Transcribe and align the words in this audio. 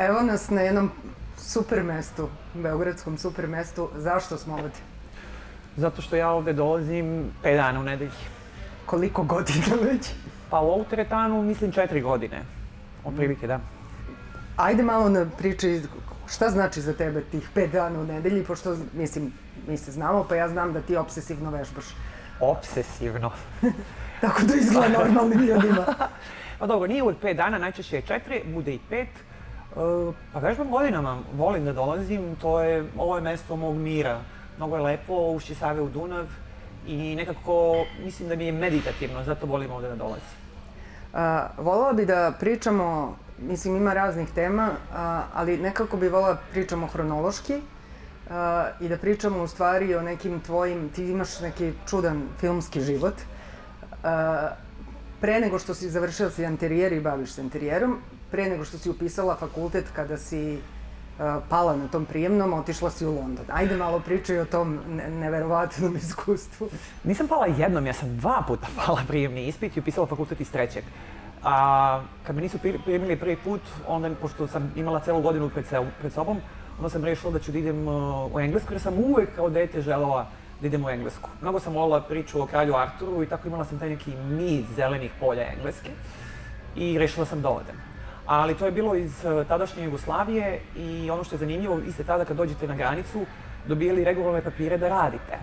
Evo 0.00 0.22
nas 0.22 0.50
na 0.50 0.60
jednom 0.60 0.90
super 1.36 1.82
mestu, 1.82 2.28
beogradskom 2.54 3.18
super 3.18 3.46
mestu. 3.46 3.88
Zašto 3.96 4.36
smo 4.36 4.54
ovde? 4.54 4.70
Zato 5.76 6.02
što 6.02 6.16
ja 6.16 6.30
ovde 6.30 6.52
dolazim 6.52 7.24
5 7.44 7.56
dana 7.56 7.80
u 7.80 7.82
nedelji. 7.82 8.10
Koliko 8.86 9.22
godina 9.22 9.76
već? 9.92 10.10
Pa 10.50 10.60
u 10.60 10.70
ovu 10.70 10.84
teretanu 10.90 11.42
mislim 11.42 11.72
4 11.72 12.02
godine. 12.02 12.42
Otprilike, 13.04 13.46
da. 13.46 13.60
Ajde 14.56 14.82
malo 14.82 15.08
na 15.08 15.26
priči 15.38 15.82
šta 16.30 16.48
znači 16.48 16.80
za 16.80 16.92
tebe 16.92 17.20
tih 17.20 17.50
5 17.54 17.70
dana 17.70 18.00
u 18.00 18.04
nedelji, 18.04 18.44
pošto, 18.44 18.76
mislim, 18.92 19.32
mi 19.68 19.76
se 19.76 19.92
znamo, 19.92 20.24
pa 20.28 20.34
ja 20.34 20.48
znam 20.48 20.72
da 20.72 20.80
ti 20.80 20.96
obsesivno 20.96 21.50
vežbaš. 21.50 21.84
Obsesivno. 22.40 23.32
Tako 24.20 24.42
da 24.42 24.54
izgleda 24.54 24.98
normalnim 24.98 25.40
ljudima. 25.40 25.84
pa 26.58 26.66
dobro, 26.66 26.88
nije 26.88 27.02
uvek 27.02 27.16
5 27.22 27.36
dana, 27.36 27.58
najčešće 27.58 27.96
je 27.96 28.02
4, 28.02 28.54
bude 28.54 28.74
i 28.74 28.80
5. 28.90 29.06
Uh, 29.76 30.14
pa 30.32 30.38
vežbam 30.38 30.70
godinama, 30.70 31.18
volim 31.36 31.64
da 31.64 31.72
dolazim, 31.72 32.36
to 32.40 32.60
je, 32.60 32.84
ovo 32.98 33.16
je 33.16 33.22
mesto 33.22 33.56
mog 33.56 33.76
mira. 33.76 34.20
Mnogo 34.56 34.76
je 34.76 34.82
lepo, 34.82 35.14
ušće 35.14 35.54
Save 35.54 35.80
u 35.80 35.88
Dunav 35.88 36.26
i 36.86 37.14
nekako 37.14 37.84
mislim 38.04 38.28
da 38.28 38.36
mi 38.36 38.44
je 38.44 38.52
meditativno, 38.52 39.24
zato 39.24 39.46
volim 39.46 39.70
ovde 39.70 39.88
da 39.88 39.96
dolazim. 39.96 40.40
A, 41.14 41.46
volala 41.58 41.92
bi 41.92 42.06
da 42.06 42.32
pričamo, 42.40 43.16
mislim 43.38 43.76
ima 43.76 43.94
raznih 43.94 44.28
tema, 44.34 44.70
a, 44.94 45.22
ali 45.34 45.56
nekako 45.56 45.96
bi 45.96 46.08
volala 46.08 46.34
da 46.34 46.40
pričamo 46.50 46.86
hronološki 46.86 47.60
a, 48.30 48.68
i 48.80 48.88
da 48.88 48.96
pričamo 48.96 49.42
u 49.42 49.46
stvari 49.46 49.94
o 49.94 50.02
nekim 50.02 50.40
tvojim, 50.40 50.88
ti 50.88 51.10
imaš 51.10 51.40
neki 51.40 51.72
čudan 51.88 52.22
filmski 52.40 52.80
život. 52.80 53.14
A, 54.04 54.48
pre 55.20 55.40
nego 55.40 55.58
što 55.58 55.74
si 55.74 55.90
završila 55.90 56.30
si 56.30 56.44
interijer 56.44 56.92
i 56.92 57.00
baviš 57.00 57.32
se 57.32 57.42
interijerom, 57.42 57.98
pre 58.30 58.48
nego 58.48 58.64
što 58.64 58.78
si 58.78 58.90
upisala 58.90 59.36
fakultet 59.36 59.84
kada 59.96 60.16
si 60.16 60.54
uh, 60.54 61.42
pala 61.48 61.76
na 61.76 61.88
tom 61.88 62.04
prijemnom, 62.04 62.52
otišla 62.52 62.90
si 62.90 63.06
u 63.06 63.14
London. 63.14 63.44
Ajde 63.48 63.76
malo 63.76 64.00
pričaj 64.00 64.38
o 64.38 64.44
tom 64.44 64.78
ne 64.88 65.10
neverovatnom 65.10 65.96
iskustvu. 66.02 66.68
Nisam 67.04 67.28
pala 67.28 67.46
jednom, 67.46 67.86
ja 67.86 67.92
sam 67.92 68.16
dva 68.16 68.42
puta 68.46 68.66
pala 68.86 69.02
prijemni 69.08 69.46
ispit 69.46 69.76
i 69.76 69.80
upisala 69.80 70.06
fakultet 70.06 70.40
iz 70.40 70.50
trećeg. 70.50 70.84
A 71.44 72.02
kad 72.26 72.36
me 72.36 72.42
nisu 72.42 72.58
primili 72.84 73.16
prvi 73.16 73.36
put, 73.36 73.60
onda, 73.88 74.10
pošto 74.20 74.46
sam 74.46 74.72
imala 74.76 75.00
celu 75.00 75.22
godinu 75.22 75.48
pred, 75.48 75.66
se, 75.66 75.86
pred 76.00 76.12
sobom, 76.12 76.40
onda 76.78 76.90
sam 76.90 77.04
rešila 77.04 77.32
da 77.32 77.38
ću 77.38 77.52
da 77.52 77.58
idem 77.58 77.88
uh, 77.88 78.34
u 78.34 78.40
Englesku, 78.40 78.72
jer 78.72 78.80
sam 78.80 78.98
uvek 78.98 79.36
kao 79.36 79.50
dete 79.50 79.82
želela 79.82 80.26
da 80.60 80.66
idem 80.66 80.84
u 80.84 80.90
Englesku. 80.90 81.30
Mnogo 81.40 81.60
sam 81.60 81.72
volila 81.72 82.00
priču 82.00 82.42
o 82.42 82.46
kralju 82.46 82.76
Arturu 82.76 83.22
i 83.22 83.26
tako 83.26 83.48
imala 83.48 83.64
sam 83.64 83.78
taj 83.78 83.88
neki 83.88 84.14
niz 84.14 84.64
zelenih 84.76 85.10
polja 85.20 85.52
Engleske 85.52 85.90
i 86.76 86.98
rešila 86.98 87.26
sam 87.26 87.42
da 87.42 87.48
odem 87.48 87.89
ali 88.30 88.54
to 88.54 88.66
je 88.66 88.72
bilo 88.72 88.94
iz 88.94 89.24
eh, 89.24 89.44
tadašnje 89.48 89.84
Jugoslavije 89.84 90.60
i 90.76 91.10
ono 91.10 91.24
što 91.24 91.34
je 91.34 91.38
zanimljivo, 91.38 91.74
vi 91.74 91.92
ste 91.92 92.04
tada 92.04 92.24
kad 92.24 92.36
dođete 92.36 92.68
na 92.68 92.74
granicu 92.74 93.24
dobijali 93.66 94.04
regularne 94.04 94.42
papire 94.42 94.78
da 94.78 94.88
radite. 94.88 95.38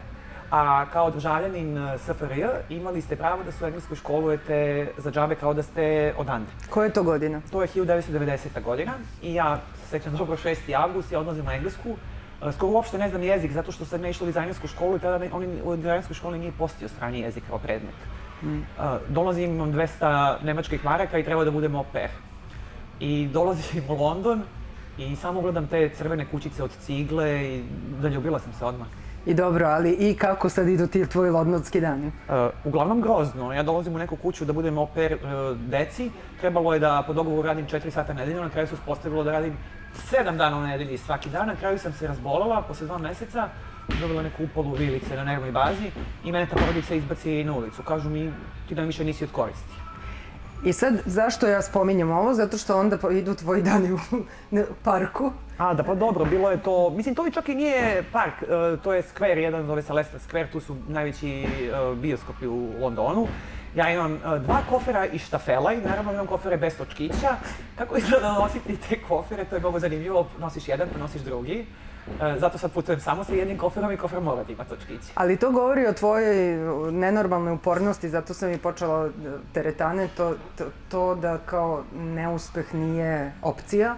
A 0.51 0.85
kao 0.93 1.11
državljanin 1.11 1.77
eh, 1.77 1.97
SFRJ 1.97 2.45
imali 2.69 3.01
ste 3.01 3.15
pravo 3.15 3.43
da 3.43 3.51
se 3.51 3.63
u 3.63 3.67
Engleskoj 3.67 3.97
školujete 3.97 4.87
za 4.97 5.11
džabe 5.11 5.35
kao 5.35 5.53
da 5.53 5.63
ste 5.63 6.13
odande. 6.17 6.47
Koja 6.69 6.85
je 6.85 6.93
to 6.93 7.03
godina? 7.03 7.41
To 7.51 7.61
je 7.61 7.67
1990. 7.67 8.63
godina 8.63 8.93
i 9.21 9.33
ja 9.33 9.59
sećam 9.89 10.15
dobro 10.15 10.37
6. 10.37 10.75
avgust, 10.75 11.11
ja 11.11 11.19
odlazim 11.19 11.45
na 11.45 11.53
Englesku. 11.53 11.89
Eh, 11.89 12.51
skoro 12.51 12.71
uopšte 12.71 12.97
ne 12.97 13.09
znam 13.09 13.23
jezik, 13.23 13.51
zato 13.51 13.71
što 13.71 13.85
sam 13.85 14.01
ne 14.01 14.09
išla 14.09 14.25
u 14.25 14.27
dizajnersku 14.27 14.67
školu 14.67 14.95
i 14.95 14.99
tada 14.99 15.25
oni, 15.31 15.47
u 15.63 15.75
dizajnerskoj 15.75 16.15
školi 16.15 16.39
nije 16.39 16.51
postio 16.57 16.87
strani 16.87 17.19
jezik 17.19 17.43
kao 17.49 17.59
predmet. 17.59 17.95
Mm. 18.43 18.61
dolazim, 19.09 19.55
imam 19.55 19.73
200 19.73 20.35
nemačkih 20.43 20.85
maraka 20.85 21.17
i 21.17 21.23
treba 21.23 21.43
da 21.43 21.51
budem 21.51 21.75
au 21.75 21.85
pair 21.93 22.09
i 22.99 23.27
dolazim 23.33 23.83
u 23.89 23.93
London 23.93 24.41
i 24.97 25.15
samo 25.15 25.41
gledam 25.41 25.67
te 25.67 25.89
crvene 25.89 26.25
kućice 26.25 26.63
od 26.63 26.71
cigle 26.85 27.55
i 27.55 27.63
zaljubila 28.01 28.39
sam 28.39 28.53
se 28.53 28.65
odmah. 28.65 28.87
I 29.27 29.33
dobro, 29.33 29.65
ali 29.65 29.91
i 29.91 30.13
kako 30.13 30.49
sad 30.49 30.67
idu 30.67 30.87
ti 30.87 31.05
tvoji 31.05 31.31
londonski 31.31 31.81
dani? 31.81 32.07
Uh, 32.07 32.35
uglavnom 32.63 33.01
grozno. 33.01 33.53
Ja 33.53 33.63
dolazim 33.63 33.95
u 33.95 33.97
neku 33.97 34.15
kuću 34.15 34.45
da 34.45 34.53
budem 34.53 34.77
oper 34.77 35.13
uh, 35.13 35.57
deci. 35.57 36.11
Trebalo 36.39 36.73
je 36.73 36.79
da 36.79 37.03
po 37.07 37.13
dogovoru 37.13 37.47
radim 37.47 37.67
4 37.67 37.89
sata 37.89 38.13
nedeljno, 38.13 38.41
na 38.41 38.49
kraju 38.49 38.67
se 38.67 38.73
uspostavilo 38.73 39.23
da 39.23 39.31
radim 39.31 39.57
7 40.11 40.37
dana 40.37 40.57
u 40.57 40.61
nedelji 40.61 40.97
svaki 40.97 41.29
dan. 41.29 41.47
Na 41.47 41.55
kraju 41.55 41.79
sam 41.79 41.93
se 41.93 42.07
razbolala 42.07 42.61
posle 42.61 42.87
dva 42.87 42.97
meseca, 42.97 43.49
dobila 44.01 44.23
neku 44.23 44.43
upalu 44.43 44.73
vilice 44.73 45.15
na 45.15 45.23
nervnoj 45.23 45.51
bazi 45.51 45.91
i 46.23 46.31
mene 46.31 46.45
ta 46.45 46.55
porodica 46.55 46.95
izbaci 46.95 47.43
na 47.43 47.53
ulicu. 47.53 47.83
Kažu 47.83 48.09
mi, 48.09 48.31
ti 48.67 48.75
da 48.75 48.81
više 48.81 49.03
nisi 49.03 49.23
od 49.23 49.31
koristi. 49.31 49.86
I 50.63 50.73
sad, 50.73 50.93
zašto 51.05 51.47
ja 51.47 51.61
spominjem 51.61 52.11
ovo? 52.11 52.33
Zato 52.33 52.57
što 52.57 52.79
onda 52.79 52.97
idu 53.11 53.35
tvoji 53.35 53.61
dani 53.61 53.93
u 53.93 53.99
parku. 54.83 55.31
A, 55.57 55.73
da 55.73 55.83
pa 55.83 55.95
dobro, 55.95 56.25
bilo 56.25 56.51
je 56.51 56.63
to, 56.63 56.89
mislim, 56.89 57.15
to 57.15 57.29
čak 57.29 57.49
i 57.49 57.55
nije 57.55 58.03
park, 58.11 58.33
uh, 58.41 58.79
to 58.83 58.93
je 58.93 59.01
skver, 59.01 59.37
jedan 59.37 59.65
zove 59.65 59.81
se 59.81 59.93
Leicester 59.93 60.21
Square, 60.21 60.51
tu 60.51 60.59
su 60.59 60.75
najveći 60.87 61.45
uh, 61.45 61.97
bioskopi 61.97 62.47
u 62.47 62.69
Londonu. 62.79 63.27
Ja 63.75 63.89
imam 63.93 64.13
uh, 64.13 64.19
dva 64.41 64.57
kofera 64.69 65.05
i 65.05 65.19
štafela 65.19 65.73
i 65.73 65.77
naravno 65.77 66.13
imam 66.13 66.27
kofere 66.27 66.57
bez 66.57 66.77
točkića. 66.77 67.35
Kako 67.75 67.97
izgleda 67.97 68.33
nositi 68.33 68.77
te 68.89 69.01
kofere, 69.01 69.45
to 69.45 69.55
je 69.55 69.59
mnogo 69.59 69.79
zanimljivo, 69.79 70.27
nosiš 70.39 70.67
jedan, 70.67 70.87
pa 70.93 70.99
nosiš 70.99 71.21
drugi. 71.21 71.65
E, 72.21 72.39
zato 72.39 72.57
sad 72.57 72.71
putujem 72.71 72.99
samo 72.99 73.23
sa 73.23 73.33
jednim 73.33 73.57
koferom 73.57 73.91
i 73.91 73.97
kofer 73.97 74.21
mora 74.21 74.43
da 74.43 74.51
ima 74.51 74.63
točkiće. 74.63 75.11
Ali 75.15 75.37
to 75.37 75.51
govori 75.51 75.87
o 75.87 75.93
tvojoj 75.93 76.57
nenormalnoj 76.91 77.53
upornosti, 77.53 78.09
zato 78.09 78.33
sam 78.33 78.51
i 78.51 78.57
počela 78.57 79.09
teretane, 79.53 80.07
to, 80.17 80.35
to, 80.57 80.65
to 80.89 81.15
da 81.15 81.37
kao 81.45 81.83
neuspeh 81.93 82.73
nije 82.73 83.31
opcija 83.41 83.95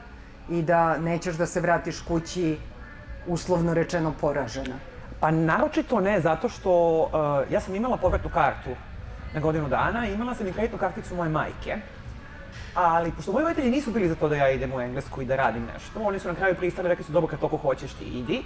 i 0.50 0.62
da 0.62 0.98
nećeš 0.98 1.36
da 1.36 1.46
se 1.46 1.62
vratiš 1.62 2.02
kući 2.02 2.58
uslovno 3.28 3.74
rečeno 3.74 4.14
poražena. 4.22 4.76
Pa 5.20 5.32
naročito 5.32 6.00
ne, 6.00 6.22
zato 6.22 6.50
što 6.50 7.02
uh, 7.02 7.54
ja 7.54 7.60
sam 7.60 7.76
imala 7.76 7.98
povratnu 7.98 8.30
kartu 8.34 8.70
na 9.34 9.40
godinu 9.40 9.70
dana 9.70 10.08
i 10.08 10.14
imala 10.14 10.36
sam 10.36 10.48
i 10.48 10.54
kreditnu 10.54 10.78
karticu 10.78 11.16
moje 11.16 11.30
majke 11.30 11.78
Ali, 12.76 13.12
pošto 13.12 13.32
moji 13.32 13.44
roditelji 13.44 13.72
nisu 13.72 13.92
bili 13.92 14.08
za 14.08 14.16
to 14.16 14.30
da 14.30 14.36
ja 14.36 14.50
idem 14.50 14.74
u 14.74 14.82
Englesku 14.82 15.22
i 15.22 15.26
da 15.26 15.36
radim 15.36 15.66
nešto, 15.74 16.00
oni 16.02 16.20
su 16.20 16.28
na 16.28 16.36
kraju 16.36 16.56
pristali, 16.56 16.90
rekli 16.90 17.04
su, 17.04 17.12
dobro, 17.12 17.28
kad 17.28 17.40
toliko 17.40 17.58
hoćeš 17.58 17.94
ti 17.94 18.06
idi. 18.06 18.44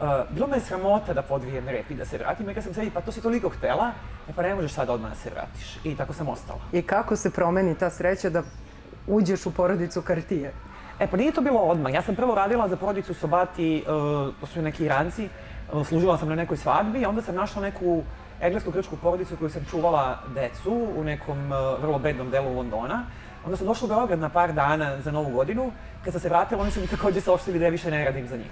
Uh, 0.00 0.08
bilo 0.30 0.46
me 0.46 0.60
sramota 0.60 1.14
da 1.14 1.22
podvijem 1.22 1.68
rep 1.68 1.90
i 1.90 1.94
da 1.94 2.04
se 2.04 2.18
vratim, 2.18 2.46
rekla 2.46 2.62
sam 2.62 2.74
sebi, 2.74 2.90
pa 2.90 3.00
to 3.00 3.12
si 3.12 3.22
toliko 3.22 3.48
htela, 3.48 3.90
e 4.28 4.32
pa 4.36 4.42
ne 4.42 4.54
možeš 4.54 4.72
sad 4.72 4.90
odmah 4.90 5.10
da 5.10 5.16
se 5.16 5.30
vratiš. 5.30 5.78
I 5.84 5.96
tako 5.96 6.12
sam 6.12 6.28
ostala. 6.28 6.60
I 6.72 6.82
kako 6.82 7.16
se 7.16 7.30
promeni 7.30 7.74
ta 7.74 7.90
sreća 7.90 8.30
da 8.30 8.42
uđeš 9.06 9.46
u 9.46 9.50
porodicu 9.50 10.02
Kartije? 10.02 10.52
E 11.00 11.06
pa 11.06 11.16
nije 11.16 11.32
to 11.32 11.40
bilo 11.40 11.60
odmah. 11.60 11.94
Ja 11.94 12.02
sam 12.02 12.16
prvo 12.16 12.34
radila 12.34 12.68
za 12.68 12.76
porodicu 12.76 13.14
Sobati, 13.14 13.84
uh, 13.86 14.34
to 14.40 14.46
su 14.46 14.62
neki 14.62 14.84
Iranci, 14.84 15.28
uh, 15.72 15.86
služila 15.86 16.18
sam 16.18 16.28
na 16.28 16.34
nekoj 16.34 16.56
svadbi, 16.56 17.04
onda 17.06 17.22
sam 17.22 17.34
našla 17.34 17.62
neku 17.62 18.02
englesku 18.40 18.70
grčku 18.70 18.96
porodicu 18.96 19.36
koju 19.36 19.50
sam 19.50 19.64
čuvala 19.70 20.18
decu 20.34 20.88
u 20.96 21.04
nekom 21.04 21.52
uh, 21.52 21.82
vrlo 21.82 21.98
bednom 21.98 22.30
delu 22.30 22.56
Londona. 22.56 23.04
Onda 23.46 23.56
sam 23.56 23.66
došla 23.66 23.86
u 23.86 23.88
Beograd 23.88 24.18
na 24.18 24.28
par 24.28 24.52
dana 24.52 25.00
za 25.00 25.10
novu 25.10 25.30
godinu. 25.30 25.72
Kad 26.04 26.12
sam 26.12 26.20
se 26.20 26.28
vratila, 26.28 26.62
oni 26.62 26.70
su 26.70 26.80
mi 26.80 26.86
takođe 26.86 27.20
saopštili 27.20 27.58
da 27.58 27.64
ja 27.64 27.70
više 27.70 27.90
ne 27.90 28.04
radim 28.04 28.28
za 28.28 28.36
njih. 28.36 28.50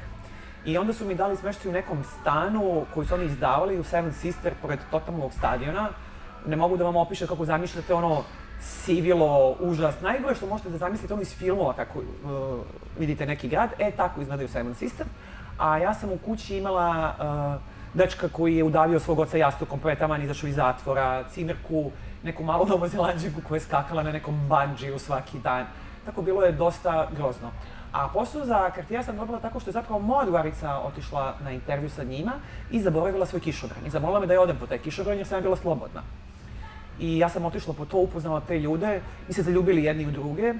I 0.65 0.79
onda 0.79 0.93
su 0.93 1.05
mi 1.05 1.15
dali 1.15 1.37
smeštaj 1.37 1.71
u 1.71 1.73
nekom 1.73 2.05
stanu 2.05 2.85
koji 2.95 3.07
su 3.07 3.15
oni 3.15 3.25
izdavali 3.25 3.79
u 3.79 3.85
Seven 3.85 4.13
Sister 4.13 4.53
pored 4.63 4.79
totalnog 4.91 5.33
stadiona. 5.33 5.89
Ne 6.47 6.57
mogu 6.57 6.77
da 6.77 6.85
vam 6.85 6.97
opišem 6.97 7.29
kako 7.29 7.45
zamišljate 7.45 7.95
ono 7.95 8.23
sivilo, 8.61 9.57
užas. 9.61 10.01
Najgore 10.01 10.35
što 10.35 10.47
možete 10.47 10.71
da 10.71 10.79
zamislite 10.79 11.15
ono 11.15 11.23
iz 11.23 11.35
filmova 11.35 11.73
kako 11.73 11.99
uh, 11.99 12.05
vidite 12.99 13.27
neki 13.27 13.49
grad, 13.49 13.71
e 13.79 13.91
tako 13.91 14.21
izgledaju 14.21 14.49
Seven 14.49 14.75
Sister. 14.75 15.07
A 15.59 15.79
ja 15.79 15.95
sam 15.95 16.13
u 16.13 16.19
kući 16.19 16.57
imala 16.57 17.15
uh, 17.19 17.63
dečka 17.95 18.29
koji 18.29 18.57
je 18.57 18.65
udavio 18.65 19.01
svog 19.01 19.19
oca 19.19 19.37
jastukom, 19.37 19.81
pa 19.81 19.91
je 19.91 19.99
taman 19.99 20.23
izašao 20.23 20.49
iz 20.49 20.55
zatvora, 20.55 21.25
cimerku, 21.31 21.91
neku 22.25 22.43
malu 22.43 22.67
novozelanđanku 22.67 23.41
koja 23.49 23.57
je 23.57 23.61
skakala 23.61 24.03
na 24.03 24.13
nekom 24.13 24.49
banđiju 24.49 24.99
svaki 24.99 25.39
dan. 25.39 25.67
Tako 26.05 26.23
bilo 26.23 26.43
je 26.43 26.53
dosta 26.53 27.09
grozno. 27.17 27.51
A 27.93 28.09
posao 28.09 28.45
za 28.45 28.71
Cartier 28.75 29.05
sam 29.05 29.17
dobila 29.17 29.39
tako 29.41 29.61
što 29.61 29.71
je 29.71 29.73
zapravo 29.73 30.01
moja 30.01 30.25
drugarica 30.25 30.79
otišla 30.79 31.35
na 31.45 31.51
intervju 31.51 31.91
sa 31.91 32.05
njima 32.05 32.33
i 32.71 32.81
zaboravila 32.81 33.27
svoj 33.27 33.41
kišobran. 33.41 33.87
I 33.87 33.91
zamolila 33.91 34.21
me 34.21 34.27
da 34.27 34.33
je 34.33 34.41
odem 34.41 34.57
po 34.61 34.67
taj 34.67 34.79
kišobran 34.79 35.17
jer 35.17 35.27
sam 35.27 35.43
bila 35.43 35.57
slobodna. 35.57 36.03
I 36.99 37.19
ja 37.19 37.29
sam 37.29 37.45
otišla 37.45 37.75
po 37.75 37.85
to, 37.85 37.99
upoznala 37.99 38.41
te 38.41 38.59
ljude, 38.59 39.01
mi 39.29 39.35
se 39.35 39.43
zaljubili 39.43 39.85
jedni 39.85 40.07
u 40.07 40.11
druge. 40.11 40.55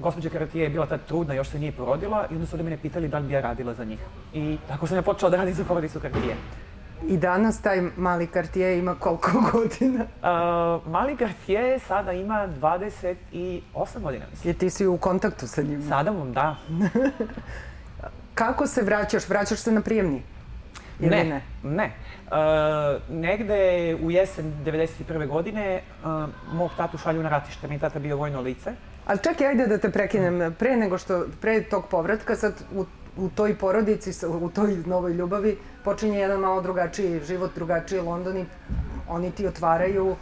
Gospođa 0.00 0.28
Cartier 0.28 0.62
je 0.62 0.70
bila 0.70 0.86
tad 0.86 1.00
trudna, 1.06 1.34
još 1.34 1.48
se 1.48 1.58
nije 1.58 1.72
porodila 1.72 2.26
i 2.30 2.34
onda 2.34 2.46
su 2.46 2.56
da 2.56 2.62
mene 2.62 2.76
pitali 2.76 3.08
da 3.08 3.18
li 3.18 3.26
bi 3.26 3.34
ja 3.34 3.40
radila 3.40 3.74
za 3.74 3.84
njih. 3.84 3.98
I 4.34 4.58
tako 4.68 4.86
sam 4.86 4.96
ja 4.96 5.02
počela 5.02 5.30
da 5.30 5.36
radim 5.36 5.54
za 5.54 5.64
porodicu 5.64 6.00
Cartier. 6.00 6.36
I 7.08 7.16
danas 7.16 7.60
taj 7.60 7.82
mali 7.96 8.26
Cartier 8.26 8.78
ima 8.78 8.94
koliko 8.94 9.30
godina? 9.52 10.04
Uh, 10.04 10.92
mali 10.92 11.16
Cartier 11.16 11.80
sada 11.80 12.12
ima 12.12 12.48
28 12.60 13.14
godina, 14.02 14.24
mislim. 14.30 14.50
I 14.50 14.58
ti 14.58 14.70
si 14.70 14.86
u 14.86 14.96
kontaktu 14.96 15.48
sa 15.48 15.62
njim? 15.62 15.82
Sada 15.88 16.10
vam, 16.10 16.32
da. 16.32 16.56
Kako 18.34 18.66
se 18.66 18.82
vraćaš? 18.82 19.28
Vraćaš 19.28 19.58
se 19.58 19.72
na 19.72 19.80
prijemni? 19.80 20.22
ili 21.00 21.10
ne? 21.10 21.24
Ne, 21.24 21.42
ne. 21.62 21.92
Uh, 22.26 23.16
negde 23.20 23.96
u 24.02 24.10
jesen 24.10 24.52
91. 24.64 25.28
godine 25.28 25.80
uh, 26.04 26.28
mog 26.52 26.70
tatu 26.76 26.98
šalju 26.98 27.22
na 27.22 27.28
ratište. 27.28 27.68
Mi 27.68 27.78
tata 27.78 27.98
bio 27.98 28.16
vojno 28.16 28.40
lice. 28.40 28.72
Ali 29.06 29.18
čekaj, 29.18 29.46
ajde 29.46 29.66
da 29.66 29.78
te 29.78 29.90
prekinem. 29.90 30.54
Pre 30.58 30.76
nego 30.76 30.98
što, 30.98 31.26
pre 31.40 31.62
tog 31.62 31.86
povratka, 31.90 32.36
sad 32.36 32.54
u, 32.74 32.84
u 33.16 33.28
toj 33.28 33.54
porodici, 33.58 34.26
u 34.26 34.48
toj 34.48 34.76
novoj 34.86 35.12
ljubavi, 35.12 35.58
počinje 35.84 36.18
jedan 36.18 36.40
malo 36.40 36.62
drugačiji 36.62 37.20
život, 37.26 37.54
drugačiji 37.54 38.00
London 38.00 38.36
i 38.36 38.44
oni 39.08 39.30
ti 39.30 39.46
otvaraju 39.46 40.16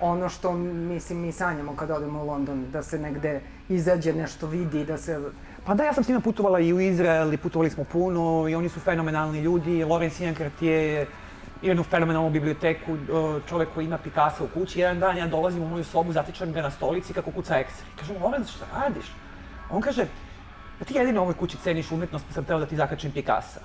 ono 0.00 0.28
što, 0.28 0.52
mislim, 0.52 1.20
mi 1.20 1.32
sanjamo 1.32 1.76
kad 1.76 1.90
odemo 1.90 2.22
u 2.22 2.26
London, 2.26 2.64
da 2.72 2.82
se 2.82 2.98
negde 2.98 3.40
izađe, 3.68 4.12
nešto 4.12 4.46
vidi, 4.46 4.84
da 4.84 4.98
se... 4.98 5.20
Pa 5.66 5.74
da, 5.74 5.84
ja 5.84 5.92
sam 5.92 6.04
s 6.04 6.08
njima 6.08 6.20
putovala 6.20 6.60
i 6.60 6.72
u 6.72 6.80
Izrael 6.80 7.32
i 7.32 7.36
putovali 7.36 7.70
smo 7.70 7.84
puno 7.84 8.48
i 8.48 8.54
oni 8.54 8.68
su 8.68 8.80
fenomenalni 8.80 9.40
ljudi. 9.40 9.84
Lorenz 9.84 10.20
Jankart 10.20 10.62
je 10.62 11.06
jednu 11.62 11.82
fenomenalnu 11.82 12.30
biblioteku, 12.30 12.96
čovek 13.48 13.68
koji 13.74 13.84
ima 13.84 13.98
Picasso 13.98 14.44
u 14.44 14.48
kući. 14.54 14.80
Jedan 14.80 14.98
dan 15.00 15.16
ja 15.16 15.26
dolazim 15.26 15.62
u 15.62 15.68
moju 15.68 15.84
sobu, 15.84 16.12
zatičem 16.12 16.52
ga 16.52 16.62
na 16.62 16.70
stolici 16.70 17.12
kako 17.12 17.30
kuca 17.30 17.54
Excel. 17.54 17.98
Kažem, 17.98 18.16
Lorenz, 18.22 18.50
šta 18.50 18.66
radiš? 18.74 19.12
On 19.70 19.80
kaže, 19.80 20.06
pa 20.82 20.86
ti 20.86 20.94
jedino 20.94 21.20
u 21.20 21.22
ovoj 21.22 21.34
kući 21.34 21.56
ceniš 21.56 21.92
umetnost, 21.92 22.26
pa 22.26 22.32
sam 22.34 22.44
teo 22.44 22.58
da 22.58 22.66
ti 22.66 22.76
zakačim 22.76 23.10
Picassa. 23.10 23.60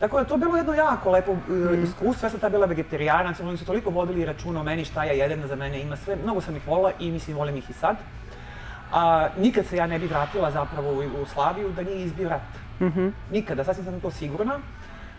Tako 0.00 0.18
da 0.18 0.24
to 0.24 0.34
je 0.34 0.38
bilo 0.38 0.56
jedno 0.56 0.74
jako 0.74 1.10
lepo 1.10 1.32
uh, 1.32 1.38
iskustvo, 1.84 2.26
ja 2.26 2.30
sam 2.30 2.40
tada 2.40 2.56
bila 2.56 2.66
vegetarijanac, 2.66 3.40
oni 3.40 3.56
su 3.56 3.64
toliko 3.64 3.90
vodili 3.90 4.24
računa 4.24 4.60
o 4.60 4.64
meni 4.64 4.84
šta 4.84 5.04
ja 5.04 5.12
jedem, 5.12 5.46
za 5.46 5.56
mene 5.56 5.80
ima 5.80 5.96
sve, 5.96 6.16
mnogo 6.16 6.40
sam 6.40 6.56
ih 6.56 6.66
volila 6.66 6.92
i 7.00 7.10
mislim 7.10 7.36
volim 7.36 7.56
ih 7.56 7.70
i 7.70 7.72
sad. 7.72 7.96
A, 8.92 9.28
nikad 9.38 9.66
se 9.66 9.76
ja 9.76 9.86
ne 9.86 9.98
bi 9.98 10.06
vratila 10.06 10.50
zapravo 10.50 10.90
u 10.90 11.02
Jugoslaviju 11.02 11.70
da 11.72 11.82
nije 11.82 12.04
izbio 12.04 12.28
rat. 12.28 12.42
Nikada, 13.30 13.64
sasvim 13.64 13.84
sam 13.84 14.00
to 14.00 14.10
sigurna. 14.10 14.58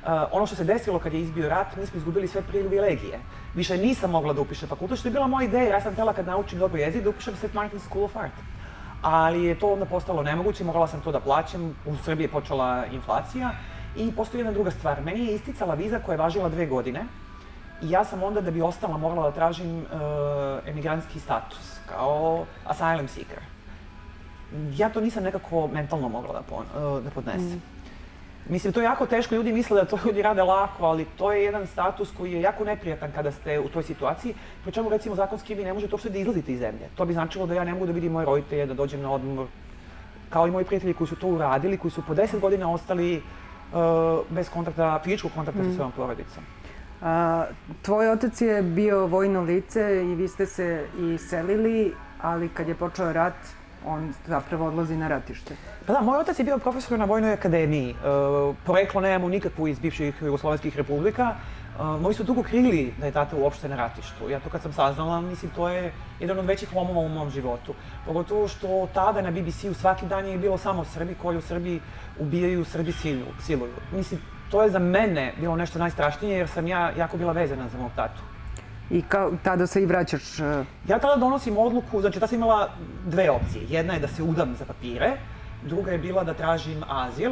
A, 0.05 0.27
ono 0.31 0.45
što 0.45 0.55
se 0.55 0.63
desilo 0.63 0.99
kad 0.99 1.13
je 1.13 1.21
izbio 1.21 1.49
rat, 1.49 1.75
mi 1.75 1.85
smo 1.85 1.97
izgubili 1.97 2.27
sve 2.27 2.41
privilegije. 2.41 3.19
Više 3.55 3.77
nisam 3.77 4.11
mogla 4.11 4.33
da 4.33 4.41
upišem 4.41 4.69
fakultet, 4.69 4.99
što 4.99 5.07
je 5.07 5.11
bila 5.11 5.27
moja 5.27 5.47
ideja. 5.47 5.73
Ja 5.73 5.81
sam 5.81 5.93
htjela 5.93 6.13
kad 6.13 6.27
naučim 6.27 6.59
dobro 6.59 6.77
jezik 6.77 7.03
da 7.03 7.09
upišem 7.09 7.35
St. 7.35 7.53
Martin's 7.53 7.85
School 7.89 8.05
of 8.05 8.17
Art. 8.17 8.33
Ali 9.01 9.43
je 9.43 9.59
to 9.59 9.73
onda 9.73 9.85
postalo 9.85 10.23
nemoguće, 10.23 10.63
morala 10.63 10.87
sam 10.87 11.01
to 11.01 11.11
da 11.11 11.19
plaćam, 11.19 11.75
u 11.85 11.95
Srbiji 12.03 12.25
je 12.25 12.31
počela 12.31 12.85
inflacija. 12.85 13.51
I 13.95 14.11
postoji 14.11 14.39
jedna 14.39 14.51
druga 14.51 14.71
stvar, 14.71 15.01
meni 15.03 15.25
je 15.25 15.35
isticala 15.35 15.73
viza 15.73 15.99
koja 15.99 16.13
je 16.13 16.17
važila 16.17 16.49
dve 16.49 16.65
godine 16.65 17.05
i 17.81 17.89
ja 17.89 18.03
sam 18.05 18.23
onda 18.23 18.41
da 18.41 18.51
bi 18.51 18.61
ostala 18.61 18.97
morala 18.97 19.29
da 19.29 19.35
tražim 19.35 19.77
uh, 19.77 19.87
emigrantski 20.65 21.19
status 21.19 21.79
kao 21.89 22.45
asylum 22.67 23.07
seeker. 23.07 23.39
Ja 24.77 24.89
to 24.89 25.01
nisam 25.01 25.23
nekako 25.23 25.67
mentalno 25.67 26.09
mogla 26.09 26.33
da, 26.33 26.41
pon, 26.41 26.65
uh, 26.65 27.03
da 27.03 27.09
podnesem. 27.09 27.61
Mislim, 28.49 28.73
to 28.73 28.79
je 28.79 28.83
jako 28.83 29.05
teško, 29.05 29.35
ljudi 29.35 29.53
misle 29.53 29.75
da 29.75 29.85
to 29.85 29.99
ljudi 30.05 30.21
rade 30.21 30.43
lako, 30.43 30.85
ali 30.85 31.05
to 31.17 31.31
je 31.31 31.43
jedan 31.43 31.67
status 31.67 32.11
koji 32.17 32.31
je 32.31 32.41
jako 32.41 32.63
neprijatan 32.63 33.11
kada 33.15 33.31
ste 33.31 33.59
u 33.59 33.67
toj 33.67 33.83
situaciji. 33.83 34.33
Pri 34.63 34.71
čemu, 34.71 34.89
recimo, 34.89 35.15
zakonski 35.15 35.55
vi 35.55 35.63
ne 35.63 35.73
možete 35.73 35.95
uopšte 35.95 36.09
da 36.09 36.17
izlazite 36.17 36.53
iz 36.53 36.59
zemlje. 36.59 36.89
To 36.95 37.05
bi 37.05 37.13
značilo 37.13 37.45
da 37.45 37.53
ja 37.53 37.63
ne 37.63 37.73
mogu 37.73 37.85
da 37.85 37.91
vidim 37.91 38.11
moje 38.11 38.25
roditelje, 38.25 38.65
da 38.65 38.73
dođem 38.73 39.01
na 39.01 39.11
odmor, 39.11 39.47
kao 40.29 40.47
i 40.47 40.51
moji 40.51 40.65
prijatelji 40.65 40.93
koji 40.93 41.07
su 41.07 41.15
to 41.15 41.27
uradili, 41.27 41.77
koji 41.77 41.91
su 41.91 42.01
po 42.07 42.15
10 42.15 42.39
godina 42.39 42.71
ostali 42.71 43.17
uh, 43.17 43.79
bez 44.29 44.49
kontakta, 44.49 44.99
fizičkog 45.03 45.31
kontakta 45.35 45.63
sa 45.63 45.73
svojom 45.75 45.91
porodicom. 45.91 46.43
A, 47.01 47.45
tvoj 47.81 48.09
otac 48.09 48.41
je 48.41 48.61
bio 48.61 49.05
vojno 49.05 49.41
lice 49.41 50.03
i 50.05 50.15
vi 50.15 50.27
ste 50.27 50.45
se 50.45 50.87
i 50.99 51.17
selili, 51.17 51.93
ali 52.21 52.49
kad 52.49 52.67
je 52.67 52.75
počeo 52.75 53.13
rat, 53.13 53.33
on 53.87 54.13
zapravo 54.27 54.67
odlazi 54.67 54.97
na 54.97 55.07
ratište. 55.07 55.55
Pa 55.85 55.93
da, 55.93 56.01
moj 56.01 56.19
otac 56.19 56.39
je 56.39 56.45
bio 56.45 56.57
profesor 56.57 56.99
na 56.99 57.05
Vojnoj 57.05 57.33
akademiji. 57.33 57.89
E, 57.89 57.95
poreklo 58.65 59.01
nemamo 59.01 59.29
nikakvu 59.29 59.67
iz 59.67 59.79
bivših 59.79 60.21
jugoslovenskih 60.21 60.77
republika. 60.77 61.35
E, 61.79 61.83
moji 62.01 62.15
su 62.15 62.23
dugo 62.23 62.43
krili 62.43 62.93
da 62.99 63.05
je 63.05 63.11
tata 63.11 63.35
uopšte 63.35 63.69
na 63.69 63.75
ratištu. 63.75 64.29
Ja 64.29 64.39
to 64.39 64.49
kad 64.49 64.61
sam 64.61 64.73
saznala, 64.73 65.21
mislim, 65.21 65.51
to 65.55 65.69
je 65.69 65.93
jedan 66.19 66.39
od 66.39 66.45
većih 66.45 66.75
lomova 66.75 66.99
u 66.99 67.09
mom 67.09 67.29
životu. 67.29 67.73
Pogotovo 68.05 68.47
što 68.47 68.87
tada 68.93 69.21
na 69.21 69.31
BBC-u 69.31 69.73
svaki 69.73 70.05
dan 70.05 70.25
je 70.25 70.37
bilo 70.37 70.57
samo 70.57 70.85
Srbi 70.85 71.15
koji 71.21 71.37
u 71.37 71.41
Srbiji 71.41 71.81
ubijaju, 72.19 72.65
Srbi 72.65 72.91
siluju. 72.91 73.33
siluju. 73.41 73.73
Mislim, 73.91 74.21
to 74.51 74.63
je 74.63 74.69
za 74.69 74.79
mene 74.79 75.33
bilo 75.39 75.55
nešto 75.55 75.79
najstrašnije 75.79 76.37
jer 76.37 76.47
sam 76.47 76.67
ja 76.67 76.91
jako 76.97 77.17
bila 77.17 77.31
vezana 77.31 77.69
za 77.69 77.77
mog 77.77 77.91
tatu. 77.95 78.21
I 78.89 79.01
kao, 79.01 79.31
tada 79.43 79.67
se 79.67 79.83
i 79.83 79.85
vraćaš... 79.85 80.39
e, 80.39 80.63
Ja 80.87 80.99
tada 80.99 81.15
donosim 81.15 81.57
odluku, 81.57 82.01
znači 82.01 82.13
tada 82.19 82.27
sam 82.27 82.35
imala 82.35 82.69
dve 83.05 83.29
opcije. 83.29 83.65
Jedna 83.69 83.93
je 83.93 83.99
da 83.99 84.07
se 84.07 84.23
udam 84.23 84.55
za 84.59 84.65
papire, 84.65 85.17
druga 85.63 85.91
je 85.91 85.97
bila 85.97 86.23
da 86.23 86.33
tražim 86.33 86.83
azil 86.89 87.31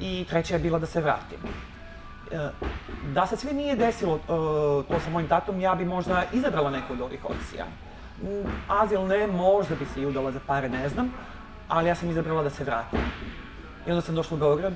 i 0.00 0.26
treća 0.30 0.54
je 0.54 0.60
bila 0.60 0.78
da 0.78 0.86
se 0.86 1.00
vratim. 1.00 1.38
E, 2.32 2.48
Da 3.14 3.26
se 3.26 3.36
sve 3.36 3.52
nije 3.52 3.76
desilo 3.76 4.16
e, 4.16 4.26
to 4.88 5.00
sa 5.04 5.10
mojim 5.10 5.28
tatom, 5.28 5.60
ja 5.60 5.74
bi 5.74 5.84
možda 5.84 6.24
izabrala 6.32 6.70
neku 6.70 6.92
od 6.92 7.00
ovih 7.00 7.24
opcija. 7.24 7.64
Azil 8.68 9.06
ne, 9.06 9.26
možda 9.26 9.74
bi 9.74 9.86
se 9.94 10.02
i 10.02 10.06
udala 10.06 10.32
za 10.32 10.40
pare, 10.46 10.68
ne 10.68 10.88
znam, 10.88 11.12
ali 11.68 11.88
ja 11.88 11.94
sam 11.94 12.10
izabrala 12.10 12.42
da 12.42 12.50
se 12.50 12.64
vratim. 12.64 12.98
I 13.86 13.90
onda 13.90 14.00
sam 14.02 14.14
došla 14.14 14.36
u 14.36 14.40
Beograd, 14.40 14.74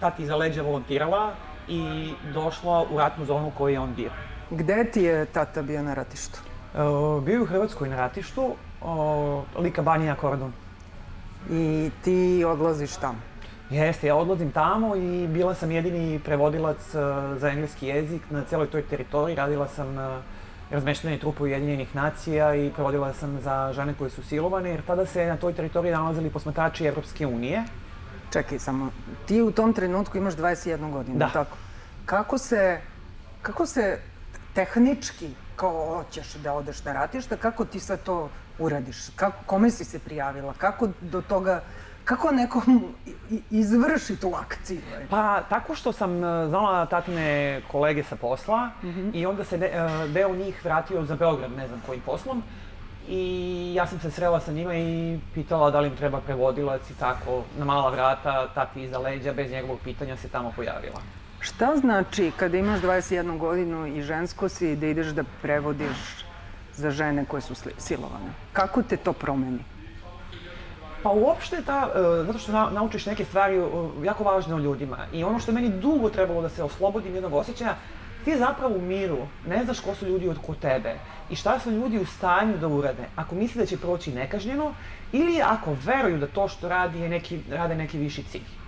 tati 0.00 0.22
iza 0.22 0.36
leđa 0.36 0.62
volontirala 0.62 1.32
i 1.68 2.12
došla 2.34 2.84
u 2.90 2.98
ratnu 2.98 3.24
zonu 3.24 3.52
u 3.58 3.68
je 3.68 3.80
on 3.80 3.94
bio. 3.94 4.10
Gde 4.50 4.84
ti 4.84 5.02
je 5.02 5.26
tata 5.26 5.62
bio 5.62 5.82
na 5.82 5.94
ratištu? 5.94 6.40
E, 6.74 6.78
bio 7.24 7.34
je 7.34 7.42
u 7.42 7.46
Hrvatskoj 7.46 7.88
na 7.88 7.96
ratištu, 7.96 8.54
o, 8.82 9.44
Lika 9.58 9.82
Banija 9.82 10.14
Kordon. 10.14 10.52
I 11.50 11.90
ti 12.04 12.44
odlaziš 12.44 12.96
tamo. 12.96 13.18
Jeste, 13.70 14.06
ja 14.06 14.16
odlazim 14.16 14.50
tamo 14.50 14.96
i 14.96 15.26
bila 15.26 15.54
sam 15.54 15.70
jedini 15.70 16.18
prevodilac 16.18 16.94
e, 16.94 16.98
za 17.38 17.48
engleski 17.48 17.86
jezik 17.86 18.22
na 18.30 18.44
celoj 18.44 18.66
toj 18.70 18.82
teritoriji. 18.82 19.36
Radila 19.36 19.68
sam 19.68 19.94
na 19.94 20.20
razmeštenje 20.70 21.18
trupa 21.18 21.42
Ujedinjenih 21.44 21.96
nacija 21.96 22.54
i 22.54 22.70
prevodila 22.74 23.12
sam 23.12 23.38
za 23.42 23.72
žene 23.72 23.94
koje 23.98 24.10
su 24.10 24.22
silovane, 24.22 24.70
jer 24.70 24.82
tada 24.86 25.06
se 25.06 25.26
na 25.26 25.36
toj 25.36 25.52
teritoriji 25.52 25.92
nalazili 25.92 26.30
posmatrači 26.30 26.84
Evropske 26.84 27.26
unije. 27.26 27.64
Čekaj 28.32 28.58
samo, 28.58 28.90
ti 29.26 29.42
u 29.42 29.50
tom 29.52 29.72
trenutku 29.72 30.18
imaš 30.18 30.34
21 30.34 30.90
godinu, 30.92 31.18
Da. 31.18 31.28
tako? 31.28 31.56
Kako 32.06 32.38
se, 32.38 32.80
kako 33.42 33.66
se 33.66 33.98
tehnički, 34.54 35.30
kao 35.56 35.86
hoćeš 35.96 36.34
da 36.34 36.52
odeš 36.52 36.84
na 36.84 36.92
ratište, 36.92 37.36
kako 37.36 37.64
ti 37.64 37.80
sad 37.80 38.02
to 38.02 38.28
uradiš? 38.58 38.96
Kako, 39.16 39.36
kome 39.46 39.70
si 39.70 39.84
se 39.84 39.98
prijavila? 39.98 40.54
Kako 40.58 40.88
do 41.00 41.20
toga, 41.20 41.62
kako 42.04 42.30
nekom 42.30 42.94
izvrši 43.50 44.16
tu 44.16 44.32
akciju? 44.34 44.80
Pa, 45.10 45.42
tako 45.48 45.74
što 45.74 45.92
sam 45.92 46.24
e, 46.24 46.48
znala 46.48 46.86
tatine 46.86 47.60
kolege 47.70 48.02
sa 48.04 48.16
posla 48.16 48.70
i 49.14 49.26
onda 49.26 49.44
se 49.44 49.58
de, 49.58 49.66
e, 49.66 50.08
deo 50.08 50.34
njih 50.36 50.64
vratio 50.64 51.04
za 51.04 51.16
Beograd, 51.16 51.50
ne 51.56 51.68
znam 51.68 51.82
kojim 51.86 52.02
poslom. 52.02 52.42
I 53.08 53.72
ja 53.74 53.86
sam 53.86 54.00
se 54.00 54.10
srela 54.10 54.40
sa 54.40 54.52
njima 54.52 54.74
i 54.74 55.18
pitala 55.34 55.70
da 55.70 55.80
li 55.80 55.88
im 55.88 55.96
treba 55.96 56.20
prevodilac 56.20 56.90
i 56.90 56.94
tako, 56.94 57.42
na 57.58 57.64
mala 57.64 57.90
vrata, 57.90 58.48
tati 58.54 58.82
iza 58.82 58.98
leđa, 58.98 59.32
bez 59.32 59.50
njegovog 59.50 59.78
pitanja 59.84 60.16
se 60.16 60.28
tamo 60.28 60.52
pojavila. 60.56 61.00
Šta 61.40 61.76
znači 61.76 62.32
kada 62.36 62.58
imaš 62.58 62.80
21 62.80 63.38
godinu 63.38 63.86
i 63.86 64.02
žensko 64.02 64.48
si 64.48 64.76
da 64.76 64.86
ideš 64.86 65.06
da 65.06 65.24
prevodiš 65.42 66.24
za 66.74 66.90
žene 66.90 67.24
koje 67.24 67.42
su 67.42 67.54
silovane? 67.78 68.32
Kako 68.52 68.82
te 68.82 68.96
to 68.96 69.12
promeni? 69.12 69.64
Pa 71.02 71.10
uopšte 71.10 71.62
ta, 71.66 71.88
e, 71.94 72.24
zato 72.24 72.38
što 72.38 72.52
na, 72.52 72.70
naučiš 72.70 73.06
neke 73.06 73.24
stvari 73.24 73.56
e, 73.56 73.62
jako 74.02 74.24
važne 74.24 74.54
o 74.54 74.58
ljudima 74.58 74.98
i 75.12 75.24
ono 75.24 75.38
što 75.38 75.50
je 75.50 75.54
meni 75.54 75.68
dugo 75.68 76.10
trebalo 76.10 76.42
da 76.42 76.48
se 76.48 76.62
oslobodim 76.62 77.14
jednog 77.14 77.34
osjećaja, 77.34 77.76
ti 78.24 78.36
zapravo 78.38 78.74
u 78.74 78.80
miru 78.82 79.18
ne 79.48 79.64
znaš 79.64 79.80
ko 79.80 79.94
su 79.94 80.06
ljudi 80.06 80.28
oko 80.28 80.54
tebe 80.54 80.94
i 81.30 81.36
šta 81.36 81.58
su 81.58 81.70
ljudi 81.70 81.98
u 81.98 82.06
stanju 82.06 82.58
da 82.58 82.68
urade 82.68 83.08
ako 83.16 83.34
misli 83.34 83.60
da 83.60 83.66
će 83.66 83.78
proći 83.78 84.12
nekažnjeno 84.12 84.74
ili 85.12 85.42
ako 85.42 85.76
veruju 85.84 86.18
da 86.18 86.26
to 86.26 86.48
što 86.48 86.68
radi 86.68 87.00
je 87.00 87.08
neki, 87.08 87.40
rade 87.50 87.74
neki 87.74 87.98
viši 87.98 88.22
cilj. 88.22 88.59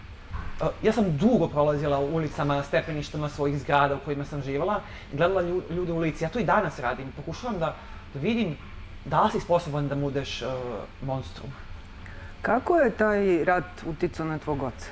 E, 0.62 0.66
Ja 0.82 0.92
sam 0.92 1.16
dugo 1.16 1.48
prolazila 1.48 1.98
u 1.98 2.14
ulicama, 2.14 2.62
stepeništama 2.62 3.28
svojih 3.28 3.58
zgrada 3.58 3.94
u 3.94 4.04
kojima 4.04 4.24
sam 4.24 4.42
živala 4.42 4.80
gledala 5.12 5.42
lju- 5.42 5.62
ljude 5.70 5.92
u 5.92 5.96
ulici. 5.96 6.24
Ja 6.24 6.30
to 6.30 6.38
i 6.38 6.44
danas 6.44 6.78
radim. 6.78 7.12
Pokušavam 7.16 7.58
da, 7.58 7.74
da 8.14 8.20
vidim 8.20 8.56
da 9.04 9.22
li 9.22 9.30
si 9.30 9.40
sposoban 9.40 9.88
da 9.88 9.94
budeš 9.94 10.42
uh, 10.42 10.48
monstrum. 11.02 11.50
Kako 12.42 12.76
je 12.76 12.90
taj 12.90 13.44
rat 13.44 13.64
uticao 13.86 14.26
na 14.26 14.38
tvog 14.38 14.62
oca? 14.62 14.86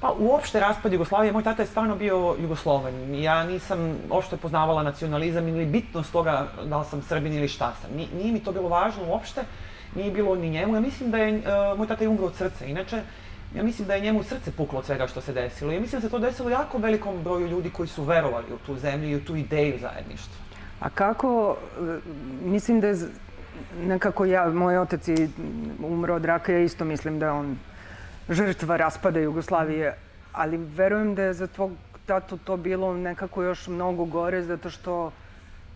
Pa 0.00 0.12
uopšte 0.12 0.60
raspad 0.60 0.92
Jugoslavije, 0.92 1.32
moj 1.32 1.42
tata 1.42 1.62
je 1.62 1.66
stvarno 1.66 1.96
bio 1.96 2.36
Jugosloven. 2.40 3.14
Ja 3.14 3.44
nisam 3.44 3.78
uopšte 4.10 4.36
poznavala 4.36 4.82
nacionalizam 4.82 5.48
ili 5.48 5.66
bitnost 5.66 6.12
toga 6.12 6.36
da 6.64 6.78
li 6.78 6.84
sam 6.84 7.02
Srbin 7.02 7.32
ili 7.34 7.48
šta 7.48 7.72
sam. 7.82 7.90
Ni- 7.92 8.08
Nije 8.14 8.32
mi 8.32 8.40
to 8.40 8.52
bilo 8.52 8.68
važno 8.68 9.02
uopšte, 9.04 9.40
nije 9.94 10.10
bilo 10.10 10.34
ni 10.34 10.50
njemu. 10.50 10.74
Ja 10.74 10.80
mislim 10.80 11.10
da 11.10 11.18
je, 11.18 11.38
uh, 11.38 11.78
moj 11.78 11.86
tata 11.86 12.04
je 12.04 12.08
umro 12.08 12.26
od 12.26 12.34
srca. 12.34 12.64
Inače, 12.64 13.02
ja 13.54 13.62
mislim 13.62 13.88
da 13.88 13.94
je 13.94 14.00
njemu 14.00 14.22
srce 14.22 14.52
puklo 14.52 14.78
od 14.78 14.84
svega 14.84 15.06
što 15.06 15.20
se 15.20 15.32
desilo. 15.32 15.72
Ja 15.72 15.80
mislim 15.80 16.00
da 16.00 16.06
se 16.06 16.10
to 16.10 16.18
desilo 16.18 16.50
jako 16.50 16.78
velikom 16.78 17.22
broju 17.22 17.46
ljudi 17.46 17.70
koji 17.70 17.88
su 17.88 18.04
verovali 18.04 18.52
u 18.54 18.58
tu 18.66 18.76
zemlju 18.76 19.08
i 19.08 19.16
u 19.16 19.24
tu 19.24 19.36
ideju 19.36 19.78
zajedništva. 19.80 20.34
A 20.80 20.90
kako, 20.90 21.56
e, 21.78 21.98
mislim 22.44 22.80
da 22.80 22.86
je 22.86 22.96
nekako 23.82 24.24
ja, 24.24 24.48
moj 24.48 24.78
otac 24.78 25.08
je 25.08 25.28
umro 25.82 26.14
od 26.14 26.24
raka, 26.24 26.52
ja 26.52 26.58
isto 26.58 26.84
mislim 26.84 27.18
da 27.18 27.26
je 27.26 27.32
on 27.32 27.58
žrtva 28.28 28.76
raspada 28.76 29.20
Jugoslavije, 29.20 29.94
ali 30.32 30.56
verujem 30.56 31.14
da 31.14 31.22
je 31.22 31.34
za 31.34 31.46
tvog 31.46 31.72
diktatu 32.10 32.38
to 32.38 32.56
bilo 32.56 32.94
nekako 32.94 33.42
još 33.42 33.68
mnogo 33.68 34.04
gore, 34.04 34.42
zato 34.42 34.70
što 34.70 35.12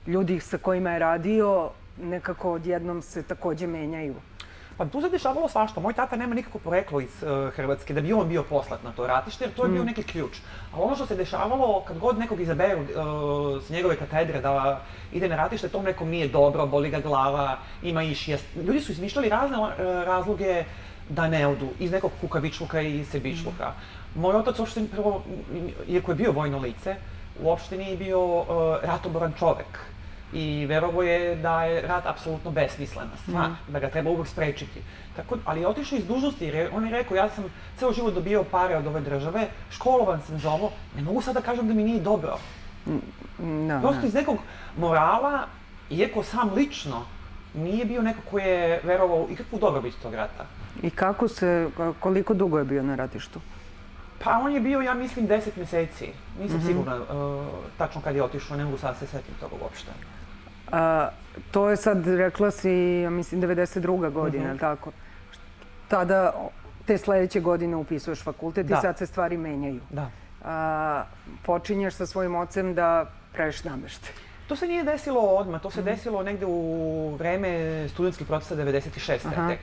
ljudi 0.07 0.41
sa 0.41 0.59
kojima 0.59 0.93
je 0.93 0.99
radio 0.99 1.71
nekako 2.03 2.53
odjednom 2.53 3.03
se 3.03 3.23
takođe 3.23 3.67
menjaju. 3.67 4.15
Pa 4.77 4.87
tu 4.87 5.01
se 5.01 5.09
dešavalo 5.09 5.49
svašta. 5.49 5.81
Moj 5.81 5.93
tata 5.93 6.17
nema 6.17 6.35
nikako 6.35 6.59
poreklo 6.59 7.01
iz 7.01 7.23
uh, 7.23 7.55
Hrvatske, 7.55 7.95
da 7.95 8.01
bi 8.01 8.13
on 8.13 8.29
bio 8.29 8.43
poslat 8.43 8.83
na 8.83 8.93
to 8.93 9.07
ratište, 9.07 9.45
jer 9.45 9.53
to 9.55 9.65
je 9.65 9.71
bio 9.71 9.83
mm. 9.83 9.87
neki 9.87 10.03
ključ. 10.03 10.39
A 10.73 10.81
ono 10.81 10.97
što 10.97 11.07
se 11.07 11.17
dešavalo, 11.17 11.81
kad 11.81 11.99
god 11.99 12.19
nekog 12.19 12.41
izaberu 12.41 12.81
uh, 12.81 13.63
s 13.63 13.71
njegove 13.71 13.97
katedre 13.97 14.41
da 14.41 14.81
ide 15.13 15.29
na 15.29 15.37
ratište, 15.37 15.69
tom 15.69 15.85
nekom 15.85 16.09
nije 16.09 16.29
dobro, 16.29 16.67
boli 16.67 16.91
ga 16.91 17.01
glava, 17.01 17.59
ima 17.83 18.03
išijest. 18.03 18.45
Ljudi 18.57 18.81
su 18.81 18.93
izmišljali 18.93 19.29
razne 19.29 19.59
uh, 19.59 19.69
razloge 20.05 20.65
da 21.09 21.29
ne 21.29 21.47
odu, 21.47 21.69
iz 21.79 21.93
nekog 21.93 22.11
kukavičluka 22.21 22.81
i 22.81 23.05
sebičluka. 23.05 23.69
Mm. 23.69 24.21
Moj 24.21 24.37
otac 24.37 24.59
uopšte, 24.59 24.87
prvo, 24.93 25.23
iako 25.89 26.11
je 26.11 26.15
bio 26.15 26.33
vojno 26.33 26.59
lice, 26.59 26.97
uopšte 27.43 27.77
nije 27.77 27.97
bio 27.97 28.25
uh, 28.25 28.47
ratoboran 28.83 29.33
čovek 29.39 29.95
i 30.35 30.67
verovo 30.67 31.03
je 31.03 31.37
da 31.37 31.65
je 31.65 31.83
rat 31.83 32.07
apsolutno 32.07 32.51
besmislena 32.51 33.17
stvar, 33.23 33.51
mm. 33.51 33.73
da 33.73 33.79
ga 33.79 33.89
treba 33.89 34.11
uvek 34.11 34.29
sprečiti. 34.29 34.83
Tako, 35.17 35.39
ali 35.45 35.61
je 35.61 35.69
otišao 35.69 35.99
iz 35.99 36.07
dužnosti 36.07 36.45
jer 36.45 36.71
on 36.73 36.85
je 36.85 36.91
rekao 36.91 37.17
ja 37.17 37.29
sam 37.31 37.45
ceo 37.79 37.93
život 37.93 38.15
dobio 38.15 38.45
pare 38.45 38.77
od 38.77 38.87
ove 38.87 39.01
države, 39.01 39.49
školovan 39.71 40.21
sam 40.27 40.39
za 40.39 40.51
ovo, 40.51 40.71
ne 40.97 41.03
mogu 41.03 41.23
sad 41.23 41.35
da 41.35 41.41
kažem 41.41 41.69
da 41.69 41.75
mi 41.75 41.85
nije 41.85 42.01
dobro. 42.01 42.39
No, 43.39 43.81
Prosto 43.81 44.01
no. 44.01 44.07
iz 44.07 44.15
nekog 44.15 44.39
morala, 44.79 45.47
iako 45.91 46.23
sam 46.23 46.55
lično 46.55 47.05
nije 47.55 47.85
bio 47.85 48.03
neko 48.03 48.21
ko 48.31 48.39
je 48.39 48.81
verovao 48.85 49.27
ikakvu 49.31 49.59
dobrobit 49.59 49.95
tog 50.03 50.15
rata. 50.15 50.47
I 50.83 50.91
kako 50.91 51.29
se, 51.29 51.69
koliko 52.01 52.35
dugo 52.35 52.59
je 52.59 52.65
bio 52.65 52.83
na 52.83 52.95
ratištu? 52.95 53.41
Pa 54.25 54.39
on 54.39 54.53
je 54.53 54.61
bio, 54.61 54.81
ja 54.81 54.95
mislim, 54.95 55.29
10 55.29 55.49
meseci. 55.57 56.09
Nisam 56.41 56.57
mm 56.57 56.61
-hmm. 56.61 56.67
sigurna 56.67 56.97
uh, 56.97 57.47
tačno 57.79 58.01
kad 58.01 58.17
je 58.17 58.23
otišao, 58.23 58.57
ne 58.57 58.65
mogu 58.65 58.79
sad 58.79 58.97
se 58.99 59.07
setiti 59.07 59.41
toga 59.41 59.55
uopšte. 59.63 59.91
A, 60.75 61.11
to 61.51 61.71
je 61.71 61.77
sad, 61.77 62.07
rekla 62.07 62.51
si, 62.51 62.71
ja 63.05 63.11
mislim, 63.11 63.43
92. 63.43 64.13
godina, 64.13 64.53
mm 64.53 64.57
-hmm. 64.57 64.61
tako? 64.61 64.93
Tada, 65.89 66.33
te 66.87 66.99
sledeće 66.99 67.41
godine 67.41 67.77
upisuješ 67.77 68.23
fakultet 68.23 68.67
da. 68.67 68.79
i 68.79 68.81
sad 68.81 68.99
se 68.99 69.07
stvari 69.07 69.37
menjaju. 69.37 69.81
Da. 69.91 70.11
A, 70.45 71.05
počinješ 71.43 71.95
sa 71.95 72.07
svojim 72.07 72.35
ocem 72.35 72.75
da 72.75 73.07
praviš 73.33 73.65
namešte. 73.65 74.09
To 74.49 74.57
se 74.57 74.67
nije 74.67 74.85
desilo 74.85 75.21
odmah, 75.21 75.61
to 75.61 75.71
se 75.71 75.81
mm. 75.81 75.85
desilo 75.85 76.23
negde 76.23 76.47
u 76.47 77.17
vreme 77.19 77.49
studentskih 77.89 78.27
procesa 78.27 78.57
96. 78.57 79.27
Aha. 79.27 79.49
tek. 79.49 79.61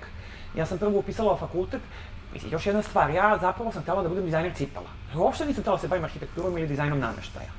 Ja 0.56 0.66
sam 0.66 0.78
prvo 0.78 1.00
upisala 1.00 1.38
fakultet, 1.38 1.82
Mislim, 2.34 2.52
još 2.52 2.66
jedna 2.66 2.82
stvar, 2.82 3.10
ja 3.10 3.38
zapravo 3.42 3.72
sam 3.72 3.82
htela 3.82 4.04
da 4.04 4.10
budem 4.10 4.26
dizajner 4.26 4.54
cipala. 4.56 4.88
Uopšte 5.16 5.46
nisam 5.46 5.62
htela 5.62 5.76
da 5.76 5.82
se 5.82 5.88
bavim 5.88 6.04
arhitekturom 6.04 6.58
ili 6.58 6.68
dizajnom 6.68 7.00
nameštaja. 7.00 7.50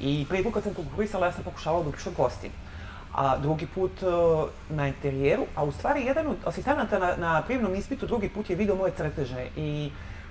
I 0.00 0.26
prvi 0.28 0.42
put 0.42 0.54
kad 0.54 0.62
sam 0.62 0.74
konkurisala, 0.74 1.26
ja 1.26 1.32
sam 1.32 1.44
pokušavala 1.44 1.82
da 1.82 1.88
upišem 1.88 2.14
kostim 2.14 2.50
a 3.14 3.38
drugi 3.38 3.66
put 3.66 4.02
uh, 4.02 4.48
na 4.76 4.88
interijeru, 4.88 5.46
a 5.54 5.64
u 5.64 5.72
stvari 5.72 6.04
jedan 6.04 6.26
od 6.26 6.36
asistenata 6.44 6.98
na, 6.98 7.16
na 7.16 7.42
prijemnom 7.42 7.74
ispitu 7.74 8.06
drugi 8.06 8.28
put 8.28 8.50
je 8.50 8.56
video 8.56 8.76
moje 8.76 8.92
crteže 8.96 9.46
i 9.56 9.90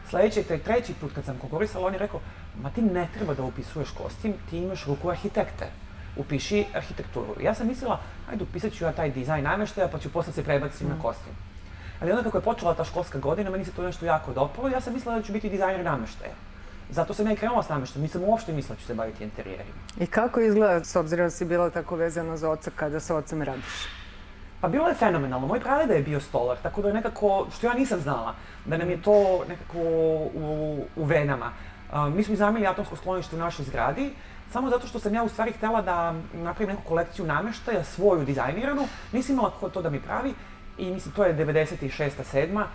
sledeći, 0.10 0.44
te 0.44 0.58
treći 0.58 0.94
put 0.94 1.12
kad 1.16 1.26
sam 1.26 1.38
konkurisala, 1.38 1.88
on 1.88 1.94
je 1.94 2.00
rekao, 2.00 2.20
ma 2.62 2.70
ti 2.70 2.82
ne 2.82 3.08
treba 3.14 3.34
da 3.34 3.44
upisuješ 3.44 3.90
kostim, 3.92 4.34
ti 4.50 4.58
imaš 4.58 4.86
ruku 4.86 5.10
arhitekte, 5.10 5.68
upiši 6.18 6.66
arhitekturu. 6.74 7.36
Ja 7.42 7.54
sam 7.54 7.68
mislila, 7.68 8.00
ajde 8.30 8.44
upisat 8.44 8.74
ću 8.74 8.84
ja 8.84 8.92
taj 8.92 9.12
dizajn 9.12 9.44
nameštaja, 9.44 9.88
pa 9.88 10.00
ću 10.00 10.12
posle 10.12 10.34
se 10.34 10.44
prebaciti 10.44 10.86
mm. 10.86 10.90
na 10.90 11.02
kostim. 11.02 11.34
Ali 12.00 12.12
onda 12.12 12.24
kako 12.24 12.38
je 12.38 12.42
počela 12.42 12.74
ta 12.74 12.84
školska 12.84 13.20
godina, 13.20 13.50
meni 13.50 13.66
se 13.66 13.72
to 13.72 13.84
nešto 13.84 14.06
jako 14.06 14.34
dopalo 14.34 14.70
ja 14.70 14.82
sam 14.82 14.94
mislila 14.94 15.16
da 15.16 15.24
ću 15.24 15.34
biti 15.34 15.50
dizajner 15.50 15.86
nameštaja. 15.86 16.34
Zato 16.92 17.14
sam 17.14 17.28
ja 17.28 17.34
i 17.34 17.36
krenula 17.36 17.64
s 17.64 17.70
nameštom, 17.70 18.02
nisam 18.02 18.24
uopšte 18.24 18.54
mislila 18.54 18.76
da 18.76 18.82
ću 18.82 18.88
se 18.88 18.94
baviti 18.94 19.24
interijerima. 19.24 19.80
I 20.00 20.08
kako 20.08 20.40
izgleda, 20.40 20.84
s 20.84 20.96
obzirom 20.96 21.26
da 21.26 21.30
si 21.30 21.46
bila 21.46 21.70
tako 21.70 21.96
vezana 21.96 22.38
za 22.38 22.50
oca, 22.50 22.72
kada 22.76 23.00
sa 23.00 23.16
ocem 23.16 23.42
radiš? 23.42 23.88
Pa 24.62 24.68
bilo 24.68 24.88
je 24.88 24.96
fenomenalno. 24.96 25.48
Moj 25.48 25.60
pradeda 25.60 25.94
je 25.94 26.04
bio 26.04 26.20
stolar, 26.20 26.58
tako 26.64 26.82
da 26.82 26.88
je 26.88 26.94
nekako, 26.94 27.48
što 27.58 27.68
ja 27.68 27.74
nisam 27.74 28.00
znala, 28.00 28.36
da 28.66 28.78
nam 28.78 28.90
je 28.90 29.02
to 29.02 29.44
nekako 29.50 29.78
u, 29.78 30.86
u 30.96 31.04
venama. 31.04 31.52
Uh, 31.92 32.14
mi 32.16 32.24
smo 32.24 32.34
izamili 32.34 32.68
atomsko 32.68 32.96
sklonište 32.96 33.36
u 33.36 33.40
našoj 33.40 33.66
zgradi, 33.66 34.12
samo 34.52 34.70
zato 34.70 34.88
što 34.88 35.00
sam 35.00 35.14
ja 35.14 35.24
u 35.24 35.30
stvari 35.30 35.52
htela 35.52 35.82
da 35.82 36.14
napravim 36.34 36.76
neku 36.76 36.88
kolekciju 36.88 37.26
nameštaja, 37.26 37.84
svoju 37.84 38.26
dizajniranu, 38.26 38.88
nisam 39.12 39.34
imala 39.34 39.52
ko 39.60 39.70
to 39.70 39.82
da 39.82 39.90
mi 39.90 40.02
pravi 40.02 40.34
i 40.78 40.92
mislim 40.92 41.14
to 41.16 41.26
je 41.26 41.36
96. 41.36 42.10
7 42.34 42.66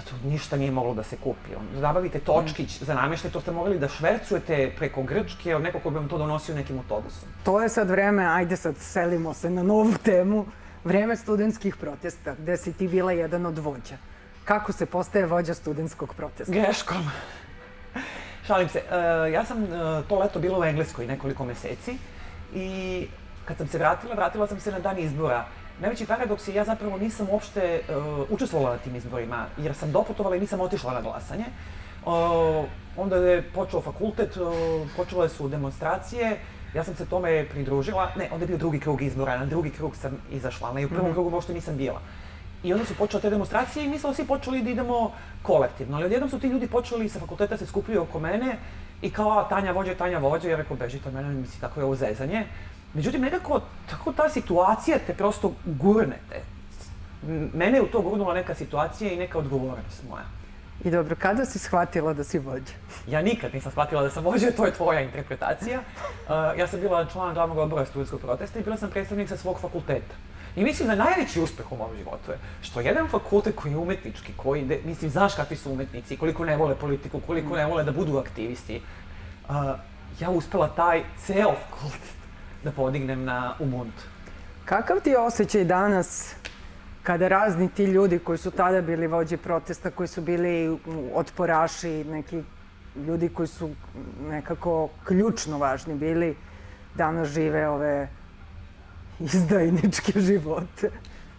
to 0.00 0.28
ništa 0.28 0.56
nije 0.56 0.70
moglo 0.70 0.94
da 0.94 1.02
se 1.02 1.16
kupi. 1.16 1.54
On, 1.56 1.80
zabavite 1.80 2.18
točkić 2.18 2.80
mm. 2.80 2.84
za 2.84 2.94
namještaj, 2.94 3.30
to 3.30 3.40
ste 3.40 3.52
mogli 3.52 3.78
da 3.78 3.88
švercujete 3.88 4.72
preko 4.76 5.02
Grčke 5.02 5.56
od 5.56 5.62
nekog 5.62 5.82
ko 5.82 5.90
bi 5.90 5.96
vam 5.96 6.08
to 6.08 6.18
donosio 6.18 6.54
nekim 6.54 6.78
autobusom. 6.78 7.28
To 7.44 7.62
je 7.62 7.68
sad 7.68 7.90
vreme, 7.90 8.24
ajde 8.24 8.56
sad 8.56 8.76
selimo 8.76 9.34
se 9.34 9.50
na 9.50 9.62
novu 9.62 9.94
temu, 10.02 10.46
vreme 10.84 11.16
studentskih 11.16 11.76
protesta, 11.76 12.34
gde 12.38 12.56
si 12.56 12.72
ti 12.72 12.88
bila 12.88 13.12
jedan 13.12 13.46
od 13.46 13.58
vođa. 13.58 13.96
Kako 14.44 14.72
se 14.72 14.86
postaje 14.86 15.26
vođa 15.26 15.54
studentskog 15.54 16.14
protesta? 16.14 16.52
Greškom. 16.52 17.10
Šalim 18.46 18.68
se. 18.68 18.82
Uh, 18.88 19.32
ja 19.32 19.44
sam 19.44 19.62
uh, 19.62 19.68
to 20.08 20.18
leto 20.18 20.38
bila 20.38 20.58
u 20.58 20.64
Engleskoj 20.64 21.06
nekoliko 21.06 21.44
meseci 21.44 21.98
i 22.54 23.06
kad 23.44 23.56
sam 23.56 23.68
se 23.68 23.78
vratila, 23.78 24.14
vratila 24.14 24.46
sam 24.46 24.60
se 24.60 24.72
na 24.72 24.78
dan 24.78 24.98
izbora 24.98 25.44
najveći 25.80 26.06
paradoks 26.06 26.48
je 26.48 26.54
ja 26.54 26.64
zapravo 26.64 26.98
nisam 26.98 27.26
uopšte 27.30 27.80
uh, 27.88 28.30
učestvovala 28.30 28.70
na 28.70 28.78
tim 28.78 28.96
izborima, 28.96 29.46
jer 29.58 29.74
sam 29.74 29.92
doputovala 29.92 30.36
i 30.36 30.40
nisam 30.40 30.60
otišla 30.60 30.94
na 30.94 31.00
glasanje. 31.00 31.44
Uh, 32.06 32.64
onda 32.96 33.16
je 33.16 33.42
počeo 33.42 33.80
fakultet, 33.80 34.36
uh, 34.36 34.52
počele 34.96 35.28
su 35.28 35.48
demonstracije, 35.48 36.38
ja 36.74 36.84
sam 36.84 36.94
se 36.94 37.06
tome 37.06 37.46
pridružila, 37.50 38.10
ne, 38.16 38.28
onda 38.32 38.42
je 38.42 38.46
bio 38.46 38.58
drugi 38.58 38.80
krug 38.80 39.02
izbora, 39.02 39.38
na 39.38 39.46
drugi 39.46 39.70
krug 39.70 39.96
sam 39.96 40.18
izašla, 40.30 40.68
ali 40.68 40.84
u 40.84 40.88
prvom 40.88 41.04
mm 41.04 41.10
-hmm. 41.10 41.12
krugu 41.12 41.30
uopšte 41.30 41.54
nisam 41.54 41.76
bila. 41.76 42.00
I 42.62 42.72
onda 42.72 42.84
su 42.84 42.94
počele 42.94 43.22
te 43.22 43.30
demonstracije 43.30 43.84
i 43.84 43.88
mi 43.88 43.98
smo 43.98 44.14
svi 44.14 44.26
počeli 44.26 44.62
da 44.62 44.70
idemo 44.70 45.12
kolektivno, 45.42 45.96
ali 45.96 46.04
odjednom 46.04 46.30
su 46.30 46.38
ti 46.38 46.48
ljudi 46.48 46.66
počeli 46.66 47.08
sa 47.08 47.20
fakulteta 47.20 47.56
se 47.56 47.66
skupljaju 47.66 48.02
oko 48.02 48.20
mene 48.20 48.56
i 49.02 49.10
kao, 49.10 49.46
Tanja 49.48 49.72
vođe, 49.72 49.94
Tanja 49.94 50.18
vođe, 50.18 50.50
ja 50.50 50.56
rekao, 50.56 50.76
bežite 50.76 51.08
od 51.08 51.14
mene, 51.14 51.28
misli, 51.28 51.60
tako 51.60 51.80
je 51.80 51.84
ovo 51.84 51.94
zezanje. 51.94 52.46
Međutim, 52.94 53.20
nekako, 53.20 53.60
tako 53.90 54.12
ta 54.12 54.28
situacija 54.28 54.98
te 55.06 55.14
prosto 55.14 55.52
gurnete. 55.64 56.42
Mene 57.54 57.78
je 57.78 57.82
u 57.82 57.86
to 57.86 58.00
gurnula 58.00 58.34
neka 58.34 58.54
situacija 58.54 59.12
i 59.12 59.16
neka 59.16 59.38
odgovornost 59.38 60.02
moja. 60.10 60.24
I 60.84 60.90
dobro, 60.90 61.16
kada 61.18 61.44
si 61.44 61.58
shvatila 61.58 62.14
da 62.14 62.24
si 62.24 62.38
vođa? 62.38 62.72
Ja 63.06 63.22
nikad 63.22 63.54
nisam 63.54 63.70
shvatila 63.70 64.02
da 64.02 64.10
sam 64.10 64.24
vođa, 64.24 64.50
to 64.56 64.66
je 64.66 64.72
tvoja 64.72 65.00
interpretacija. 65.00 65.80
Uh, 66.30 66.58
ja 66.58 66.66
sam 66.66 66.80
bila 66.80 67.06
član 67.06 67.34
glavnog 67.34 67.58
odbora 67.58 67.84
studijskog 67.84 68.20
protesta 68.20 68.58
i 68.58 68.62
bila 68.62 68.76
sam 68.76 68.90
predstavnik 68.90 69.28
sa 69.28 69.36
svog 69.36 69.60
fakulteta. 69.60 70.14
I 70.56 70.64
mislim 70.64 70.88
da 70.88 70.94
najveći 70.94 71.40
uspeh 71.40 71.72
u 71.72 71.76
mom 71.76 71.96
životu 71.98 72.30
je 72.30 72.38
što 72.62 72.80
jedan 72.80 73.08
fakultet 73.08 73.54
koji 73.56 73.72
je 73.72 73.78
umetnički, 73.78 74.32
koji, 74.36 74.64
de, 74.64 74.80
mislim, 74.84 75.10
znaš 75.10 75.34
kakvi 75.34 75.56
su 75.56 75.72
umetnici, 75.72 76.16
koliko 76.16 76.44
ne 76.44 76.56
vole 76.56 76.74
politiku, 76.74 77.20
koliko 77.26 77.56
ne 77.56 77.66
vole 77.66 77.84
da 77.84 77.92
budu 77.92 78.18
aktivisti, 78.18 78.82
uh, 79.48 79.54
ja 80.20 80.30
uspela 80.30 80.68
taj 80.68 81.02
ceo 81.26 81.54
fakultet 81.70 82.19
da 82.64 82.72
podignem 82.72 83.24
na 83.24 83.54
Umund. 83.58 83.92
Kakav 84.64 85.00
ti 85.00 85.10
je 85.10 85.18
osjećaj 85.18 85.64
danas 85.64 86.34
kada 87.02 87.28
razni 87.28 87.68
ti 87.68 87.84
ljudi 87.84 88.18
koji 88.18 88.38
su 88.38 88.50
tada 88.50 88.82
bili 88.82 89.06
vođe 89.06 89.36
protesta, 89.36 89.90
koji 89.90 90.08
su 90.08 90.20
bili 90.20 90.78
otporaši, 91.14 92.04
neki 92.04 92.42
ljudi 92.96 93.28
koji 93.28 93.48
su 93.48 93.70
nekako 94.28 94.88
ključno 95.04 95.58
važni 95.58 95.94
bili, 95.94 96.36
danas 96.94 97.28
žive 97.28 97.68
ove 97.68 98.08
izdajničke 99.20 100.20
živote. 100.20 100.90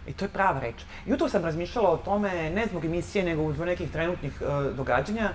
I 0.06 0.12
to 0.12 0.24
je 0.24 0.28
prava 0.28 0.60
reč. 0.60 0.82
Jutro 1.06 1.28
sam 1.28 1.44
razmišljala 1.44 1.90
o 1.90 1.96
tome, 1.96 2.50
ne 2.50 2.66
zbog 2.66 2.84
emisije, 2.84 3.24
nego 3.24 3.52
zbog 3.52 3.66
nekih 3.66 3.90
trenutnih 3.90 4.42
uh, 4.42 4.76
događanja, 4.76 5.30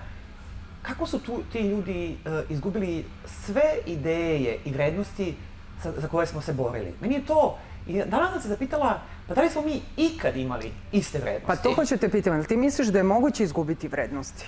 kako 0.82 1.08
su 1.08 1.20
tu 1.20 1.42
ti 1.52 1.60
ljudi 1.60 2.18
uh, 2.26 2.52
izgubili 2.52 3.06
sve 3.26 3.64
ideje 3.86 4.60
i 4.66 4.72
vrednosti 4.72 5.36
za, 5.84 5.94
za 5.98 6.08
koje 6.08 6.28
smo 6.28 6.42
se 6.42 6.54
borili. 6.54 6.94
Meni 7.02 7.16
je 7.16 7.26
to, 7.26 7.58
i 7.88 8.04
danas 8.06 8.32
sam 8.32 8.42
se 8.42 8.48
zapitala, 8.48 9.00
pa 9.28 9.34
da 9.34 9.42
li 9.42 9.50
smo 9.50 9.62
mi 9.62 9.82
ikad 9.98 10.38
imali 10.38 10.72
iste 10.92 11.20
vrednosti? 11.20 11.48
Pa 11.48 11.56
to 11.56 11.74
hoću 11.74 11.98
te 11.98 12.10
pitam, 12.10 12.34
ali 12.34 12.46
ti 12.46 12.58
misliš 12.58 12.88
da 12.88 13.00
je 13.00 13.04
moguće 13.04 13.44
izgubiti 13.44 13.88
vrednosti? 13.88 14.46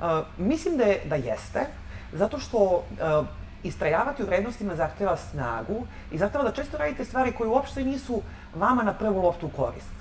Uh, 0.00 0.06
mislim 0.38 0.76
da, 0.76 0.84
je, 0.84 1.00
da 1.04 1.14
jeste, 1.14 1.60
zato 2.12 2.38
što 2.38 2.58
uh, 2.58 3.26
istrajavati 3.62 4.22
u 4.22 4.26
vrednostima 4.26 4.76
zahteva 4.76 5.16
snagu 5.16 5.86
i 6.12 6.18
zahteva 6.18 6.44
da 6.44 6.52
često 6.52 6.78
radite 6.78 7.04
stvari 7.04 7.32
koje 7.32 7.48
uopšte 7.48 7.84
nisu 7.84 8.22
vama 8.54 8.82
na 8.82 8.94
prvu 8.94 9.22
loptu 9.22 9.48
korist. 9.56 10.00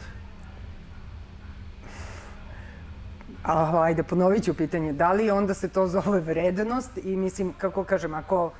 A, 3.43 3.81
ajde, 3.83 4.03
ponovit 4.03 4.43
ću 4.43 4.53
pitanje. 4.53 4.93
Da 4.93 5.11
li 5.11 5.31
onda 5.31 5.53
se 5.53 5.67
to 5.67 5.87
zove 5.87 6.19
vrednost 6.19 6.97
i 6.97 7.15
mislim, 7.15 7.53
kako 7.57 7.83
kažem, 7.83 8.13
ako 8.13 8.51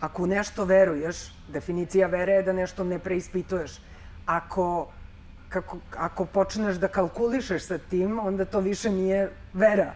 Ako 0.00 0.22
u 0.22 0.26
nešto 0.26 0.64
veruješ, 0.64 1.16
definicija 1.48 2.06
vere 2.06 2.32
je 2.32 2.42
da 2.42 2.52
nešto 2.52 2.84
ne 2.84 2.98
preispituješ. 2.98 3.72
Ako, 4.26 4.88
kako, 5.48 5.78
ako 5.96 6.24
počneš 6.24 6.76
da 6.76 6.88
kalkulišeš 6.88 7.66
sa 7.66 7.78
tim, 7.78 8.18
onda 8.18 8.44
to 8.44 8.60
više 8.60 8.90
nije 8.90 9.30
vera. 9.52 9.92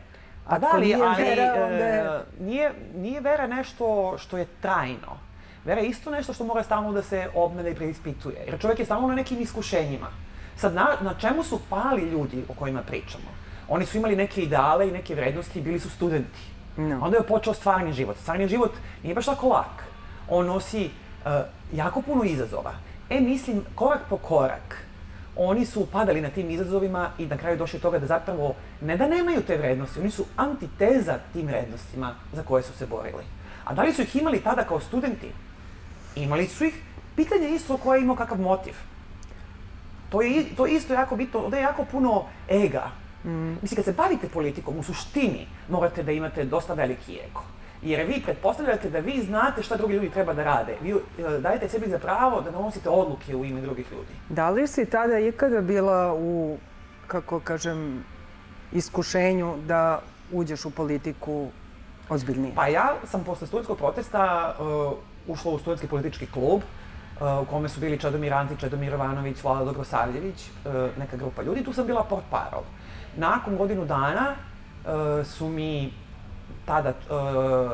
A 0.47 0.59
da 0.59 0.73
li, 0.73 0.95
ali 0.95 1.25
vera, 1.25 1.65
onda 1.65 1.85
je... 1.85 2.21
nije, 2.41 2.73
nije 2.95 3.21
vera 3.21 3.47
nešto 3.47 4.19
što 4.19 4.39
je 4.39 4.47
trajno. 4.61 5.19
Vera 5.65 5.81
je 5.81 5.89
isto 5.89 6.11
nešto 6.11 6.33
što 6.33 6.45
mora 6.45 6.63
stalno 6.63 6.93
da 6.93 7.03
se 7.03 7.29
obnede 7.35 7.71
i 7.71 7.75
preispituje. 7.75 8.45
Jer 8.47 8.61
čovjek 8.61 8.79
je 8.79 8.85
stalno 8.85 9.09
na 9.09 9.15
nekim 9.15 9.41
iskušenjima. 9.41 10.07
Sad, 10.57 10.75
na, 10.75 10.89
na 11.01 11.15
čemu 11.15 11.43
su 11.43 11.61
pali 11.71 12.03
ljudi 12.03 12.45
o 12.49 12.55
kojima 12.55 12.83
pričamo? 12.83 13.25
Oni 13.69 13.87
su 13.87 13.99
imali 13.99 14.17
neke 14.17 14.43
ideale 14.43 14.89
i 14.89 14.93
neke 14.93 15.15
vrednosti 15.15 15.61
bili 15.61 15.81
su 15.81 15.91
studenti. 15.91 16.41
No. 16.77 16.99
Onda 17.03 17.17
je 17.17 17.23
počeo 17.23 17.55
stvarni 17.55 17.93
život. 17.93 18.17
Stvarni 18.17 18.49
život 18.49 18.73
nije 19.03 19.15
baš 19.15 19.27
tako 19.27 19.49
lak. 19.49 19.85
On 20.29 20.47
nosi 20.47 20.85
uh, 21.25 21.33
jako 21.73 22.03
puno 22.03 22.25
izazova. 22.25 22.73
E, 23.11 23.21
mislim, 23.21 23.65
korak 23.75 24.01
po 24.11 24.17
korak, 24.17 24.85
oni 25.37 25.67
su 25.67 25.87
padali 25.87 26.21
na 26.21 26.31
tim 26.31 26.51
izazovima 26.51 27.11
i 27.19 27.27
na 27.27 27.37
kraju 27.37 27.57
došli 27.59 27.79
do 27.79 27.83
toga 27.83 27.99
da 27.99 28.07
zapravo 28.07 28.55
ne 28.81 28.97
da 28.97 29.09
nemaju 29.09 29.43
te 29.43 29.57
vrednosti, 29.57 30.01
oni 30.01 30.11
su 30.11 30.25
antiteza 30.37 31.19
tim 31.33 31.47
vrednostima 31.47 32.15
za 32.33 32.43
koje 32.43 32.63
su 32.63 32.73
se 32.73 32.87
borili. 32.87 33.25
A 33.65 33.75
da 33.75 33.83
li 33.83 33.93
su 33.93 34.03
ih 34.03 34.17
imali 34.17 34.41
tada 34.41 34.65
kao 34.65 34.81
studenti? 34.81 35.31
Imali 36.17 36.47
su 36.47 36.65
ih. 36.65 36.75
Pitanje 37.17 37.47
je 37.47 37.55
isto 37.55 37.77
ko 37.77 37.95
je 37.95 38.03
imao 38.03 38.17
kakav 38.17 38.41
motiv. 38.41 38.75
To 40.11 40.23
je, 40.23 40.45
to 40.57 40.67
je 40.67 40.75
isto 40.75 40.95
jako 40.95 41.17
bitno, 41.17 41.41
ovde 41.41 41.57
je 41.57 41.63
jako 41.63 41.85
puno 41.85 42.25
ega. 42.49 42.91
Mm. 43.25 43.57
Mislim, 43.63 43.77
kad 43.77 43.85
se 43.85 43.93
bavite 43.93 44.29
politikom, 44.29 44.79
u 44.79 44.83
suštini 44.83 45.47
morate 45.69 46.03
da 46.03 46.13
imate 46.13 46.45
dosta 46.45 46.75
veliki 46.75 47.19
ego. 47.31 47.43
Jer 47.85 48.07
vi 48.07 48.23
pretpostavljate 48.25 48.91
da 48.91 48.99
vi 48.99 49.23
znate 49.23 49.63
šta 49.63 49.77
drugi 49.77 49.95
ljudi 49.95 50.11
treba 50.11 50.35
da 50.35 50.45
rade. 50.45 50.77
Vi 50.83 50.91
e, 50.91 50.95
dajete 51.41 51.69
sebi 51.69 51.91
za 51.91 51.99
pravo 51.99 52.41
da 52.41 52.51
donosite 52.51 52.89
odluke 52.89 53.37
u 53.37 53.45
ime 53.45 53.61
drugih 53.61 53.93
ljudi. 53.93 54.13
Da 54.29 54.51
li 54.51 54.67
si 54.67 54.87
tada 54.87 55.19
ikada 55.19 55.61
bila 55.61 56.15
u, 56.15 56.59
kako 57.07 57.41
kažem, 57.41 58.05
iskušenju 58.73 59.55
da 59.67 60.01
uđeš 60.33 60.65
u 60.65 60.71
politiku 60.71 61.49
ozbiljnije? 62.09 62.55
Pa 62.55 62.67
ja 62.67 62.95
sam 63.05 63.25
posle 63.25 63.47
studentskog 63.47 63.79
protesta 63.79 64.55
uh, 64.59 64.93
ušla 65.27 65.53
u 65.53 65.59
studentski 65.59 65.89
politički 65.89 66.27
klub 66.27 66.61
uh, 66.61 67.43
u 67.43 67.45
kome 67.45 67.69
su 67.69 67.81
bili 67.81 67.99
Čedomir 67.99 68.35
Antić, 68.35 68.61
Čedomir 68.61 68.93
Ivanović, 68.93 69.43
Vlada 69.43 69.65
Dobrosavljević, 69.65 70.49
uh, 70.65 70.73
neka 70.99 71.17
grupa 71.17 71.43
ljudi. 71.43 71.65
Tu 71.65 71.73
sam 71.73 71.87
bila 71.87 72.05
port 72.05 72.25
parol. 72.31 72.63
Nakon 73.17 73.57
godinu 73.57 73.85
dana 73.85 74.35
uh, 74.35 75.27
su 75.27 75.49
mi 75.49 75.93
tada 76.67 76.89
uh, 76.91 77.73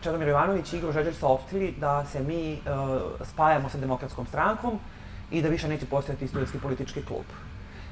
Čedomir 0.00 0.28
Ivanović 0.28 0.72
i 0.72 0.76
Igor 0.76 0.92
Žeđer 0.92 1.14
saopštili 1.14 1.74
da 1.78 2.06
se 2.06 2.22
mi 2.22 2.52
uh, 2.52 3.00
spajamo 3.24 3.68
sa 3.68 3.78
demokratskom 3.78 4.26
strankom 4.26 4.78
i 5.30 5.42
da 5.42 5.48
više 5.48 5.68
neće 5.68 5.86
postojati 5.86 6.28
studentski 6.28 6.58
politički 6.58 7.02
klub. 7.02 7.24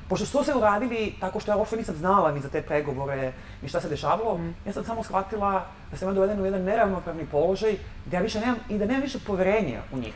Pošto 0.08 0.26
su 0.26 0.44
se 0.44 0.54
uradili 0.54 1.14
tako 1.20 1.40
što 1.40 1.50
ja 1.50 1.56
uopšte 1.56 1.76
nisam 1.76 1.94
znala 1.94 2.32
ni 2.32 2.40
za 2.40 2.48
te 2.48 2.62
pregovore 2.62 3.32
ni 3.62 3.68
šta 3.68 3.80
se 3.80 3.88
dešavalo, 3.88 4.38
mm. 4.38 4.54
ja 4.66 4.72
sam 4.72 4.84
samo 4.84 5.02
shvatila 5.02 5.66
da 5.90 5.96
sam 5.96 6.14
dovedena 6.14 6.42
u 6.42 6.44
jedan 6.44 6.62
neravnopravni 6.62 7.26
položaj, 7.26 7.76
da 8.04 8.16
ja 8.16 8.22
više 8.22 8.40
nemam, 8.40 8.56
i 8.68 8.78
da 8.78 8.86
nemam 8.86 9.02
više 9.02 9.18
poverenja 9.26 9.80
u 9.92 9.98
njih. 9.98 10.14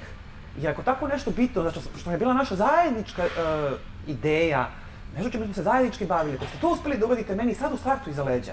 Jer 0.57 0.71
ako 0.71 0.83
tako 0.83 1.09
nešto 1.09 1.31
bitno, 1.31 1.63
znači 1.63 1.81
što 2.01 2.11
je 2.11 2.19
bila 2.19 2.35
naša 2.35 2.57
zajednička 2.57 3.23
uh, 3.25 3.79
ideja, 4.07 4.69
nešto 5.17 5.31
čemu 5.31 5.45
smo 5.45 5.55
se 5.55 5.63
zajednički 5.63 6.07
bavili, 6.07 6.39
da 6.39 6.47
ste 6.47 6.59
to 6.61 6.69
uspeli 6.69 6.99
da 6.99 7.07
uradite 7.07 7.35
meni 7.35 7.55
sad 7.55 7.73
u 7.73 7.77
startu 7.77 8.11
iza 8.11 8.25
leđa. 8.25 8.53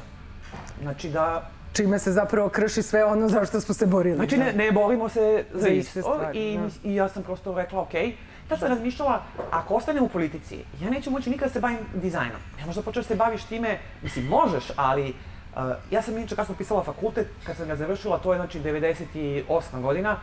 Znači 0.81 1.10
da 1.10 1.50
čime 1.74 2.00
se 2.00 2.12
zapravo 2.12 2.50
krši 2.50 2.81
sve 2.81 3.05
ono 3.05 3.27
za 3.27 3.46
što 3.46 3.62
smo 3.62 3.74
se 3.74 3.86
borili. 3.86 4.15
Znači, 4.15 4.38
ne, 4.38 4.53
ne 4.53 4.72
borimo 4.72 5.10
se 5.10 5.46
za, 5.53 5.60
za 5.60 5.67
isto. 5.67 6.01
Stvari, 6.01 6.53
i, 6.53 6.57
da. 6.57 6.89
I 6.89 6.96
ja 6.96 7.10
sam 7.10 7.24
prosto 7.24 7.55
rekla, 7.55 7.88
okay, 7.91 8.13
Tad 8.48 8.60
sam 8.60 8.67
razmišljala, 8.67 9.24
ako 9.51 9.75
ostanem 9.75 10.03
u 10.03 10.10
politici, 10.10 10.57
ja 10.81 10.89
neću 10.89 11.12
moći 11.12 11.29
nikada 11.29 11.48
da 11.48 11.53
se 11.53 11.60
bavim 11.60 11.79
dizajnom. 11.93 12.41
Ne 12.60 12.65
možda 12.65 12.81
počeš 12.81 13.03
da 13.03 13.07
se 13.07 13.15
baviš 13.15 13.43
time, 13.43 13.79
mislim, 14.03 14.25
možeš, 14.25 14.72
ali 14.75 15.10
uh, 15.10 15.62
ja 15.91 16.01
sam 16.01 16.17
inače 16.17 16.36
kasno 16.36 16.55
pisala 16.57 16.84
fakultet, 16.84 17.27
kad 17.43 17.57
sam 17.57 17.67
ga 17.67 17.75
završila, 17.75 18.17
to 18.17 18.34
je 18.34 18.39
znači 18.39 18.60
98. 18.60 19.81
godina, 19.81 20.17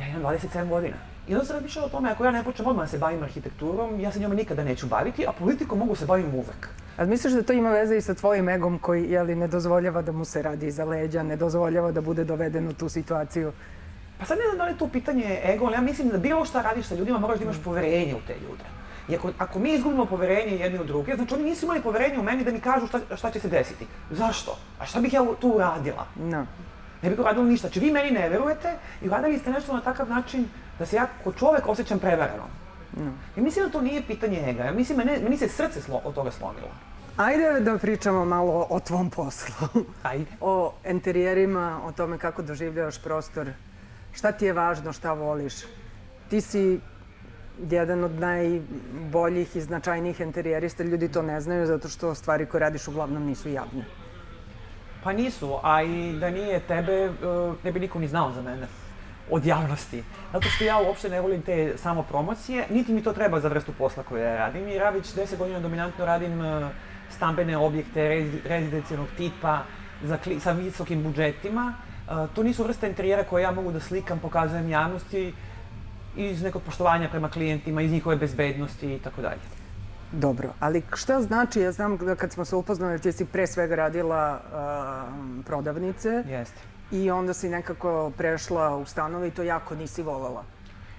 ja 0.00 0.06
imam 0.06 0.22
27 0.22 0.68
godina. 0.68 0.96
I 1.28 1.34
onda 1.34 1.44
sam 1.44 1.54
razmišljala 1.54 1.86
o 1.86 1.90
tome, 1.90 2.10
ako 2.10 2.24
ja 2.24 2.30
ne 2.30 2.44
počnem 2.44 2.68
odmah 2.68 2.84
da 2.84 2.90
se 2.90 2.98
bavim 2.98 3.22
arhitekturom, 3.22 4.00
ja 4.00 4.12
se 4.12 4.20
njome 4.20 4.34
nikada 4.34 4.64
neću 4.64 4.86
baviti, 4.86 5.26
a 5.26 5.32
politikom 5.32 5.78
mogu 5.78 5.96
se 5.96 6.06
bavim 6.06 6.34
uvek. 6.34 6.68
A 6.96 7.04
misliš 7.04 7.32
da 7.32 7.42
to 7.42 7.52
ima 7.52 7.70
veze 7.70 7.96
i 7.96 8.00
sa 8.00 8.14
tvojim 8.14 8.48
egom 8.48 8.78
koji, 8.78 9.10
jeli, 9.10 9.34
ne 9.34 9.48
dozvoljava 9.48 10.02
da 10.02 10.12
mu 10.12 10.24
se 10.24 10.42
radi 10.42 10.66
iza 10.66 10.84
leđa, 10.84 11.22
ne 11.22 11.36
dozvoljava 11.36 11.92
da 11.92 12.00
bude 12.00 12.24
doveden 12.24 12.68
u 12.68 12.72
tu 12.72 12.88
situaciju 12.88 13.52
Pa 14.18 14.24
sad 14.24 14.38
ne 14.38 14.44
znam 14.44 14.58
da 14.58 14.64
li 14.64 14.72
je 14.72 14.78
to 14.78 14.88
pitanje 14.88 15.40
ego, 15.44 15.66
ali 15.66 15.74
ja 15.74 15.80
mislim 15.80 16.08
da 16.08 16.18
bilo 16.18 16.44
šta 16.44 16.62
radiš 16.62 16.86
sa 16.86 16.94
ljudima 16.94 17.18
moraš 17.18 17.38
da 17.38 17.44
imaš 17.44 17.56
poverenje 17.64 18.14
u 18.14 18.26
te 18.26 18.34
ljude. 18.34 18.64
I 19.08 19.16
ako, 19.16 19.30
ako 19.38 19.58
mi 19.58 19.72
izgubimo 19.72 20.06
poverenje 20.06 20.56
jedni 20.56 20.78
u 20.78 20.84
druge, 20.84 21.16
znači 21.16 21.34
oni 21.34 21.44
nisu 21.44 21.66
imali 21.66 21.82
poverenje 21.82 22.18
u 22.18 22.22
meni 22.22 22.44
da 22.44 22.52
mi 22.52 22.60
kažu 22.60 22.86
šta, 22.86 23.00
šta 23.16 23.30
će 23.30 23.40
se 23.40 23.48
desiti. 23.48 23.86
Zašto? 24.10 24.58
A 24.78 24.86
šta 24.86 25.00
bih 25.00 25.12
ja 25.12 25.26
tu 25.40 25.48
uradila? 25.48 26.06
No. 26.16 26.46
Ne 27.04 27.10
bih 27.10 27.18
uradila 27.18 27.44
ništa. 27.44 27.68
Znači 27.68 27.80
vi 27.80 27.90
meni 27.92 28.10
ne 28.10 28.28
verujete 28.28 28.76
i 29.02 29.08
uradili 29.08 29.38
ste 29.38 29.50
nešto 29.50 29.72
na 29.72 29.80
takav 29.80 30.08
način 30.08 30.48
da 30.78 30.86
se 30.86 30.96
ja 30.96 31.06
kao 31.24 31.32
čovek 31.32 31.68
osjećam 31.68 31.98
prevareno. 31.98 32.44
No. 32.96 33.12
I 33.36 33.40
mislim 33.40 33.64
da 33.66 33.72
to 33.72 33.80
nije 33.80 34.02
pitanje 34.06 34.50
ega. 34.50 34.64
Ja 34.64 34.72
mislim, 34.72 34.98
meni, 34.98 35.22
meni 35.22 35.36
se 35.36 35.48
srce 35.48 35.82
slo, 35.82 36.00
od 36.04 36.14
toga 36.14 36.30
slomilo. 36.30 36.68
Ajde 37.16 37.60
da 37.60 37.78
pričamo 37.78 38.24
malo 38.24 38.66
o 38.70 38.80
tvom 38.80 39.10
poslu. 39.10 39.68
Ajde. 40.02 40.30
O 40.40 40.72
enterijerima, 40.84 41.80
o 41.84 41.92
tome 41.92 42.18
kako 42.18 42.42
doživljavaš 42.42 43.02
prostor 43.02 43.52
šta 44.12 44.32
ti 44.32 44.44
je 44.44 44.52
važno, 44.52 44.92
šta 44.92 45.12
voliš. 45.12 45.54
Ti 46.30 46.40
si 46.40 46.80
jedan 47.70 48.04
od 48.04 48.20
najboljih 48.20 49.56
i 49.56 49.60
značajnijih 49.60 50.20
interijerista, 50.20 50.82
ljudi 50.82 51.08
to 51.08 51.22
ne 51.22 51.40
znaju 51.40 51.66
zato 51.66 51.88
što 51.88 52.14
stvari 52.14 52.46
koje 52.46 52.60
radiš 52.60 52.88
uglavnom 52.88 53.26
nisu 53.26 53.48
javne. 53.48 53.84
Pa 55.04 55.12
nisu, 55.12 55.58
a 55.62 55.82
i 55.82 56.12
da 56.20 56.30
nije 56.30 56.60
tebe, 56.60 56.92
e, 56.92 57.10
ne 57.64 57.72
bi 57.72 57.80
niko 57.80 57.98
ni 57.98 58.08
znao 58.08 58.32
za 58.32 58.42
mene 58.42 58.66
od 59.30 59.46
javnosti. 59.46 60.02
Zato 60.32 60.48
što 60.48 60.64
ja 60.64 60.78
uopšte 60.78 61.08
ne 61.08 61.20
volim 61.20 61.42
te 61.42 61.72
samo 61.76 62.02
promocije, 62.02 62.66
niti 62.70 62.92
mi 62.92 63.02
to 63.02 63.12
treba 63.12 63.40
za 63.40 63.48
vrstu 63.48 63.72
posla 63.78 64.02
koju 64.02 64.22
ja 64.22 64.36
radim. 64.36 64.68
I 64.68 64.74
ja 64.74 64.90
već 64.90 65.14
10 65.14 65.36
godina 65.36 65.60
dominantno 65.60 66.04
radim 66.04 66.42
e, 66.42 66.70
stambene 67.10 67.56
objekte 67.56 68.30
rezidencijalnog 68.44 69.08
tipa 69.16 69.58
za, 70.02 70.18
sa 70.40 70.52
visokim 70.52 71.02
budžetima 71.02 71.74
to 72.34 72.42
nisu 72.42 72.64
vrste 72.64 72.88
interijera 72.88 73.24
koje 73.24 73.42
ja 73.42 73.50
mogu 73.50 73.72
da 73.72 73.80
slikam, 73.80 74.18
pokazujem 74.18 74.68
javnosti 74.68 75.32
iz 76.16 76.42
nekog 76.42 76.62
poštovanja 76.62 77.08
prema 77.08 77.28
klijentima, 77.28 77.82
iz 77.82 77.92
njihove 77.92 78.16
bezbednosti 78.16 78.94
i 78.94 78.98
tako 78.98 79.22
dalje. 79.22 79.40
Dobro, 80.12 80.52
ali 80.60 80.82
šta 80.94 81.22
znači, 81.22 81.60
ja 81.60 81.72
znam 81.72 81.96
da 81.96 82.14
kad 82.14 82.32
smo 82.32 82.44
se 82.44 82.56
upoznali, 82.56 82.98
ti 82.98 83.12
si 83.12 83.24
pre 83.24 83.46
svega 83.46 83.74
radila 83.74 84.40
uh, 84.40 85.44
prodavnice. 85.44 86.08
Jeste. 86.08 86.60
I 86.90 87.10
onda 87.10 87.34
si 87.34 87.48
nekako 87.48 88.12
prešla 88.16 88.76
u 88.76 88.84
stanove 88.84 89.28
i 89.28 89.30
to 89.30 89.42
jako 89.42 89.74
nisi 89.74 90.02
volala. 90.02 90.44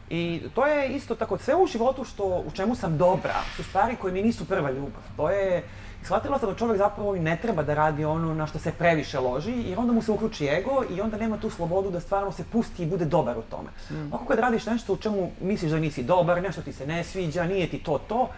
I 0.10 0.42
to 0.56 0.66
je 0.66 0.90
isto 0.90 1.16
tako, 1.16 1.38
sve 1.38 1.56
u 1.56 1.68
životu 1.68 2.04
što, 2.04 2.44
u 2.48 2.52
čemu 2.54 2.76
sam 2.76 2.98
dobra, 2.98 3.36
su 3.56 3.64
stvari 3.64 3.96
koje 3.96 4.14
mi 4.14 4.22
nisu 4.22 4.46
prva 4.46 4.72
ljubav. 4.72 5.02
To 5.18 5.30
je, 5.30 5.64
shvatila 6.04 6.40
sam 6.40 6.50
da 6.50 6.56
čovek 6.56 6.78
zapravo 6.78 7.16
i 7.16 7.20
ne 7.20 7.38
treba 7.42 7.64
da 7.64 7.74
radi 7.74 8.06
ono 8.06 8.34
na 8.34 8.48
što 8.48 8.60
se 8.60 8.72
previše 8.72 9.20
loži, 9.20 9.52
jer 9.52 9.80
onda 9.80 9.94
mu 9.94 10.02
se 10.02 10.12
uključi 10.12 10.48
ego 10.48 10.84
i 10.90 11.02
onda 11.02 11.18
nema 11.18 11.38
tu 11.38 11.50
slobodu 11.50 11.92
da 11.92 12.00
stvarno 12.00 12.32
se 12.32 12.44
pusti 12.52 12.84
i 12.84 12.86
bude 12.86 13.06
dobar 13.06 13.38
u 13.38 13.42
tome. 13.42 13.70
Mm. 13.92 14.14
Ako 14.14 14.26
kad 14.26 14.40
radiš 14.40 14.66
nešto 14.66 14.94
u 14.94 14.98
čemu 14.98 15.32
misliš 15.42 15.72
da 15.72 15.80
nisi 15.80 16.04
dobar, 16.04 16.42
nešto 16.42 16.62
ti 16.62 16.74
se 16.74 16.88
ne 16.88 17.04
sviđa, 17.04 17.44
nije 17.44 17.70
ti 17.70 17.84
to 17.84 17.98
to, 17.98 18.30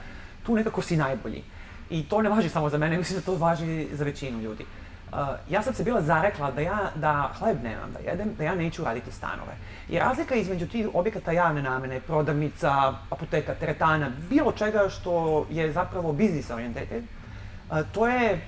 tu 0.48 0.56
nekako 0.56 0.82
si 0.82 0.98
najbolji. 0.98 1.44
I 1.90 2.04
to 2.10 2.22
ne 2.22 2.30
važi 2.30 2.50
samo 2.50 2.70
za 2.70 2.78
mene, 2.78 2.98
mislim 3.04 3.20
da 3.20 3.26
to 3.26 3.36
važi 3.36 3.88
za 3.92 4.04
većinu 4.04 4.42
ljudi. 4.42 4.66
Uh, 5.12 5.20
ja 5.50 5.62
sam 5.64 5.74
se 5.74 5.84
bila 5.84 6.02
zarekla 6.02 6.52
da 6.52 6.62
ja 6.62 6.92
da 6.96 7.32
hleb 7.40 7.64
nemam 7.64 7.92
da 7.94 8.00
jedem, 8.12 8.34
da 8.38 8.44
ja 8.44 8.56
neću 8.56 8.84
raditi 8.84 9.12
stanove. 9.12 9.56
I 9.90 10.00
razlika 10.00 10.36
između 10.36 10.68
tih 10.68 10.88
objekata 10.94 11.32
javne 11.32 11.62
namene, 11.62 12.00
prodavnica, 12.00 12.94
apoteka, 13.10 13.56
teretana, 13.56 14.12
bilo 14.30 14.52
čega 14.52 14.90
što 14.90 15.46
je 15.50 15.72
zapravo 15.72 16.12
business 16.12 16.50
orientated, 16.50 17.04
uh, 17.04 17.78
to 17.92 18.08
je 18.08 18.42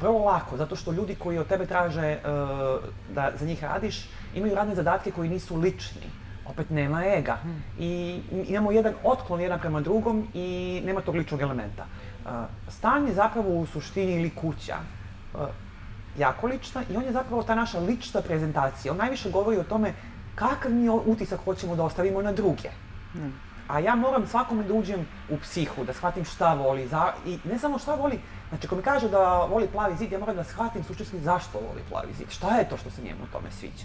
vrlo 0.00 0.24
lako, 0.24 0.56
zato 0.56 0.76
što 0.76 0.92
ljudi 0.92 1.14
koji 1.14 1.38
od 1.38 1.46
tebe 1.46 1.66
traže 1.66 2.16
uh, 2.16 2.84
da 3.14 3.30
za 3.38 3.46
njih 3.46 3.64
radiš, 3.64 4.08
imaju 4.34 4.54
radne 4.54 4.74
zadatke 4.74 5.10
koji 5.10 5.28
nisu 5.28 5.56
lični. 5.56 6.19
Opet 6.50 6.70
nema 6.70 7.04
ega. 7.04 7.36
Hmm. 7.42 7.64
I 7.78 8.20
imamo 8.48 8.72
jedan 8.72 8.94
otklon 9.04 9.40
jedan 9.40 9.60
prema 9.60 9.80
drugom 9.80 10.28
i 10.34 10.82
nema 10.86 11.00
tog 11.00 11.14
ličnog 11.14 11.40
elementa. 11.40 11.86
Stan 12.68 13.06
je 13.06 13.14
zapravo 13.14 13.48
u 13.48 13.66
suštini 13.66 14.14
ili 14.14 14.30
kuća 14.30 14.76
jako 16.18 16.46
lična 16.46 16.82
i 16.90 16.96
on 16.96 17.02
je 17.02 17.12
zapravo 17.12 17.42
ta 17.42 17.54
naša 17.54 17.78
lična 17.78 18.20
prezentacija. 18.22 18.92
On 18.92 18.98
najviše 18.98 19.30
govori 19.30 19.58
o 19.58 19.64
tome 19.64 19.94
kakav 20.34 20.72
mi 20.72 20.88
utisak 20.88 21.40
hoćemo 21.44 21.76
da 21.76 21.84
ostavimo 21.84 22.22
na 22.22 22.32
druge. 22.32 22.70
Mm. 23.14 23.32
A 23.68 23.78
ja 23.78 23.94
moram 23.94 24.26
svakome 24.26 24.64
da 24.64 24.74
uđem 24.74 25.06
u 25.28 25.38
psihu, 25.38 25.84
da 25.84 25.92
shvatim 25.92 26.24
šta 26.24 26.54
voli. 26.54 26.88
Za, 26.88 27.12
I 27.26 27.38
ne 27.44 27.58
samo 27.58 27.78
šta 27.78 27.94
voli, 27.94 28.18
znači 28.48 28.66
ako 28.66 28.76
mi 28.76 28.82
kaže 28.82 29.08
da 29.08 29.44
voli 29.44 29.68
plavi 29.72 29.96
zid, 29.96 30.12
ja 30.12 30.18
moram 30.18 30.36
da 30.36 30.44
shvatim 30.44 30.84
suštinski 30.84 31.20
zašto 31.20 31.58
voli 31.58 31.82
plavi 31.88 32.14
zid. 32.18 32.30
Šta 32.30 32.56
je 32.56 32.68
to 32.68 32.76
što 32.76 32.90
se 32.90 33.02
njemu 33.02 33.24
u 33.24 33.32
tome 33.32 33.50
sviđa. 33.50 33.84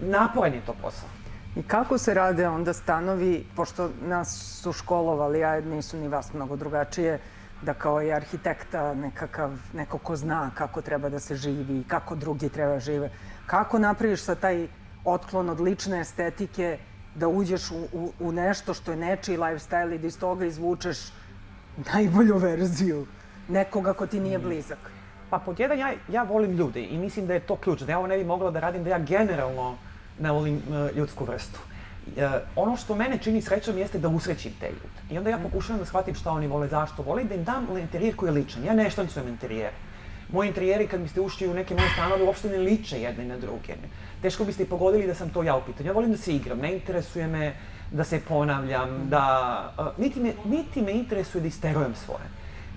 Naporan 0.00 0.54
je 0.54 0.60
to 0.66 0.74
posao. 0.82 1.08
I 1.56 1.62
kako 1.62 1.98
se 1.98 2.14
rade 2.14 2.48
onda 2.48 2.72
stanovi, 2.72 3.46
pošto 3.56 3.90
nas 4.02 4.58
su 4.62 4.72
školovali, 4.72 5.44
a 5.44 5.60
nisu 5.60 5.96
ni 5.96 6.08
vas 6.08 6.32
mnogo 6.32 6.56
drugačije, 6.56 7.18
da 7.62 7.74
kao 7.74 8.00
je 8.00 8.14
arhitekta 8.14 8.94
nekakav, 8.94 9.52
neko 9.72 9.98
ko 9.98 10.16
zna 10.16 10.50
kako 10.54 10.82
treba 10.82 11.08
da 11.08 11.20
se 11.20 11.36
živi, 11.36 11.84
kako 11.88 12.14
drugi 12.14 12.48
treba 12.48 12.72
da 12.72 12.80
žive. 12.80 13.10
Kako 13.46 13.78
napraviš 13.78 14.22
sa 14.22 14.34
taj 14.34 14.68
otklon 15.04 15.50
od 15.50 15.60
lične 15.60 16.00
estetike 16.00 16.78
da 17.14 17.28
uđeš 17.28 17.70
u, 17.70 17.88
u, 17.92 18.12
u 18.20 18.32
nešto 18.32 18.74
što 18.74 18.90
je 18.90 18.96
nečiji 18.96 19.38
lifestyle 19.38 19.94
i 19.94 19.98
da 19.98 20.06
iz 20.06 20.18
toga 20.18 20.44
izvučeš 20.44 20.98
najbolju 21.92 22.36
verziju 22.36 23.06
nekoga 23.48 23.92
ko 23.92 24.06
ti 24.06 24.20
nije 24.20 24.38
blizak? 24.38 24.78
Pa 25.30 25.38
pod 25.38 25.60
jedan, 25.60 25.78
ja, 25.78 25.92
ja 26.08 26.22
volim 26.22 26.52
ljude 26.52 26.80
i 26.82 26.98
mislim 26.98 27.26
da 27.26 27.34
je 27.34 27.40
to 27.40 27.56
ključ. 27.56 27.80
Da 27.80 27.92
ja 27.92 27.98
ovo 27.98 28.06
ne 28.06 28.18
bi 28.18 28.24
mogla 28.24 28.50
da 28.50 28.60
radim, 28.60 28.84
da 28.84 28.90
ja 28.90 28.98
generalno 28.98 29.76
ne 30.20 30.32
volim 30.32 30.56
uh, 30.56 30.96
ljudsku 30.96 31.24
vrstu. 31.24 31.58
Uh, 32.06 32.22
ono 32.56 32.76
što 32.76 32.94
mene 32.94 33.18
čini 33.18 33.42
srećom 33.42 33.78
jeste 33.78 33.98
da 33.98 34.08
usrećim 34.08 34.52
te 34.60 34.66
ljude. 34.66 35.00
I 35.10 35.18
onda 35.18 35.30
ja 35.30 35.38
pokušavam 35.38 35.78
da 35.78 35.86
shvatim 35.86 36.14
šta 36.14 36.30
oni 36.30 36.46
vole, 36.46 36.68
zašto 36.68 37.02
vole 37.02 37.22
i 37.22 37.26
da 37.26 37.34
im 37.34 37.44
dam 37.44 37.66
interijer 37.78 38.16
koji 38.16 38.28
je 38.28 38.32
ličan. 38.32 38.64
Ja 38.64 38.74
ne 38.74 38.90
štancujem 38.90 39.28
interijer. 39.28 39.70
Moji 40.32 40.48
interijeri, 40.48 40.88
kad 40.88 41.00
biste 41.00 41.20
ušli 41.20 41.48
u 41.48 41.54
neke 41.54 41.74
moje 41.74 41.88
stanove, 41.92 42.24
uopšte 42.24 42.48
ne 42.48 42.58
liče 42.58 43.00
jedne 43.00 43.24
na 43.24 43.36
druge. 43.38 43.74
Teško 44.22 44.44
biste 44.44 44.62
i 44.62 44.66
pogodili 44.66 45.06
da 45.06 45.14
sam 45.14 45.30
to 45.30 45.42
ja 45.42 45.56
u 45.56 45.62
pitanju. 45.66 45.86
Ja 45.86 45.92
volim 45.92 46.10
da 46.12 46.18
se 46.18 46.34
igram, 46.34 46.58
ne 46.58 46.72
interesuje 46.74 47.26
me 47.26 47.54
da 47.90 48.04
se 48.04 48.20
ponavljam, 48.28 49.08
da... 49.08 49.74
Uh, 49.78 49.98
niti, 49.98 50.20
me, 50.20 50.32
niti 50.44 50.82
me 50.82 50.92
interesuje 50.92 51.42
da 51.42 51.48
isterujem 51.48 51.94
svoje 51.94 52.26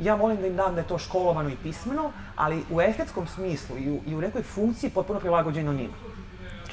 ja 0.02 0.16
volim 0.16 0.42
da 0.42 0.48
im 0.48 0.56
dam 0.56 0.76
da 0.76 0.82
je 0.82 0.88
to 0.88 0.98
školovano 0.98 1.50
i 1.50 1.56
pismeno, 1.64 2.12
ali 2.36 2.64
u 2.72 2.82
estetskom 2.82 3.28
smislu 3.28 3.78
i 3.78 3.92
u, 3.92 4.00
i 4.08 4.16
u 4.16 4.22
nekoj 4.22 4.44
funkciji 4.44 4.90
potpuno 4.90 5.20
prilagođeno 5.20 5.74
njima. 5.74 5.94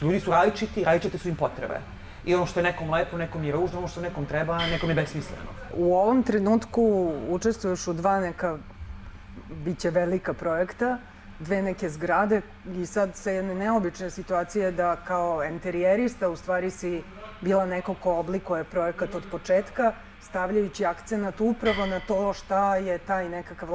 Ljudi 0.03 0.21
su 0.21 0.31
različiti, 0.31 0.85
različite 0.85 1.19
su 1.19 1.29
im 1.29 1.37
potrebe. 1.37 1.81
I 2.25 2.35
ono 2.35 2.47
što 2.47 2.61
je 2.61 2.65
nekom 2.65 2.91
lepo, 2.91 3.19
nekom 3.19 3.45
je 3.45 3.53
ružno, 3.53 3.79
ono 3.79 3.89
što 3.89 4.01
nekom 4.01 4.27
treba, 4.27 4.59
nekom 4.67 4.89
je 4.89 4.95
besmisleno. 4.95 5.51
U 5.77 5.95
ovom 5.95 6.23
trenutku 6.23 7.13
učestvuješ 7.29 7.87
u 7.87 7.93
dva 7.93 8.21
neka, 8.21 8.59
biće 9.65 9.91
velika 9.91 10.35
projekta, 10.35 10.99
dve 11.39 11.63
neke 11.63 11.89
zgrade 11.91 12.41
i 12.77 12.87
sad 12.87 13.17
se 13.17 13.35
jedne 13.35 13.55
neobične 13.55 14.11
situacije 14.11 14.71
da 14.73 14.97
kao 14.97 15.45
enterijerista 15.45 16.29
u 16.29 16.37
stvari 16.37 16.71
si 16.71 17.03
bila 17.41 17.67
neko 17.67 17.95
ko 17.95 18.19
oblikuje 18.19 18.65
projekat 18.65 19.15
od 19.15 19.23
početka 19.31 19.93
stavljajući 20.21 20.85
akcenat 20.85 21.41
upravo 21.41 21.87
na 21.87 22.01
to 22.01 22.33
šta 22.33 22.77
je 22.77 22.99
taj 22.99 23.29
nekakav 23.29 23.69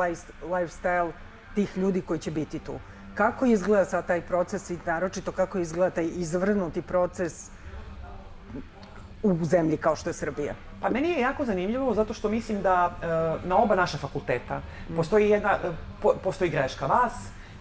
lifestyle 0.44 1.12
tih 1.56 1.78
ljudi 1.78 2.02
koji 2.02 2.20
će 2.20 2.32
biti 2.32 2.60
tu. 2.60 2.80
Kako 3.16 3.46
izgleda 3.46 3.86
sad 3.86 4.08
taj 4.08 4.22
proces 4.22 4.70
i 4.70 4.78
naročito 4.86 5.32
kako 5.32 5.60
izgleda 5.60 5.96
taj 5.96 6.06
izvrnuti 6.06 6.82
proces 6.82 7.50
u 9.24 9.46
zemlji 9.46 9.78
kao 9.78 9.96
što 9.96 10.10
je 10.10 10.14
Srbija? 10.14 10.54
Pa 10.82 10.90
meni 10.90 11.10
je 11.10 11.20
jako 11.20 11.46
zanimljivo 11.46 11.94
zato 11.94 12.14
što 12.14 12.30
mislim 12.30 12.62
da 12.62 12.92
e, 12.92 13.48
na 13.48 13.58
oba 13.58 13.76
naša 13.76 13.98
fakulteta 13.98 14.62
postoji 14.96 15.30
jedna, 15.30 15.52
e, 15.52 15.72
po, 16.02 16.14
postoji 16.24 16.50
greška. 16.50 16.86
Vas 16.86 17.14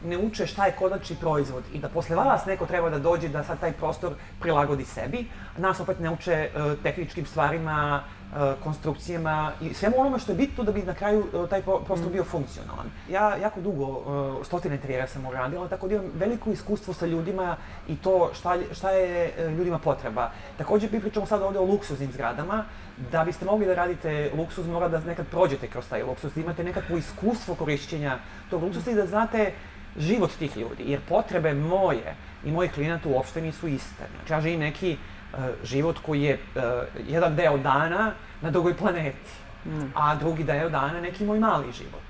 ne 0.04 0.18
uče 0.18 0.46
šta 0.46 0.66
je 0.66 0.72
konačni 0.72 1.16
proizvod 1.20 1.64
i 1.72 1.78
da 1.78 1.88
posle 1.88 2.16
vas 2.16 2.46
neko 2.46 2.66
treba 2.66 2.90
da 2.90 2.98
dođe 2.98 3.28
da 3.28 3.44
sad 3.44 3.60
taj 3.60 3.72
prostor 3.72 4.12
prilagodi 4.40 4.84
sebi. 4.84 5.26
Nas 5.58 5.80
opet 5.80 6.00
ne 6.00 6.10
uče 6.10 6.32
e, 6.32 6.50
tehničkim 6.82 7.26
stvarima, 7.26 8.02
E, 8.30 8.54
konstrukcijama 8.64 9.52
i 9.60 9.74
svemu 9.74 9.94
onome 9.98 10.18
što 10.18 10.32
je 10.32 10.36
bitno 10.36 10.64
da 10.64 10.72
bi 10.72 10.82
na 10.82 10.94
kraju 10.94 11.26
e, 11.44 11.48
taj 11.48 11.62
prostor 11.62 12.08
mm. 12.08 12.12
bio 12.12 12.24
funkcionalan. 12.24 12.86
Ja 13.10 13.36
jako 13.36 13.60
dugo, 13.60 14.02
e, 14.40 14.44
stotine 14.44 14.74
interijera 14.74 15.06
sam 15.06 15.26
uradila, 15.26 15.68
tako 15.68 15.88
da 15.88 15.94
imam 15.94 16.06
veliko 16.14 16.50
iskustvo 16.50 16.94
sa 16.94 17.06
ljudima 17.06 17.56
i 17.88 17.96
to 17.96 18.30
šta, 18.34 18.56
šta 18.72 18.90
je 18.90 19.32
ljudima 19.58 19.78
potreba. 19.78 20.30
Takođe, 20.58 20.88
mi 20.92 21.00
pričamo 21.00 21.26
sad 21.26 21.42
ovde 21.42 21.58
o 21.58 21.64
luksuznim 21.64 22.12
zgradama, 22.12 22.64
da 23.12 23.24
biste 23.24 23.44
mogli 23.44 23.66
da 23.66 23.74
radite 23.74 24.30
luksuz, 24.36 24.66
mora 24.66 24.88
da 24.88 25.00
nekad 25.00 25.26
prođete 25.26 25.66
kroz 25.66 25.88
taj 25.88 26.02
luksuz, 26.02 26.34
da 26.34 26.40
imate 26.40 26.64
nekakvo 26.64 26.96
iskustvo 26.96 27.54
korišćenja 27.54 28.18
tog 28.50 28.62
luksuza 28.62 28.90
i 28.90 28.94
da 28.94 29.06
znate 29.06 29.52
život 30.00 30.30
tih 30.38 30.56
ljudi, 30.56 30.84
jer 30.86 31.00
potrebe 31.08 31.54
moje 31.54 32.14
i 32.44 32.52
mojih 32.52 32.72
klijenata 32.72 33.08
uopšte 33.08 33.40
nisu 33.40 33.68
iste. 33.68 34.04
Znači, 34.16 34.32
ja 34.32 34.40
živim 34.40 34.60
neki 34.60 34.96
E, 35.32 35.52
život 35.64 35.98
koji 36.06 36.22
je 36.22 36.34
uh, 36.34 36.62
jedan 37.08 37.36
deo 37.36 37.58
dana 37.58 38.12
na 38.40 38.50
drugoj 38.50 38.74
planeti, 38.74 39.30
mm. 39.64 39.92
a 39.94 40.14
drugi 40.14 40.44
deo 40.44 40.68
dana 40.68 41.00
neki 41.00 41.24
moj 41.24 41.38
mali 41.38 41.72
život. 41.72 42.02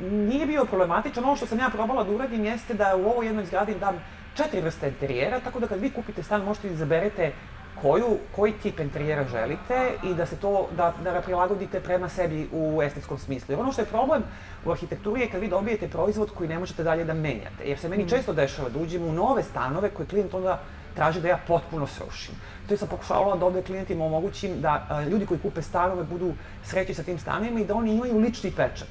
Nije 0.00 0.46
bio 0.46 0.64
problematičan, 0.64 1.24
ono 1.24 1.36
što 1.36 1.46
sam 1.46 1.58
ja 1.58 1.68
probala 1.68 2.04
da 2.04 2.10
uradim 2.10 2.44
jeste 2.44 2.74
da 2.74 2.96
u 2.96 3.06
ovoj 3.06 3.26
jednoj 3.26 3.46
zgradi 3.46 3.74
dam 3.80 4.04
četiri 4.34 4.60
vrste 4.60 4.88
interijera, 4.88 5.40
tako 5.40 5.60
da 5.60 5.66
kad 5.66 5.80
vi 5.80 5.90
kupite 5.90 6.22
stan 6.22 6.44
možete 6.44 6.68
da 6.68 6.74
izaberete 6.74 7.32
koju, 7.80 8.18
koji 8.36 8.52
tip 8.52 8.80
interijera 8.80 9.24
želite 9.28 9.90
i 10.02 10.14
da 10.14 10.26
se 10.26 10.36
to, 10.36 10.68
da, 10.76 10.94
da 11.04 11.12
ga 11.12 11.20
prilagodite 11.20 11.80
prema 11.80 12.08
sebi 12.08 12.48
u 12.52 12.82
estetskom 12.82 13.18
smislu. 13.18 13.52
Jer 13.52 13.60
ono 13.60 13.72
što 13.72 13.82
je 13.82 13.86
problem 13.86 14.22
u 14.64 14.70
arhitekturi 14.70 15.20
je 15.20 15.30
kad 15.30 15.40
vi 15.40 15.48
dobijete 15.48 15.88
proizvod 15.88 16.30
koji 16.34 16.48
ne 16.48 16.58
možete 16.58 16.82
dalje 16.82 17.04
da 17.04 17.14
menjate. 17.14 17.64
Jer 17.64 17.78
se 17.78 17.88
meni 17.88 18.04
mm. 18.04 18.08
često 18.08 18.32
dešava 18.32 18.68
da 18.68 18.78
uđem 18.78 19.02
u 19.02 19.12
nove 19.12 19.42
stanove 19.42 19.90
koje 19.90 20.06
klijent 20.06 20.34
onda 20.34 20.60
traži 20.94 21.20
da 21.20 21.28
ja 21.28 21.38
potpuno 21.46 21.86
srušim. 21.86 22.34
To 22.68 22.74
je 22.74 22.78
sam 22.78 22.88
pokušavala 22.88 23.36
da 23.36 23.46
ovde 23.46 23.62
klijentima 23.62 24.04
omogućim 24.04 24.60
da 24.60 24.86
a, 24.88 25.02
ljudi 25.02 25.26
koji 25.26 25.40
kupe 25.40 25.62
stanove 25.62 26.04
budu 26.04 26.32
sreći 26.64 26.94
sa 26.94 27.02
tim 27.02 27.18
stanovima 27.18 27.60
i 27.60 27.64
da 27.64 27.74
oni 27.74 27.94
imaju 27.94 28.18
lični 28.18 28.50
pečat. 28.50 28.88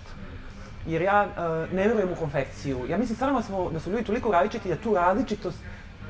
Jer 0.87 1.01
ja 1.01 1.27
a, 1.37 1.65
ne 1.71 1.87
verujem 1.87 2.11
u 2.11 2.15
konfekciju. 2.15 2.85
Ja 2.89 2.97
mislim 2.97 3.15
stvarno 3.15 3.39
da, 3.39 3.45
smo, 3.45 3.69
da 3.69 3.79
su 3.79 3.91
ljudi 3.91 4.03
toliko 4.03 4.31
različiti 4.31 4.69
da 4.69 4.75
tu 4.75 4.93
različitost 4.93 5.57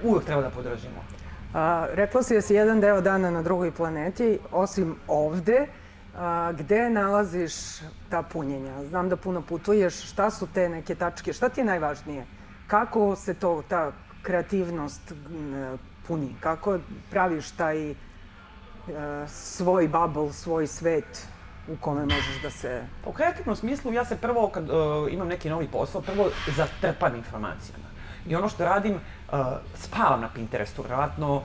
uvek 0.03 0.25
treba 0.25 0.41
da 0.41 0.49
podržimo. 0.49 1.03
A, 1.53 1.87
rekla 1.93 2.23
si 2.23 2.33
da 2.33 2.41
si 2.41 2.53
jedan 2.53 2.79
deo 2.79 3.01
dana 3.01 3.31
na 3.31 3.41
drugoj 3.41 3.71
planeti, 3.71 4.39
osim 4.51 4.95
ovde, 5.07 5.67
a, 6.17 6.51
gde 6.51 6.89
nalaziš 6.89 7.53
ta 8.09 8.21
punjenja? 8.21 8.83
Znam 8.83 9.09
da 9.09 9.15
puno 9.15 9.41
putuješ, 9.41 10.11
šta 10.11 10.29
su 10.29 10.47
te 10.53 10.69
neke 10.69 10.95
tačke, 10.95 11.33
šta 11.33 11.49
ti 11.49 11.61
je 11.61 11.65
najvažnije? 11.65 12.25
Kako 12.67 13.15
se 13.15 13.33
to, 13.33 13.63
ta 13.67 13.91
kreativnost 14.21 15.13
puni? 16.07 16.35
Kako 16.39 16.77
praviš 17.09 17.51
taj 17.51 17.91
uh, 17.91 17.95
svoj 19.27 19.87
bubble, 19.87 20.33
svoj 20.33 20.67
svet 20.67 21.27
u 21.67 21.75
kome 21.81 22.05
možeš 22.05 22.41
da 22.41 22.49
se... 22.49 22.83
U 23.05 23.11
kreativnom 23.11 23.55
smislu 23.55 23.93
ja 23.93 24.05
se 24.05 24.17
prvo, 24.17 24.49
kad 24.49 24.69
uh, 24.69 24.75
imam 25.13 25.27
neki 25.27 25.49
novi 25.49 25.67
posao, 25.71 26.01
prvo 26.01 26.29
zatrpam 26.55 27.15
informacijama. 27.15 27.85
I 28.27 28.35
ono 28.35 28.49
što 28.49 28.65
radim, 28.65 28.99
uh, 29.31 29.37
spavam 29.75 30.21
na 30.21 30.29
Pinterestu, 30.29 30.81
vjerojatno, 30.81 31.35
uh, 31.35 31.43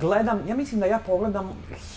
gledam, 0.00 0.40
ja 0.48 0.56
mislim 0.56 0.80
da 0.80 0.86
ja 0.86 0.98
pogledam 1.06 1.50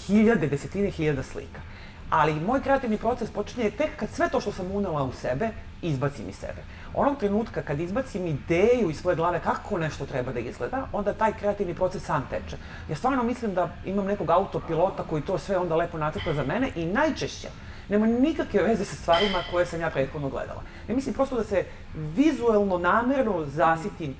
hiljade, 0.07 0.47
desetine 0.47 0.89
hiljada 0.89 1.23
slika. 1.23 1.61
Ali 2.09 2.39
moj 2.39 2.61
kreativni 2.61 2.97
proces 2.97 3.31
počinje 3.31 3.71
tek 3.71 3.89
kad 3.99 4.09
sve 4.09 4.29
to 4.29 4.41
što 4.41 4.51
sam 4.51 4.71
unela 4.71 5.03
u 5.03 5.11
sebe, 5.11 5.49
izbacim 5.81 6.29
iz 6.29 6.35
sebe. 6.35 6.63
Onog 6.93 7.17
trenutka 7.17 7.61
kad 7.61 7.79
izbacim 7.79 8.27
ideju 8.27 8.89
iz 8.89 8.97
svoje 8.97 9.15
glave 9.15 9.39
kako 9.39 9.77
nešto 9.77 10.05
treba 10.05 10.31
da 10.31 10.39
izgleda, 10.39 10.87
onda 10.93 11.13
taj 11.13 11.33
kreativni 11.33 11.73
proces 11.73 12.03
sam 12.03 12.27
teče. 12.29 12.57
Ja 12.89 12.95
stvarno 12.95 13.23
mislim 13.23 13.53
da 13.53 13.69
imam 13.85 14.05
nekog 14.05 14.29
autopilota 14.29 15.03
koji 15.03 15.21
to 15.21 15.37
sve 15.37 15.57
onda 15.57 15.75
lepo 15.75 15.97
nacrta 15.97 16.33
za 16.33 16.43
mene 16.43 16.71
i 16.75 16.85
najčešće 16.85 17.49
nema 17.89 18.05
nikakve 18.07 18.63
veze 18.63 18.85
sa 18.85 18.95
stvarima 18.95 19.43
koje 19.51 19.65
sam 19.65 19.81
ja 19.81 19.89
prethodno 19.89 20.29
gledala. 20.29 20.61
Ja 20.87 20.95
mislim 20.95 21.15
prosto 21.15 21.35
da 21.35 21.43
se 21.43 21.65
vizuelno, 21.95 22.77
namerno 22.77 23.45
zasitim 23.45 24.15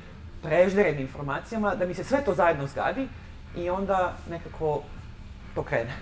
prežderenim 0.45 1.01
informacijama, 1.01 1.75
da 1.75 1.85
mi 1.85 1.93
se 1.93 2.03
sve 2.03 2.23
to 2.25 2.33
zajedno 2.33 2.67
zgadi 2.67 3.07
i 3.57 3.69
onda 3.69 4.13
nekako 4.29 4.81
to 5.55 5.63
krene. 5.63 5.93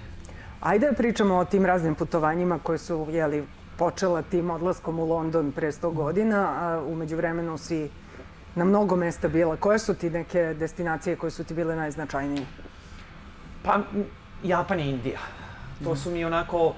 Ajde 0.62 0.88
da 0.88 0.93
pričamo 0.93 1.36
o 1.36 1.45
tim 1.45 1.65
raznim 1.65 1.95
putovanjima 1.95 2.60
koje 2.63 2.77
su, 2.77 3.08
jeli, 3.10 3.43
počela 3.77 4.21
tim 4.21 4.49
odlaskom 4.49 4.99
u 4.99 5.06
London 5.06 5.51
pre 5.51 5.71
100 5.71 5.93
godina, 5.93 6.56
a 6.60 6.84
umeđu 6.88 7.15
vremenu 7.15 7.58
si 7.58 7.89
na 8.56 8.65
mnogo 8.65 8.95
mesta 8.95 9.27
bila. 9.27 9.56
Koje 9.56 9.79
su 9.79 9.93
ti 9.93 10.10
neke 10.10 10.53
destinacije 10.60 11.15
koje 11.15 11.32
su 11.32 11.43
ti 11.43 11.53
bile 11.53 11.75
najznačajnije? 11.75 12.45
Pa, 13.63 13.79
Japan 14.43 14.79
i 14.79 14.89
Indija. 14.89 15.19
To 15.84 15.95
su 15.95 16.12
mi 16.12 16.25
onako 16.25 16.67
uh, 16.67 16.73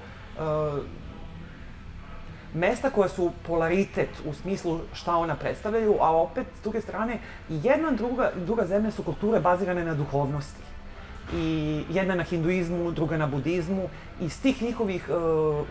mesta 2.56 2.90
koja 2.90 3.08
su 3.08 3.32
polaritet 3.46 4.08
u 4.24 4.34
smislu 4.34 4.80
šta 4.92 5.16
ona 5.16 5.34
predstavljaju, 5.34 5.96
a 6.00 6.10
opet, 6.16 6.46
s 6.60 6.62
druge 6.62 6.80
strane, 6.80 7.18
jedna 7.48 7.90
druga, 7.90 8.32
druga 8.36 8.66
zemlja 8.66 8.90
su 8.90 9.02
kulture 9.02 9.40
bazirane 9.40 9.84
na 9.84 9.94
duhovnosti 9.94 10.62
i 11.34 11.82
jedna 11.90 12.14
na 12.14 12.22
hinduizmu, 12.22 12.90
druga 12.92 13.16
na 13.16 13.26
budizmu. 13.26 13.88
Iz 14.20 14.42
tih 14.42 14.62
njihovih 14.62 15.08
uh, 15.08 15.16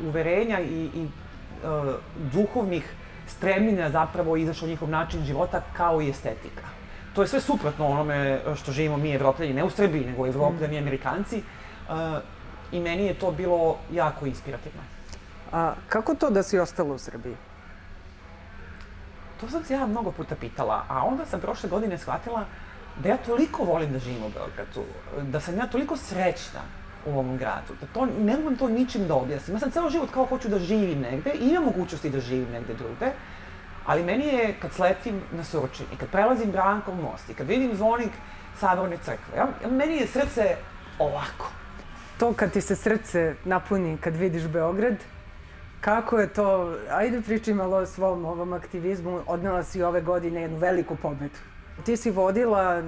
uverenja 0.07 0.59
i, 0.59 0.89
i 0.95 1.05
uh, 1.05 1.95
duhovnih 2.33 2.93
stremljenja 3.27 3.89
zapravo 3.89 4.37
izašao 4.37 4.67
njihov 4.67 4.89
način 4.89 5.25
života 5.25 5.61
kao 5.73 6.01
i 6.01 6.09
estetika. 6.09 6.67
To 7.13 7.21
je 7.21 7.27
sve 7.27 7.41
suprotno 7.41 7.87
onome 7.87 8.39
što 8.55 8.71
živimo 8.71 8.97
mi 8.97 9.11
evropljani, 9.11 9.53
ne 9.53 9.63
u 9.63 9.69
Srbiji, 9.69 10.05
nego 10.05 10.27
evropljani 10.27 10.75
i 10.75 10.79
amerikanci. 10.79 11.37
Uh, 11.89 11.95
I 12.71 12.79
meni 12.79 13.05
je 13.05 13.13
to 13.13 13.31
bilo 13.31 13.77
jako 13.91 14.25
inspirativno. 14.25 14.81
A 15.55 15.73
kako 15.89 16.15
to 16.15 16.29
da 16.29 16.43
si 16.43 16.59
ostala 16.59 16.93
u 16.93 16.97
Srbiji? 16.97 17.35
To 19.39 19.49
sam 19.49 19.63
se 19.63 19.73
ja 19.73 19.87
mnogo 19.87 20.11
puta 20.11 20.35
pitala, 20.35 20.83
a 20.89 21.05
onda 21.05 21.25
sam 21.25 21.39
prošle 21.39 21.69
godine 21.69 21.97
shvatila 21.97 22.45
da 23.03 23.09
ja 23.09 23.17
toliko 23.17 23.63
volim 23.63 23.93
da 23.93 23.99
živim 23.99 24.23
u 24.23 24.29
Beogradu, 24.29 24.83
da 25.31 25.39
sam 25.39 25.57
ja 25.57 25.67
toliko 25.67 25.97
srećna 25.97 26.59
u 27.05 27.09
ovom 27.09 27.37
gradu. 27.37 27.73
Da 27.81 27.87
to, 27.93 28.05
ne 28.05 28.37
mogu 28.37 28.55
to 28.55 28.67
ničim 28.67 29.07
da 29.07 29.15
objasnim. 29.15 29.55
Ja 29.55 29.59
sam 29.59 29.71
ceo 29.71 29.89
život 29.89 30.09
kao 30.11 30.25
hoću 30.25 30.49
da 30.49 30.59
živim 30.59 30.99
negde 30.99 31.31
i 31.39 31.47
imam 31.47 31.63
mogućnosti 31.63 32.09
da 32.09 32.19
živim 32.19 32.51
negde 32.51 32.73
drugde. 32.73 33.11
Ali 33.85 34.03
meni 34.03 34.27
je, 34.27 34.55
kad 34.59 34.73
sletim 34.73 35.21
na 35.31 35.43
Surčin 35.43 35.85
i 35.93 35.97
kad 35.97 36.09
prelazim 36.09 36.51
Brankov 36.51 36.95
most 36.95 37.29
i 37.29 37.33
kad 37.33 37.47
vidim 37.47 37.75
zvonik 37.75 38.11
Saborne 38.59 38.97
crkve, 38.97 39.37
ja, 39.37 39.47
meni 39.69 39.97
je 39.97 40.07
srce 40.07 40.55
ovako. 40.99 41.51
To 42.17 42.33
kad 42.33 42.51
ti 42.51 42.61
se 42.61 42.75
srce 42.75 43.35
napuni 43.45 43.97
kad 43.97 44.15
vidiš 44.15 44.47
Beograd, 44.47 44.95
kako 45.85 46.19
je 46.19 46.27
to, 46.33 46.75
ajde 46.91 47.21
priči 47.21 47.53
malo 47.53 47.77
o 47.77 47.85
svom 47.85 48.25
ovom 48.25 48.53
aktivizmu, 48.53 49.19
odnala 49.27 49.63
si 49.63 49.83
ove 49.83 50.01
godine 50.01 50.41
jednu 50.41 50.57
veliku 50.57 50.95
pobedu. 50.95 51.37
Ti 51.85 51.97
si 51.97 52.11
vodila 52.11 52.81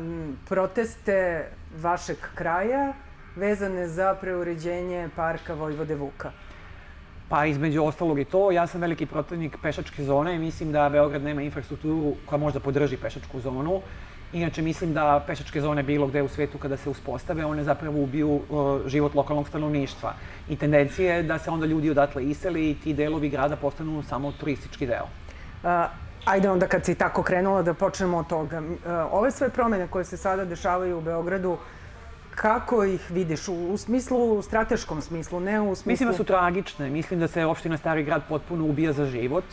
proteste 0.50 1.46
vašeg 1.82 2.18
kraja 2.36 2.94
vezane 3.36 3.88
za 3.88 4.16
preuređenje 4.22 5.10
parka 5.16 5.54
Vojvode 5.54 5.96
Vuka. 5.96 6.32
Pa 7.30 7.46
između 7.46 7.84
ostalog 7.84 8.20
i 8.20 8.26
to, 8.26 8.52
ja 8.52 8.68
sam 8.68 8.82
veliki 8.82 9.06
protivnik 9.06 9.58
pešačke 9.62 10.04
zone 10.04 10.36
i 10.36 10.40
mislim 10.40 10.72
da 10.72 10.90
Beograd 10.90 11.22
nema 11.22 11.42
infrastrukturu 11.42 12.14
koja 12.26 12.40
možda 12.40 12.60
podrži 12.60 12.98
pešačku 12.98 13.40
zonu. 13.40 13.82
Inače, 14.34 14.62
mislim 14.62 14.94
da 14.94 15.24
pešačke 15.28 15.62
zone 15.62 15.84
bilo 15.84 16.08
gde 16.08 16.22
u 16.22 16.28
svetu 16.28 16.58
kada 16.58 16.78
se 16.78 16.90
uspostave, 16.90 17.46
one 17.46 17.64
zapravo 17.64 18.04
ubiju 18.04 18.30
uh, 18.30 18.88
život 18.88 19.16
lokalnog 19.16 19.48
stanovništva. 19.48 20.14
I 20.50 20.56
tendencija 20.56 21.16
je 21.16 21.24
da 21.24 21.40
se 21.40 21.50
onda 21.50 21.66
ljudi 21.66 21.90
odatle 21.90 22.26
iseli 22.26 22.70
i 22.70 22.76
ti 22.76 22.94
delovi 22.94 23.30
grada 23.30 23.56
postanu 23.56 24.04
samo 24.04 24.32
turistički 24.32 24.88
deo. 24.88 25.08
Uh, 25.64 25.70
ajde 26.26 26.50
onda 26.50 26.68
kad 26.68 26.86
si 26.86 26.96
tako 26.96 27.24
krenula 27.24 27.62
da 27.62 27.74
počnemo 27.74 28.18
od 28.18 28.28
toga. 28.28 28.60
Uh, 28.60 28.76
ove 29.12 29.32
sve 29.32 29.50
promene 29.50 29.88
koje 29.88 30.06
se 30.06 30.18
sada 30.18 30.46
dešavaju 30.46 30.98
u 30.98 31.02
Beogradu, 31.02 31.58
kako 32.36 32.84
ih 32.84 33.12
vidiš? 33.12 33.48
U, 33.48 33.54
u 33.54 33.78
smislu, 33.78 34.34
u 34.34 34.42
strateškom 34.42 35.02
smislu, 35.02 35.40
ne 35.40 35.62
u 35.62 35.76
smislu... 35.76 35.92
Mislim 35.92 36.10
da 36.10 36.16
su 36.18 36.24
tragične. 36.24 36.90
Mislim 36.90 37.20
da 37.20 37.28
se 37.28 37.46
opština 37.46 37.78
Stari 37.78 38.04
grad 38.04 38.22
potpuno 38.30 38.66
ubija 38.66 38.94
za 38.94 39.06
život 39.06 39.46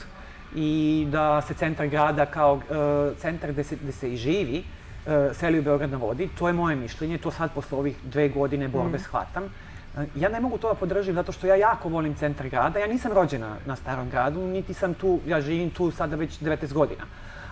i 0.55 1.07
da 1.11 1.41
se 1.41 1.55
centar 1.55 1.87
grada 1.87 2.27
kao 2.27 2.55
uh, 2.55 3.19
centar 3.19 3.53
gde 3.53 3.65
se, 3.65 3.77
gde 3.77 3.93
se 3.93 4.13
i 4.13 4.17
živi 4.17 4.65
uh, 5.07 5.37
seli 5.37 5.59
u 5.59 5.63
Beograd 5.63 5.91
na 5.91 5.97
vodi. 5.97 6.29
To 6.39 6.49
je 6.49 6.53
moje 6.53 6.77
mišljenje, 6.77 7.19
to 7.19 7.31
sad 7.31 7.53
posle 7.55 7.79
ovih 7.79 7.97
dve 8.05 8.29
godine 8.29 8.69
borbe 8.69 8.99
mm. 8.99 9.01
shvatam. 9.01 9.45
Uh, 9.45 10.03
ja 10.17 10.29
ne 10.29 10.41
mogu 10.41 10.59
to 10.59 10.69
da 10.69 10.75
podržim 10.75 11.15
zato 11.15 11.33
što 11.33 11.47
ja 11.47 11.57
jako 11.57 11.89
volim 11.89 12.15
centar 12.15 12.49
grada. 12.49 12.79
Ja 12.79 12.87
nisam 12.87 13.13
rođena 13.13 13.57
na 13.67 13.77
starom 13.77 14.11
gradu, 14.11 14.41
niti 14.41 14.75
sam 14.75 14.95
tu, 14.95 15.21
ja 15.27 15.41
živim 15.41 15.71
tu 15.71 15.91
sada 15.91 16.17
već 16.17 16.41
19 16.41 16.73
godina. 16.73 17.05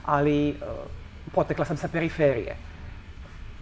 Ali 0.05 0.51
uh, 0.51 0.67
potekla 1.35 1.65
sam 1.65 1.77
sa 1.77 1.89
periferije 1.89 2.57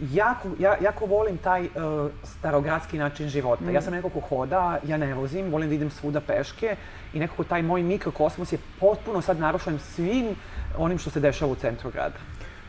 jako, 0.00 0.48
ja, 0.58 0.76
jako 0.80 1.06
volim 1.06 1.38
taj 1.38 1.64
uh, 1.64 2.10
starogradski 2.24 2.98
način 2.98 3.28
života. 3.28 3.64
Mm. 3.64 3.74
Ja 3.74 3.82
sam 3.82 3.92
neko 3.92 4.08
ko 4.08 4.20
hoda, 4.20 4.78
ja 4.86 4.96
ne 4.96 5.14
vozim, 5.14 5.50
volim 5.50 5.68
da 5.68 5.74
idem 5.74 5.90
svuda 5.90 6.20
peške 6.20 6.76
i 7.12 7.18
nekako 7.18 7.44
taj 7.44 7.62
moj 7.62 7.82
mikrokosmos 7.82 8.52
je 8.52 8.58
potpuno 8.80 9.22
sad 9.22 9.38
narušen 9.38 9.78
svim 9.78 10.36
onim 10.78 10.98
što 10.98 11.10
se 11.10 11.20
dešava 11.20 11.52
u 11.52 11.54
centru 11.54 11.90
grada. 11.90 12.18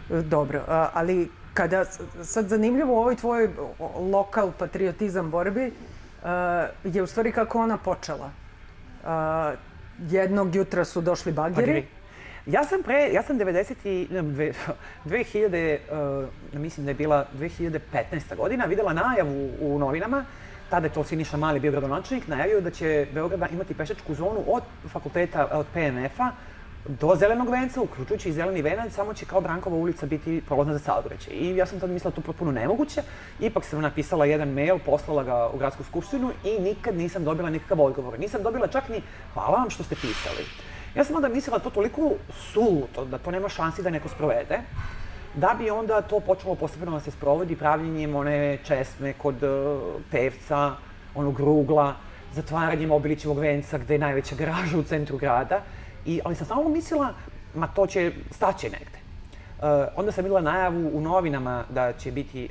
Dobro, 0.10 0.63
ali 0.94 1.30
kada, 1.54 1.86
sad 2.24 2.48
zanimljivo 2.48 2.94
u 2.94 3.00
ovoj 3.00 3.15
tvojoj 3.15 3.50
lokal 4.12 4.52
patriotizam 4.60 5.32
borbi 5.32 5.72
uh, 6.24 6.30
je 6.84 7.04
u 7.04 7.08
stvari 7.08 7.32
kako 7.32 7.60
ona 7.60 7.78
počela. 7.78 8.30
Uh, 9.04 9.10
jednog 10.10 10.56
jutra 10.56 10.86
su 10.86 11.02
došli 11.02 11.32
bageri. 11.32 11.67
bageri 11.67 12.01
Ja 12.45 12.63
sam 12.63 12.84
pre, 12.84 13.10
ja 13.13 13.23
sam 13.23 13.39
90 13.39 13.73
i, 13.84 14.08
ne, 14.12 14.23
2000, 15.06 15.77
uh, 16.54 16.60
mislim 16.62 16.86
da 16.86 16.91
je 16.91 16.95
bila 16.95 17.25
2015. 17.39 18.36
godina, 18.38 18.65
videla 18.65 18.93
najavu 18.93 19.49
u 19.62 19.80
novinama, 19.80 20.25
tada 20.69 20.88
je 20.88 20.93
to 20.93 21.04
Siniša 21.04 21.38
Mali 21.38 21.60
bio 21.60 21.71
gradonačelnik, 21.71 22.27
najavio 22.27 22.62
da 22.62 22.69
će 22.69 23.08
Beograd 23.13 23.51
imati 23.51 23.73
pešačku 23.73 24.15
zonu 24.15 24.43
od 24.47 24.63
fakulteta, 24.91 25.47
od 25.51 25.65
PMF-a 25.73 26.32
do 26.88 27.15
Zelenog 27.15 27.49
venca, 27.49 27.82
uključujući 27.82 28.30
i 28.30 28.34
Zeleni 28.34 28.62
venac, 28.62 28.93
samo 28.93 29.13
će 29.13 29.25
kao 29.25 29.41
Brankova 29.41 29.77
ulica 29.77 30.06
biti 30.06 30.41
prolazna 30.47 30.73
za 30.73 30.80
saobraćaj. 30.80 31.34
I 31.34 31.56
ja 31.56 31.65
sam 31.65 31.80
tad 31.80 31.89
mislila 31.89 32.12
da 32.12 32.15
to 32.15 32.21
potpuno 32.21 32.51
nemoguće. 32.51 33.01
Ipak 33.39 33.65
sam 33.65 33.82
napisala 33.82 34.25
jedan 34.25 34.49
mail, 34.49 34.80
poslala 34.86 35.23
ga 35.23 35.49
u 35.54 35.58
gradsku 35.58 35.84
skupštinu 35.84 36.32
i 36.43 36.60
nikad 36.60 36.97
nisam 36.97 37.23
dobila 37.23 37.49
nikakav 37.49 37.82
odgovor. 37.82 38.19
Nisam 38.19 38.43
dobila 38.43 38.67
čak 38.67 38.89
ni 38.89 39.01
hvala 39.34 39.58
vam 39.58 39.69
što 39.69 39.84
ste 39.84 39.95
pisali. 39.95 40.45
Ja 40.95 41.04
sam 41.04 41.15
onda 41.15 41.30
mislila 41.30 41.58
da 41.58 41.63
to 41.63 41.69
toliko 41.69 42.12
suluto, 42.30 43.06
da 43.06 43.17
to 43.17 43.32
nema 43.32 43.49
šansi 43.49 43.84
da 43.84 43.89
neko 43.89 44.10
sprovede, 44.10 44.60
da 45.36 45.56
bi 45.60 45.69
onda 45.69 46.01
to 46.01 46.19
počelo 46.19 46.56
postepeno 46.56 46.91
da 46.91 46.99
se 46.99 47.12
sprovodi 47.12 47.56
pravljenjem 47.56 48.15
one 48.15 48.58
česme 48.63 49.13
kod 49.13 49.43
uh, 49.43 49.51
pevca, 50.12 50.71
onog 51.15 51.39
rugla, 51.39 51.95
zatvaranjem 52.34 52.91
Obilićevog 52.91 53.39
venca 53.39 53.77
gde 53.77 53.93
je 53.93 53.99
najveća 53.99 54.36
garaža 54.36 54.77
u 54.77 54.84
centru 54.84 55.17
grada. 55.17 55.62
I, 56.06 56.21
ali 56.25 56.36
sam 56.36 56.47
samo 56.47 56.69
mislila, 56.69 57.13
ma 57.56 57.67
to 57.67 57.88
će, 57.88 58.12
staće 58.32 58.69
negde. 58.69 59.01
Uh, 59.62 59.67
onda 59.95 60.12
sam 60.12 60.23
bila 60.23 60.41
najavu 60.41 60.89
u 60.93 61.01
novinama 61.01 61.63
da 61.69 61.93
će 61.93 62.12
biti 62.12 62.49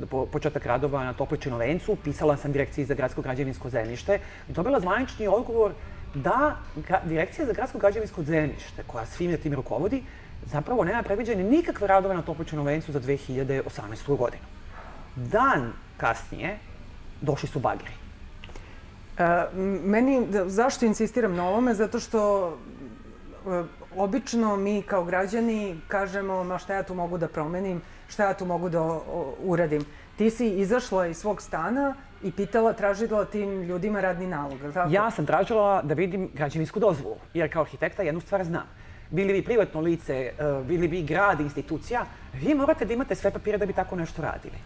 uh, 0.00 0.08
po, 0.10 0.26
početak 0.26 0.66
radova 0.66 1.04
na 1.04 1.12
Topličinu 1.12 1.56
vencu, 1.56 1.96
pisala 2.04 2.36
sam 2.36 2.52
direkciji 2.52 2.84
za 2.84 2.94
gradsko 2.94 3.22
građevinsko 3.22 3.70
zemljište 3.70 4.18
dobila 4.48 4.80
zvanični 4.80 5.28
odgovor 5.28 5.72
da 6.14 6.56
Direkcija 7.04 7.46
za 7.46 7.52
gradsko 7.52 7.78
građevinsko 7.78 8.22
zemljište, 8.22 8.82
koja 8.86 9.06
svim 9.06 9.36
tim 9.36 9.54
rukovodi, 9.54 10.02
zapravo 10.46 10.84
nema 10.84 11.02
predviđene 11.02 11.42
nikakve 11.42 11.86
radove 11.86 12.14
na 12.14 12.22
Topličnom 12.22 12.66
vencu 12.66 12.92
za 12.92 13.00
2018. 13.00 14.16
godinu. 14.16 14.42
Dan 15.16 15.72
kasnije 15.96 16.58
došli 17.20 17.48
su 17.48 17.60
bageri. 17.60 17.92
E, 19.18 19.46
meni, 19.84 20.26
zašto 20.46 20.86
insistiram 20.86 21.34
na 21.34 21.48
ovome? 21.48 21.74
Zato 21.74 22.00
što 22.00 22.48
e, 22.48 23.64
obično 23.96 24.56
mi 24.56 24.82
kao 24.82 25.04
građani 25.04 25.80
kažemo 25.88 26.44
ma 26.44 26.58
šta 26.58 26.74
ja 26.74 26.82
tu 26.82 26.94
mogu 26.94 27.18
da 27.18 27.28
promenim, 27.28 27.82
šta 28.08 28.24
ja 28.24 28.34
tu 28.34 28.46
mogu 28.46 28.68
da 28.68 29.00
uradim. 29.44 29.84
Ti 30.16 30.30
si 30.30 30.48
izašla 30.48 31.06
iz 31.06 31.16
svog 31.16 31.42
stana 31.42 31.94
i 32.22 32.32
pitala, 32.32 32.72
tražila 32.72 33.24
tim 33.24 33.62
ljudima 33.62 34.00
radni 34.00 34.26
nalog, 34.26 34.60
ili 34.62 34.72
tako? 34.72 34.90
Ja 34.92 35.10
sam 35.10 35.26
tražila 35.26 35.82
da 35.82 35.94
vidim 35.94 36.30
građevinsku 36.34 36.80
dozvolu, 36.80 37.16
jer 37.34 37.52
kao 37.52 37.62
arhitekta 37.62 38.02
jednu 38.02 38.20
stvar 38.20 38.44
znam. 38.44 38.66
Bili 39.10 39.32
bi 39.32 39.44
privatno 39.44 39.80
lice, 39.80 40.14
e, 40.14 40.32
bili 40.68 40.88
bi 40.88 41.02
grad, 41.02 41.40
institucija, 41.40 42.04
vi 42.32 42.54
morate 42.54 42.84
da 42.84 42.94
imate 42.94 43.14
sve 43.14 43.30
papire 43.30 43.58
da 43.58 43.66
bi 43.66 43.72
tako 43.72 43.96
nešto 43.96 44.22
radili. 44.22 44.56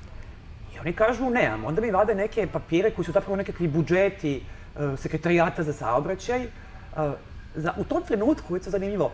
I 0.75 0.79
oni 0.79 0.93
kažu, 0.93 1.31
nemam. 1.31 1.65
Onda 1.65 1.81
mi 1.81 1.91
vade 1.91 2.15
neke 2.15 2.47
papire 2.47 2.91
koji 2.91 3.05
su 3.05 3.13
zapravo 3.13 3.37
nekakvi 3.37 3.69
budžeti 3.69 4.37
e, 4.37 4.97
sekretarijata 4.97 5.63
za 5.63 5.73
saobraćaj. 5.73 6.47
Za, 7.57 7.73
u 7.77 7.85
tom 7.85 8.03
trenutku, 8.03 8.57
je 8.57 8.63
zanimljivo, 8.63 9.11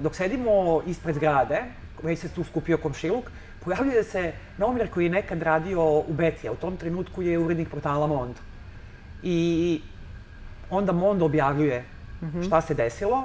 dok 0.00 0.14
sedimo 0.14 0.82
ispred 0.86 1.14
zgrade, 1.14 1.62
već 2.02 2.18
se 2.18 2.28
tu 2.28 2.44
skupio 2.44 2.78
komšiluk, 2.78 3.30
pojavljuje 3.64 4.04
se 4.04 4.32
novinar 4.58 4.88
koji 4.88 5.04
je 5.04 5.10
nekad 5.10 5.42
radio 5.42 5.98
u 5.98 6.12
Betija. 6.12 6.52
U 6.52 6.56
tom 6.56 6.76
trenutku 6.76 7.22
je 7.22 7.38
urednik 7.38 7.68
portala 7.68 8.06
Mondo. 8.06 8.40
I 9.22 9.80
onda 10.70 10.92
Mondo 10.92 11.24
objavljuje 11.24 11.84
mm 12.22 12.26
-hmm. 12.26 12.46
šta 12.46 12.60
se 12.60 12.74
desilo 12.74 13.24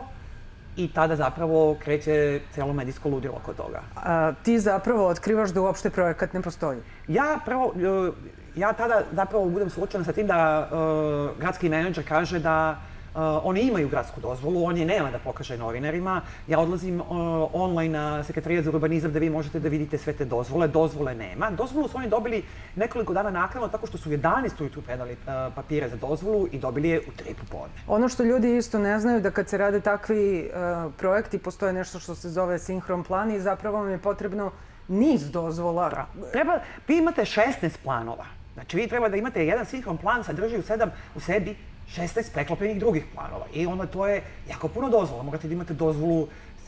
i 0.77 0.87
tada 0.93 1.15
zapravo 1.15 1.75
kreće 1.79 2.39
celo 2.55 2.73
medijsko 2.73 3.09
ludilo 3.09 3.35
oko 3.35 3.53
toga. 3.53 3.81
A, 3.95 4.31
ti 4.43 4.59
zapravo 4.59 5.07
otkrivaš 5.07 5.49
da 5.49 5.61
uopšte 5.61 5.89
projekat 5.89 6.33
ne 6.33 6.41
postoji? 6.41 6.79
Ja 7.07 7.39
prvo, 7.45 7.73
e, 7.75 8.11
ja 8.55 8.73
tada 8.73 9.03
zapravo 9.11 9.49
budem 9.49 9.69
suočena 9.69 10.03
sa 10.03 10.13
tim 10.13 10.27
da 10.27 10.69
uh, 10.71 11.39
gradski 11.39 11.69
menadžer 11.69 12.07
kaže 12.07 12.39
da 12.39 12.79
Uh, 13.15 13.21
oni 13.43 13.61
imaju 13.61 13.89
gradsku 13.89 14.21
dozvolu, 14.21 14.63
on 14.65 14.77
je 14.77 14.85
nema 14.85 15.11
da 15.11 15.19
pokaže 15.19 15.57
novinarima. 15.57 16.21
Ja 16.47 16.59
odlazim 16.59 17.01
uh, 17.01 17.07
online 17.53 17.99
na 17.99 18.23
sekretarijat 18.23 18.65
za 18.65 18.69
urbanizam 18.69 19.11
da 19.13 19.19
vi 19.19 19.29
možete 19.29 19.59
da 19.59 19.69
vidite 19.69 19.97
sve 19.97 20.13
te 20.13 20.25
dozvole. 20.25 20.67
Dozvole 20.67 21.15
nema. 21.15 21.51
Dozvolu 21.51 21.87
su 21.87 21.97
oni 21.97 22.09
dobili 22.09 22.43
nekoliko 22.75 23.13
dana 23.13 23.29
nakon 23.29 23.69
tako 23.69 23.87
što 23.87 23.97
su 23.97 24.09
11 24.09 24.61
ujutru 24.61 24.81
predali 24.81 25.11
uh, 25.11 25.53
papire 25.55 25.89
za 25.89 25.95
dozvolu 25.95 26.47
i 26.51 26.59
dobili 26.59 26.89
je 26.89 26.99
u 26.99 27.11
3 27.29 27.33
popodne. 27.33 27.75
Ono 27.87 28.09
što 28.09 28.23
ljudi 28.23 28.57
isto 28.57 28.79
ne 28.79 28.99
znaju 28.99 29.21
da 29.21 29.31
kad 29.31 29.49
se 29.49 29.57
rade 29.57 29.81
takvi 29.81 30.49
uh, 30.49 30.93
projekti, 30.97 31.37
postoje 31.37 31.73
nešto 31.73 31.99
što 31.99 32.15
se 32.15 32.29
zove 32.29 32.59
sinhron 32.59 33.03
plan 33.03 33.31
i 33.31 33.39
zapravo 33.39 33.77
vam 33.77 33.89
je 33.89 33.97
potrebno 33.97 34.51
niz 34.87 35.31
dozvola. 35.31 35.89
Da. 35.89 36.07
Treba, 36.31 36.59
vi 36.87 36.97
imate 36.97 37.21
16 37.21 37.77
planova. 37.83 38.25
Znači, 38.53 38.77
vi 38.77 38.87
treba 38.87 39.09
da 39.09 39.17
imate 39.17 39.45
jedan 39.45 39.65
sinhron 39.65 39.97
plan, 39.97 40.23
sadrži 40.23 40.57
u, 40.57 40.61
sedam, 40.61 40.91
u 41.15 41.19
sebi 41.19 41.55
16 41.95 42.33
preklopljenih 42.33 42.79
drugih 42.79 43.05
planova. 43.13 43.45
I 43.53 43.65
onda 43.65 43.85
to 43.85 44.07
je 44.07 44.21
jako 44.49 44.67
puno 44.67 44.89
dozvola. 44.89 45.23
Morate 45.23 45.47
da 45.47 45.53
imate 45.53 45.73
dozvolu 45.73 46.27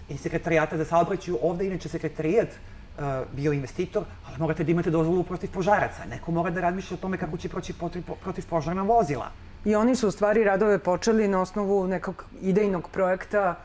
i 0.10 0.18
sekretarijata 0.18 0.78
za 0.78 0.86
saobraćaju. 0.86 1.38
Ovde 1.42 1.66
inače 1.66 1.90
sekretarijat 1.90 2.48
uh, 2.48 3.04
bio 3.36 3.54
investitor, 3.54 4.04
ali 4.28 4.40
morate 4.40 4.64
da 4.64 4.72
imate 4.72 4.90
dozvolu 4.90 5.24
protiv 5.24 5.52
požaraca. 5.52 6.06
Neko 6.10 6.32
mora 6.32 6.50
da 6.50 6.62
razmišlja 6.62 6.96
o 6.96 6.98
tome 6.98 7.18
kako 7.18 7.38
će 7.38 7.50
proći 7.50 7.74
protiv, 7.74 8.04
protiv 8.24 8.46
požarna 8.50 8.82
vozila. 8.82 9.32
I 9.66 9.76
oni 9.76 9.96
su 9.96 10.08
u 10.08 10.12
stvari 10.12 10.44
radove 10.44 10.80
počeli 10.80 11.28
na 11.28 11.42
osnovu 11.42 11.88
nekog 11.88 12.26
idejnog 12.42 12.90
projekta 12.90 13.56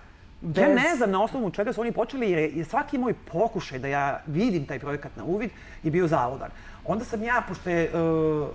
Bez... 0.40 0.62
Ja 0.62 0.68
ne 0.68 0.96
znam 0.96 1.10
na 1.10 1.22
osnovu 1.22 1.50
čega 1.50 1.72
su 1.72 1.80
oni 1.80 1.92
počeli, 1.92 2.30
jer 2.30 2.56
je 2.56 2.64
svaki 2.64 2.98
moj 2.98 3.14
pokušaj 3.32 3.78
da 3.78 3.88
ja 3.88 4.20
vidim 4.26 4.66
taj 4.66 4.78
projekat 4.78 5.16
na 5.16 5.24
uvid 5.24 5.50
je 5.82 5.90
bio 5.90 6.06
zavodan. 6.06 6.50
Onda 6.84 7.04
sam 7.04 7.22
ja, 7.22 7.42
pošto 7.48 7.70
je 7.70 7.90
uh, 7.94 8.48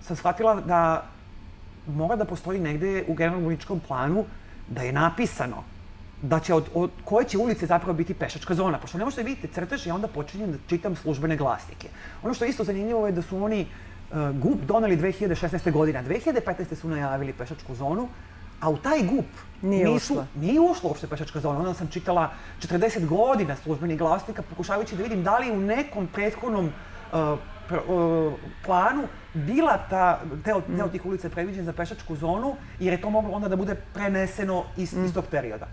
sam 0.00 0.16
shvatila 0.16 0.54
da 0.54 1.04
mora 1.88 2.16
da 2.16 2.24
postoji 2.24 2.60
negde 2.60 3.04
u 3.08 3.14
generalno 3.14 3.56
planu 3.88 4.24
da 4.68 4.82
je 4.82 4.92
napisano 4.92 5.64
da 6.22 6.40
će 6.40 6.54
od, 6.54 6.68
od 6.74 6.90
koje 7.04 7.24
će 7.24 7.38
ulice 7.38 7.66
zapravo 7.66 7.92
biti 7.92 8.14
pešačka 8.14 8.54
zona, 8.54 8.78
pošto 8.78 8.98
ne 8.98 9.04
možete 9.04 9.22
da 9.22 9.28
vidite 9.28 9.48
crtež 9.48 9.86
i 9.86 9.90
onda 9.90 10.08
počinjem 10.08 10.52
da 10.52 10.58
čitam 10.66 10.96
službene 10.96 11.36
glasnike. 11.36 11.88
Ono 12.22 12.34
što 12.34 12.44
je 12.44 12.48
isto 12.48 12.64
zanimljivo 12.64 13.06
je 13.06 13.12
da 13.12 13.22
su 13.22 13.44
oni 13.44 13.66
uh, 14.10 14.16
GUP 14.30 14.60
doneli 14.66 14.96
2016. 14.96 15.72
godine, 15.72 15.98
a 15.98 16.02
2015. 16.02 16.74
su 16.74 16.88
najavili 16.88 17.32
pešačku 17.32 17.74
zonu, 17.74 18.08
a 18.60 18.70
u 18.70 18.76
taj 18.76 19.02
GUP 19.02 19.26
nije 19.62 19.88
nisu, 19.88 20.12
ušla. 20.12 20.26
nije 20.34 20.60
ušla 20.60 20.88
uopšte 20.88 21.06
pešačka 21.06 21.40
zona. 21.40 21.58
Onda 21.58 21.74
sam 21.74 21.86
čitala 21.86 22.30
40 22.62 23.06
godina 23.06 23.56
službenih 23.56 23.98
glasnika, 23.98 24.42
pokušavajući 24.42 24.96
da 24.96 25.02
vidim 25.02 25.22
da 25.22 25.38
li 25.38 25.50
u 25.50 25.60
nekom 25.60 26.06
prethodnom 26.06 26.72
pr, 27.10 27.18
uh, 27.18 27.38
planu 28.64 29.02
bila 29.34 29.78
ta, 29.90 30.20
deo, 30.44 30.62
deo 30.68 30.88
tih 30.88 31.06
ulica 31.06 31.30
predviđen 31.30 31.64
za 31.64 31.72
pešačku 31.72 32.16
zonu, 32.16 32.56
jer 32.80 32.92
je 32.92 33.00
to 33.00 33.10
moglo 33.10 33.30
onda 33.30 33.48
da 33.48 33.56
bude 33.56 33.74
preneseno 33.94 34.64
iz, 34.76 34.92
iz 34.92 35.14
tog 35.14 35.24
perioda. 35.30 35.66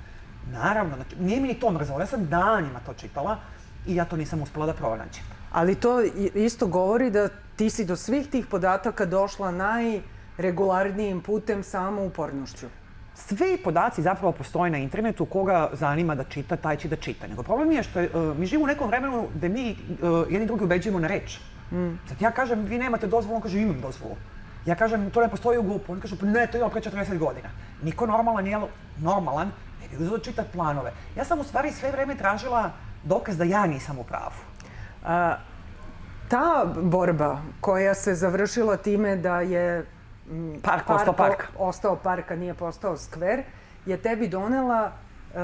Naravno, 0.51 0.95
znači, 0.95 1.15
nije 1.19 1.41
mi 1.41 1.47
ni 1.47 1.59
to 1.59 1.71
mrzalo. 1.71 1.99
Ja 1.99 2.05
sam 2.05 2.27
danima 2.27 2.79
to 2.85 2.93
čitala 2.93 3.37
i 3.87 3.95
ja 3.95 4.05
to 4.05 4.17
nisam 4.17 4.41
uspela 4.41 4.65
da 4.65 4.73
pronađem. 4.73 5.23
Ali 5.51 5.75
to 5.75 6.01
isto 6.33 6.67
govori 6.67 7.09
da 7.09 7.29
ti 7.55 7.69
si 7.69 7.85
do 7.85 7.95
svih 7.95 8.27
tih 8.27 8.45
podataka 8.45 9.05
došla 9.05 9.51
najregularnijim 9.51 11.21
putem 11.21 11.63
samoupornošću. 11.63 12.67
Svi 13.13 13.57
podaci 13.63 14.01
zapravo 14.01 14.31
postoje 14.31 14.71
na 14.71 14.77
internetu, 14.77 15.25
koga 15.25 15.69
zanima 15.73 16.15
da 16.15 16.23
čita, 16.23 16.55
taj 16.55 16.77
će 16.77 16.87
da 16.87 16.95
čita. 16.95 17.27
Nego 17.27 17.43
problem 17.43 17.71
je 17.71 17.83
što 17.83 17.99
je, 17.99 18.09
mi 18.37 18.45
živimo 18.45 18.63
u 18.63 18.67
nekom 18.67 18.87
vremenu 18.87 19.27
gde 19.35 19.49
mi 19.49 19.71
uh, 19.71 20.31
jedni 20.31 20.47
drugi 20.47 20.63
ubeđujemo 20.63 20.99
na 20.99 21.07
reč. 21.07 21.37
Mm. 21.37 21.54
Sad 22.07 22.21
ja 22.21 22.31
kažem, 22.31 22.65
vi 22.65 22.77
nemate 22.77 23.07
dozvolu, 23.07 23.35
on 23.35 23.41
kaže, 23.41 23.61
imam 23.61 23.81
dozvolu. 23.81 24.15
Ja 24.65 24.75
kažem, 24.75 25.11
to 25.11 25.21
ne 25.21 25.29
postoji 25.29 25.57
u 25.57 25.63
GUP-u, 25.63 25.91
oni 25.91 26.01
kažu, 26.01 26.17
pa 26.19 26.25
ne, 26.25 26.47
to 26.47 26.57
ima 26.57 26.69
pre 26.69 26.81
40 26.81 27.17
godina. 27.17 27.49
Niko 27.81 28.05
normalan 28.05 28.43
nije 28.43 28.59
normalan, 28.97 29.51
ne 29.81 29.87
bi 29.87 30.03
uzeo 30.03 30.17
čitati 30.19 30.51
planove. 30.51 30.91
Ja 31.15 31.25
sam 31.25 31.39
u 31.39 31.43
stvari 31.43 31.71
sve 31.71 31.91
vreme 31.91 32.15
tražila 32.15 32.71
dokaz 33.03 33.37
da 33.37 33.43
ja 33.43 33.65
nisam 33.65 33.99
u 33.99 34.03
pravu. 34.03 34.41
A, 35.03 35.37
ta 36.27 36.65
borba 36.81 37.41
koja 37.61 37.93
se 37.93 38.13
završila 38.15 38.77
time 38.77 39.15
da 39.15 39.41
je 39.41 39.85
mm, 40.29 40.53
Park 40.63 40.89
ostao 40.89 41.13
park. 41.13 41.43
ostao 41.57 41.95
park, 41.95 42.31
a 42.31 42.35
nije 42.35 42.53
postao 42.53 42.97
skver, 42.97 43.43
je 43.85 43.97
tebi 43.97 44.27
donela 44.27 44.91
e, 44.91 45.39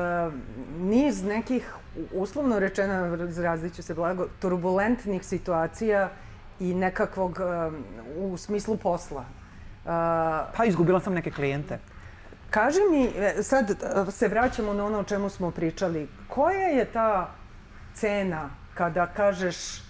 niz 0.80 1.24
nekih, 1.24 1.76
uslovno 2.13 2.60
rečeno, 2.60 3.25
izrazit 3.30 3.75
ću 3.75 3.84
se 3.84 3.93
blago, 3.93 4.27
turbulentnih 4.39 5.25
situacija 5.25 6.10
i 6.60 6.73
nekakvog, 6.73 7.39
e, 7.39 7.71
u 8.17 8.38
smislu 8.38 8.77
posla. 8.77 9.25
A, 9.86 10.45
Pa 10.58 10.65
izgubila 10.65 10.99
sam 10.99 11.13
neke 11.13 11.32
klijente. 11.32 11.80
Kaži 12.49 12.80
mi, 12.91 13.06
e, 13.06 13.43
sad 13.43 13.69
e, 13.69 14.12
se 14.12 14.27
vraćamo 14.27 14.73
na 14.73 14.86
ono 14.86 14.99
o 14.99 15.04
čemu 15.04 15.30
smo 15.30 15.51
pričali. 15.51 16.08
Koja 16.27 16.67
je 16.67 16.86
ta 16.86 17.32
cena 17.93 18.49
kada 18.73 19.08
kažeš 19.08 19.84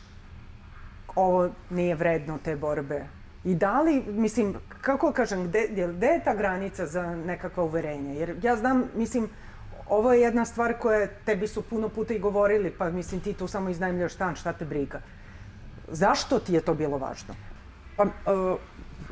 ovo 1.15 1.49
nije 1.69 1.95
vredno 1.95 2.37
te 2.43 2.55
borbe? 2.55 3.05
I 3.43 3.55
da 3.55 3.81
li, 3.81 4.03
mislim, 4.07 4.55
kako 4.81 5.11
kažem, 5.11 5.47
gde, 5.47 5.67
gde 5.93 6.07
je 6.07 6.23
ta 6.23 6.35
granica 6.35 6.85
za 6.85 7.15
nekakva 7.15 7.63
uverenja? 7.63 8.13
Jer 8.13 8.35
ja 8.43 8.55
znam, 8.55 8.83
mislim, 8.95 9.29
ovo 9.91 10.13
je 10.13 10.21
jedna 10.21 10.45
stvar 10.45 10.73
koja 10.79 11.07
tebi 11.25 11.47
su 11.47 11.61
puno 11.61 11.89
puta 11.89 12.13
i 12.13 12.19
govorili, 12.19 12.71
pa 12.77 12.89
mislim 12.89 13.21
ti 13.21 13.33
tu 13.33 13.47
samo 13.47 13.69
iznajmljaš 13.69 14.13
stan, 14.13 14.35
šta 14.35 14.53
te 14.53 14.65
briga? 14.65 15.01
Zašto 15.87 16.39
ti 16.39 16.53
je 16.53 16.61
to 16.61 16.73
bilo 16.73 16.97
važno? 16.97 17.35
Pa, 17.97 18.03
uh, 18.03 18.59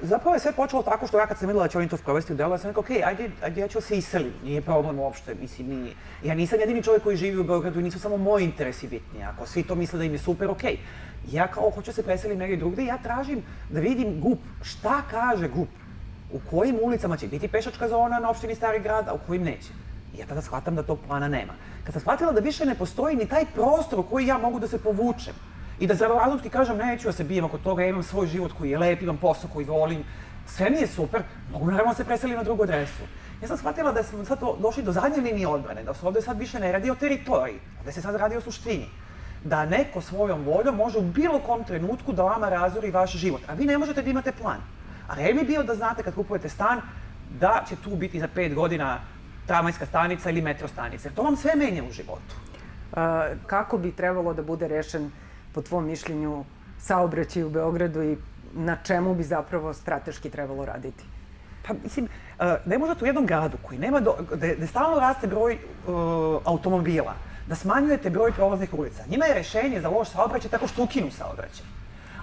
zapravo 0.01 0.35
je 0.35 0.39
sve 0.39 0.51
počelo 0.51 0.83
tako 0.83 1.07
što 1.07 1.19
ja 1.19 1.27
kad 1.27 1.37
sam 1.37 1.47
videla 1.47 1.65
da 1.65 1.69
će 1.69 1.77
oni 1.77 1.89
to 1.89 1.97
sprovesti 1.97 2.33
u 2.33 2.35
delo, 2.35 2.53
ja 2.53 2.57
sam 2.57 2.69
rekao, 2.69 2.81
okej, 2.81 2.97
okay, 2.97 3.07
ajde, 3.07 3.31
ajde, 3.43 3.61
ja 3.61 3.67
ću 3.67 3.77
da 3.77 3.81
se 3.81 3.97
iselim, 3.97 4.33
nije 4.43 4.61
problem 4.61 4.99
uopšte, 4.99 5.35
mislim, 5.41 5.67
nije. 5.67 5.93
Ja 6.23 6.35
nisam 6.35 6.59
jedini 6.59 6.83
čovjek 6.83 7.03
koji 7.03 7.17
živi 7.17 7.39
u 7.39 7.43
Beogradu 7.43 7.79
i 7.79 7.83
nisu 7.83 7.99
samo 7.99 8.17
moji 8.17 8.45
interesi 8.45 8.87
bitni, 8.87 9.23
ako 9.23 9.47
svi 9.47 9.63
to 9.63 9.75
misle 9.75 9.99
da 9.99 10.05
im 10.05 10.13
je 10.13 10.19
super, 10.19 10.49
okej. 10.49 10.79
Ja 11.31 11.47
kao 11.47 11.69
hoću 11.69 11.93
se 11.93 12.03
preselim 12.03 12.37
negdje 12.37 12.57
drugdje, 12.57 12.85
ja 12.85 12.97
tražim 12.97 13.43
da 13.69 13.79
vidim 13.79 14.21
GUP, 14.21 14.39
šta 14.61 15.01
kaže 15.11 15.47
GUP, 15.47 15.69
u 16.31 16.39
kojim 16.49 16.79
ulicama 16.81 17.17
će 17.17 17.27
biti 17.27 17.47
pešačka 17.47 17.89
zona 17.89 18.19
na 18.19 18.29
opštini 18.29 18.55
Stari 18.55 18.79
grad, 18.79 19.07
a 19.07 19.13
u 19.13 19.19
kojim 19.27 19.43
neće. 19.43 19.88
Ja 20.17 20.25
tada 20.25 20.41
shvatam 20.41 20.75
da 20.75 20.83
tog 20.83 20.99
plana 21.07 21.27
nema. 21.27 21.53
Kad 21.83 21.93
sam 21.93 22.01
shvatila 22.01 22.31
da 22.31 22.39
više 22.39 22.65
ne 22.65 22.75
postoji 22.75 23.15
ni 23.15 23.25
taj 23.25 23.45
prostor 23.45 23.99
u 23.99 24.03
koji 24.03 24.27
ja 24.27 24.37
mogu 24.37 24.59
da 24.59 24.67
se 24.67 24.83
povučem, 24.83 25.33
i 25.79 25.87
da 25.87 25.95
zdravorazumski 25.95 26.49
kažem 26.49 26.77
neću 26.77 27.07
da 27.07 27.11
se 27.11 27.23
bijem 27.23 27.45
oko 27.45 27.57
toga, 27.57 27.83
ja 27.83 27.89
imam 27.89 28.03
svoj 28.03 28.27
život 28.27 28.51
koji 28.57 28.69
je 28.69 28.77
lep, 28.77 29.01
imam 29.01 29.17
posao 29.17 29.49
koji 29.53 29.65
volim, 29.65 30.03
sve 30.47 30.69
mi 30.69 30.77
je 30.77 30.87
super, 30.87 31.23
mogu 31.51 31.71
naravno 31.71 31.91
da 31.91 31.97
se 31.97 32.05
preselim 32.05 32.37
na 32.37 32.43
drugu 32.43 32.63
adresu. 32.63 33.03
Ja 33.41 33.47
sam 33.47 33.57
shvatila 33.57 33.91
da 33.91 34.03
smo 34.03 34.25
sad 34.25 34.39
do- 34.39 34.57
došli 34.59 34.83
do 34.83 34.91
zadnje 34.91 35.21
linije 35.21 35.47
odbrane, 35.47 35.83
da 35.83 35.93
se 35.93 36.07
ovde 36.07 36.21
sad 36.21 36.39
više 36.39 36.59
ne 36.59 36.71
radi 36.71 36.91
o 36.91 36.95
teritoriji, 36.95 37.59
ovde 37.79 37.91
se 37.91 38.01
sad 38.01 38.15
radi 38.15 38.35
o 38.37 38.41
suštini. 38.41 38.89
Da 39.43 39.65
neko 39.65 40.01
svojom 40.01 40.43
voljom 40.43 40.75
može 40.75 40.97
u 40.97 41.01
bilo 41.01 41.39
kom 41.39 41.63
trenutku 41.63 42.13
da 42.13 42.23
vama 42.23 42.49
razori 42.49 42.91
vaš 42.91 43.11
život, 43.11 43.41
a 43.47 43.53
vi 43.53 43.65
ne 43.65 43.77
možete 43.77 44.01
da 44.01 44.09
imate 44.09 44.31
plan. 44.31 44.57
A 45.07 45.15
red 45.15 45.35
bi 45.35 45.43
bio 45.43 45.63
da 45.63 45.75
znate 45.75 46.03
kad 46.03 46.15
kupujete 46.15 46.49
stan 46.49 46.81
da 47.39 47.63
će 47.69 47.75
tu 47.75 47.95
biti 47.95 48.19
za 48.19 48.27
pet 48.27 48.53
godina 48.53 48.99
tramvajska 49.49 49.85
stanica 49.85 50.29
ili 50.29 50.41
metro 50.45 50.67
stanica, 50.67 51.09
to 51.15 51.25
vam 51.25 51.35
sve 51.35 51.55
menja 51.55 51.83
u 51.83 51.91
životu. 51.91 52.35
A, 52.93 53.33
kako 53.47 53.77
bi 53.77 53.91
trebalo 53.91 54.33
da 54.33 54.45
bude 54.45 54.67
rešen, 54.67 55.09
po 55.53 55.61
tvom 55.61 55.87
mišljenju, 55.89 56.43
saobraćaj 56.79 57.43
u 57.43 57.49
Beogradu 57.49 58.03
i 58.03 58.17
na 58.53 58.77
čemu 58.83 59.15
bi 59.15 59.23
zapravo 59.23 59.73
strateški 59.73 60.29
trebalo 60.29 60.65
raditi? 60.65 61.03
Pa 61.67 61.73
mislim, 61.83 62.07
ne 62.65 62.77
možete 62.77 63.03
u 63.03 63.07
jednom 63.07 63.25
gradu 63.25 63.57
koji 63.63 63.79
nema, 63.79 63.99
do, 63.99 64.15
gde, 64.31 64.55
gde 64.55 64.67
stalno 64.67 64.99
raste 64.99 65.27
broj 65.27 65.53
uh, 65.53 66.41
automobila, 66.45 67.13
da 67.47 67.55
smanjujete 67.55 68.09
broj 68.09 68.31
prolaznih 68.31 68.73
ulica. 68.73 69.03
Njima 69.09 69.25
je 69.25 69.33
rešenje 69.33 69.81
za 69.81 69.89
loš 69.89 70.09
saobraćaj 70.09 70.51
tako 70.51 70.67
što 70.67 70.83
ukinu 70.83 71.11
saobraćaj. 71.11 71.65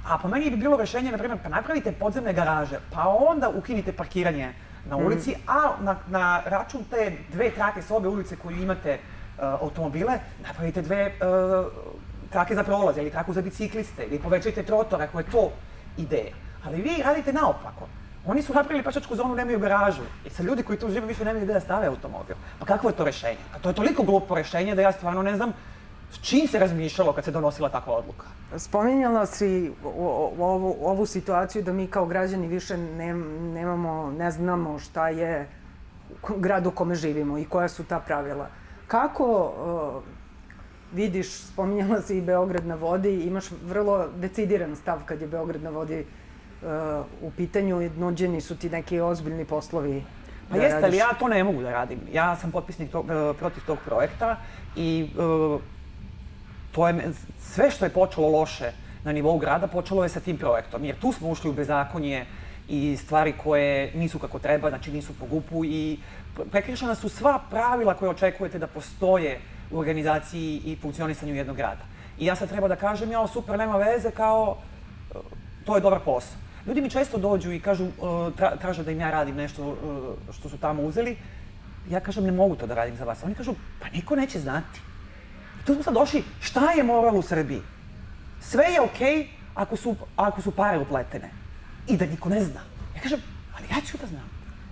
A 0.08 0.18
po 0.18 0.28
meni 0.28 0.50
bi 0.50 0.56
bilo 0.56 0.76
rešenje, 0.76 1.10
na 1.10 1.18
primjer, 1.18 1.38
pa 1.42 1.48
napravite 1.48 1.92
podzemne 1.92 2.32
garaže, 2.32 2.80
pa 2.92 3.08
onda 3.08 3.48
ukinite 3.48 3.92
parkiranje 3.92 4.52
na 4.88 4.96
ulici, 4.96 5.34
a 5.46 5.72
na, 5.80 5.96
na 6.08 6.42
račun 6.46 6.84
te 6.90 7.12
dve 7.32 7.50
trake 7.50 7.82
s 7.82 7.90
obe 7.90 8.08
ulice 8.08 8.36
koju 8.36 8.62
imate 8.62 8.98
uh, 8.98 9.44
automobile, 9.44 10.18
napravite 10.46 10.82
dve 10.82 11.06
uh, 11.06 11.66
trake 12.30 12.54
za 12.54 12.64
prolaz 12.64 12.96
ili 12.96 13.10
traku 13.10 13.32
za 13.32 13.42
bicikliste 13.42 14.04
ili 14.06 14.18
povećajte 14.18 14.62
trotor 14.62 15.02
ako 15.02 15.18
je 15.18 15.30
to 15.30 15.50
ideja. 15.98 16.34
Ali 16.64 16.82
vi 16.82 17.02
radite 17.04 17.32
naopako. 17.32 17.88
Oni 18.26 18.42
su 18.42 18.54
napravili 18.54 18.84
pešačku 18.84 19.16
zonu, 19.16 19.34
nemaju 19.34 19.58
garažu. 19.58 20.02
I 20.24 20.30
sad 20.30 20.46
ljudi 20.46 20.62
koji 20.62 20.78
tu 20.78 20.88
žive 20.88 21.06
više 21.06 21.24
nemaju 21.24 21.44
gde 21.44 21.54
da 21.54 21.60
stave 21.60 21.86
automobil. 21.86 22.36
Pa 22.58 22.66
kakvo 22.66 22.90
je 22.90 22.96
to 22.96 23.04
rešenje? 23.04 23.38
Pa 23.52 23.58
to 23.58 23.68
je 23.68 23.74
toliko 23.74 24.02
glupo 24.02 24.34
rešenje 24.34 24.74
da 24.74 24.82
ja 24.82 24.92
stvarno 24.92 25.22
ne 25.22 25.36
znam 25.36 25.52
čim 26.22 26.48
se 26.48 26.58
razmišljalo 26.58 27.12
kad 27.12 27.24
se 27.24 27.30
donosila 27.30 27.68
takva 27.68 27.94
odluka. 27.94 28.26
Spominjala 28.56 29.26
si 29.26 29.72
ovu, 30.38 30.76
ovu 30.82 31.06
situaciju 31.06 31.62
da 31.62 31.72
mi 31.72 31.86
kao 31.86 32.06
građani 32.06 32.48
više 32.48 32.76
ne, 32.76 33.14
nemamo, 33.54 34.10
ne 34.18 34.30
znamo 34.30 34.78
šta 34.78 35.08
je 35.08 35.48
grad 36.36 36.66
u 36.66 36.70
kome 36.70 36.94
živimo 36.94 37.38
i 37.38 37.44
koja 37.44 37.68
su 37.68 37.84
ta 37.84 38.00
pravila. 38.00 38.48
Kako 38.86 39.24
uh, 39.24 40.02
vidiš, 40.92 41.32
spominjala 41.32 42.02
si 42.02 42.18
i 42.18 42.22
Beograd 42.22 42.66
na 42.66 42.74
vodi, 42.74 43.20
imaš 43.20 43.44
vrlo 43.64 44.08
decidiran 44.16 44.76
stav 44.76 45.00
kad 45.06 45.20
je 45.20 45.26
Beograd 45.26 45.62
na 45.62 45.70
vodi 45.70 46.04
uh, 46.62 46.68
u 47.22 47.30
pitanju 47.36 47.90
nuđeni 47.96 48.40
su 48.40 48.56
ti 48.56 48.70
neki 48.70 49.00
ozbiljni 49.00 49.44
poslovi 49.44 50.04
Pa 50.48 50.56
da 50.56 50.62
jeste, 50.62 50.76
ali 50.76 50.82
radiš. 50.82 50.98
ja 50.98 51.18
to 51.18 51.28
ne 51.28 51.44
mogu 51.44 51.62
da 51.62 51.70
radim. 51.70 52.00
Ja 52.12 52.36
sam 52.36 52.50
potpisnik 52.50 52.90
tog, 52.90 53.10
e, 53.10 53.34
protiv 53.38 53.62
tog 53.66 53.78
projekta 53.84 54.36
i 54.76 55.08
e, 55.10 55.75
to 56.76 56.88
je, 56.88 57.12
sve 57.40 57.70
što 57.70 57.84
je 57.84 57.90
počelo 57.90 58.28
loše 58.28 58.72
na 59.04 59.12
nivou 59.12 59.38
grada 59.38 59.66
počelo 59.66 60.02
je 60.02 60.08
sa 60.12 60.20
tim 60.20 60.36
projektom, 60.36 60.84
jer 60.84 60.96
tu 61.00 61.12
smo 61.12 61.28
ušli 61.28 61.50
u 61.50 61.54
bezakonje 61.54 62.26
i 62.68 62.96
stvari 62.96 63.32
koje 63.32 63.92
nisu 63.94 64.18
kako 64.18 64.38
treba, 64.38 64.68
znači 64.68 64.92
nisu 64.92 65.14
po 65.18 65.26
gupu 65.26 65.64
i 65.64 65.98
prekršena 66.50 66.94
su 66.94 67.08
sva 67.08 67.38
pravila 67.50 67.94
koje 67.94 68.10
očekujete 68.10 68.58
da 68.58 68.66
postoje 68.66 69.38
u 69.70 69.78
organizaciji 69.78 70.60
i 70.64 70.76
funkcionisanju 70.82 71.34
jednog 71.34 71.56
grada. 71.56 71.86
I 72.18 72.26
ja 72.26 72.36
sad 72.36 72.48
treba 72.48 72.68
da 72.68 72.76
kažem, 72.76 73.10
ja 73.10 73.26
super, 73.26 73.58
nema 73.58 73.76
veze, 73.76 74.10
kao, 74.10 74.58
to 75.64 75.74
je 75.74 75.80
dobar 75.80 76.00
posao. 76.04 76.38
Ljudi 76.66 76.80
mi 76.80 76.90
često 76.90 77.18
dođu 77.18 77.52
i 77.52 77.60
kažu, 77.60 77.84
e, 77.84 77.90
tra, 78.36 78.56
traže 78.56 78.82
da 78.84 78.90
im 78.90 79.00
ja 79.00 79.10
radim 79.10 79.36
nešto 79.36 79.72
e, 79.72 80.32
što 80.32 80.48
su 80.48 80.58
tamo 80.58 80.82
uzeli. 80.82 81.16
Ja 81.90 82.00
kažem, 82.00 82.24
ne 82.24 82.32
mogu 82.32 82.56
to 82.56 82.66
da 82.66 82.74
radim 82.74 82.96
za 82.96 83.04
vas. 83.04 83.22
Oni 83.24 83.34
kažu, 83.34 83.54
pa 83.80 83.88
niko 83.88 84.16
neće 84.16 84.40
znati. 84.40 84.80
Tu 85.66 85.74
smo 85.74 85.82
sad 85.82 85.94
došli, 85.94 86.24
šta 86.40 86.72
je 86.72 86.82
moral 86.82 87.16
u 87.18 87.22
Srbiji? 87.22 87.62
Sve 88.40 88.64
je 88.64 88.80
okej 88.80 89.28
ako, 89.54 89.76
su, 89.76 89.96
ako 90.16 90.42
su 90.42 90.50
pare 90.50 90.78
upletene. 90.78 91.30
I 91.86 91.96
da 91.96 92.06
niko 92.06 92.28
ne 92.28 92.44
zna. 92.44 92.60
Ja 92.96 93.02
kažem, 93.02 93.20
ali 93.56 93.66
ja 93.70 93.80
ću 93.86 93.98
da 93.98 94.06
znam. 94.06 94.30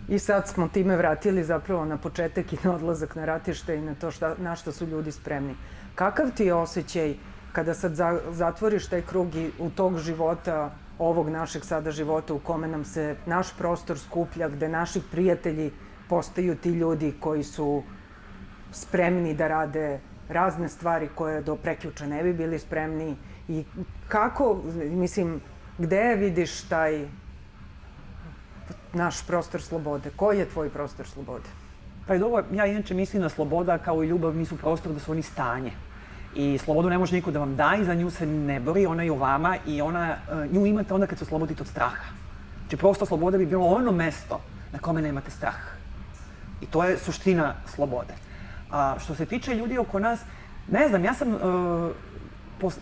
I 0.08 0.18
sad 0.18 0.48
smo 0.48 0.68
time 0.68 0.96
vratili 0.96 1.44
zapravo 1.44 1.84
na 1.84 1.96
početak 1.96 2.52
i 2.52 2.58
na 2.62 2.74
odlazak 2.74 3.14
na 3.14 3.24
ratište 3.24 3.76
i 3.76 3.80
na 3.80 3.94
to 3.94 4.10
šta, 4.10 4.34
na 4.38 4.56
što 4.56 4.72
su 4.72 4.86
ljudi 4.86 5.12
spremni. 5.12 5.54
Kakav 5.94 6.30
ti 6.30 6.44
je 6.44 6.54
osjećaj 6.54 7.14
kada 7.52 7.74
sad 7.74 7.94
za, 7.94 8.20
zatvoriš 8.30 8.86
taj 8.86 9.02
krug 9.02 9.34
i 9.34 9.50
u 9.58 9.70
tog 9.70 9.98
života 9.98 10.70
ovog 10.98 11.28
našeg 11.28 11.64
sada 11.64 11.90
života 11.90 12.34
u 12.34 12.38
kome 12.38 12.68
nam 12.68 12.84
se 12.84 13.16
naš 13.26 13.56
prostor 13.58 13.98
skuplja, 13.98 14.48
gde 14.48 14.68
naši 14.68 15.00
prijatelji 15.10 15.72
postaju 16.08 16.56
ti 16.56 16.70
ljudi 16.70 17.14
koji 17.20 17.44
su 17.44 17.82
spremni 18.72 19.34
da 19.34 19.48
rade 19.48 20.00
razne 20.28 20.68
stvari 20.68 21.08
koje 21.14 21.42
do 21.42 21.56
preključa 21.56 22.06
ne 22.06 22.22
bi 22.22 22.32
bili 22.32 22.58
spremni 22.58 23.16
i 23.48 23.64
kako, 24.08 24.62
mislim, 24.76 25.40
gde 25.78 26.14
vidiš 26.14 26.62
taj 26.62 27.06
naš 28.92 29.26
prostor 29.26 29.62
slobode? 29.62 30.10
Koji 30.16 30.38
je 30.38 30.48
tvoj 30.48 30.70
prostor 30.70 31.06
slobode? 31.06 31.48
Pa 32.06 32.12
je 32.12 32.18
dobro, 32.18 32.44
ja 32.52 32.66
inače 32.66 32.94
mislim 32.94 33.22
da 33.22 33.28
sloboda 33.28 33.78
kao 33.78 34.02
i 34.02 34.08
ljubav 34.08 34.36
nisu 34.36 34.56
prostor, 34.56 34.92
da 34.92 35.00
su 35.00 35.12
oni 35.12 35.22
stanje. 35.22 35.72
I 36.34 36.58
slobodu 36.58 36.90
ne 36.90 36.98
može 36.98 37.14
niko 37.14 37.30
da 37.30 37.38
vam 37.38 37.56
da 37.56 37.76
i 37.80 37.84
za 37.84 37.94
nju 37.94 38.10
se 38.10 38.26
ne 38.26 38.60
bori, 38.60 38.86
ona 38.86 39.02
je 39.02 39.10
u 39.10 39.18
vama 39.18 39.56
i 39.66 39.80
ona, 39.82 40.10
e, 40.10 40.48
nju 40.52 40.66
imate 40.66 40.94
onda 40.94 41.06
kad 41.06 41.18
se 41.18 41.24
oslobodite 41.24 41.62
od 41.62 41.68
straha. 41.68 42.04
Znači 42.60 42.76
prosto 42.76 43.06
sloboda 43.06 43.38
bi 43.38 43.46
bilo 43.46 43.66
ono 43.66 43.92
mesto 43.92 44.40
na 44.72 44.78
kome 44.78 45.02
nemate 45.02 45.30
strah. 45.30 45.54
I 46.60 46.66
to 46.66 46.84
je 46.84 46.98
suština 46.98 47.54
slobode. 47.66 48.14
A 48.74 48.94
što 48.98 49.14
se 49.14 49.26
tiče 49.26 49.54
ljudi 49.54 49.78
oko 49.78 49.98
nas, 49.98 50.20
ne 50.68 50.88
znam, 50.88 51.04
ja 51.04 51.14
sam, 51.14 51.34
uh, 51.34 51.90
pos, 52.60 52.78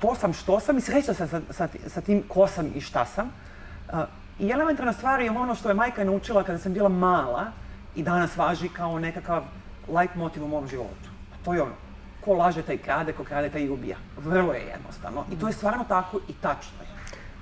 to 0.00 0.14
sam 0.14 0.32
što 0.32 0.60
sam 0.60 0.78
i 0.78 0.80
srećna 0.80 1.14
sam 1.14 1.28
sa, 1.28 1.40
sa, 1.50 1.68
sa 1.86 2.00
tim 2.00 2.22
ko 2.28 2.46
sam 2.46 2.70
i 2.74 2.80
šta 2.80 3.04
sam. 3.04 3.26
Uh, 3.92 3.98
I 4.38 4.50
elementarna 4.50 4.92
stvar 4.92 5.20
je 5.20 5.30
ono 5.30 5.54
što 5.54 5.68
je 5.68 5.74
majka 5.74 6.04
naučila 6.04 6.44
kada 6.44 6.58
sam 6.58 6.72
bila 6.72 6.88
mala 6.88 7.46
i 7.96 8.02
danas 8.02 8.36
važi 8.36 8.68
kao 8.68 8.98
nekakav 8.98 9.42
light 9.88 10.14
motiv 10.14 10.44
u 10.44 10.48
mom 10.48 10.68
životu. 10.68 11.10
A 11.32 11.44
to 11.44 11.54
je 11.54 11.62
ono, 11.62 11.74
ko 12.24 12.34
laže 12.34 12.62
taj 12.62 12.78
krade, 12.78 13.12
ko 13.12 13.24
krade 13.24 13.50
taj 13.50 13.68
ubija. 13.70 13.96
Vrlo 14.18 14.52
je 14.52 14.60
jednostavno. 14.60 15.24
I 15.32 15.38
to 15.38 15.46
je 15.46 15.52
stvarno 15.52 15.84
tako 15.88 16.20
i 16.28 16.32
tačno 16.32 16.78
je. 16.82 16.92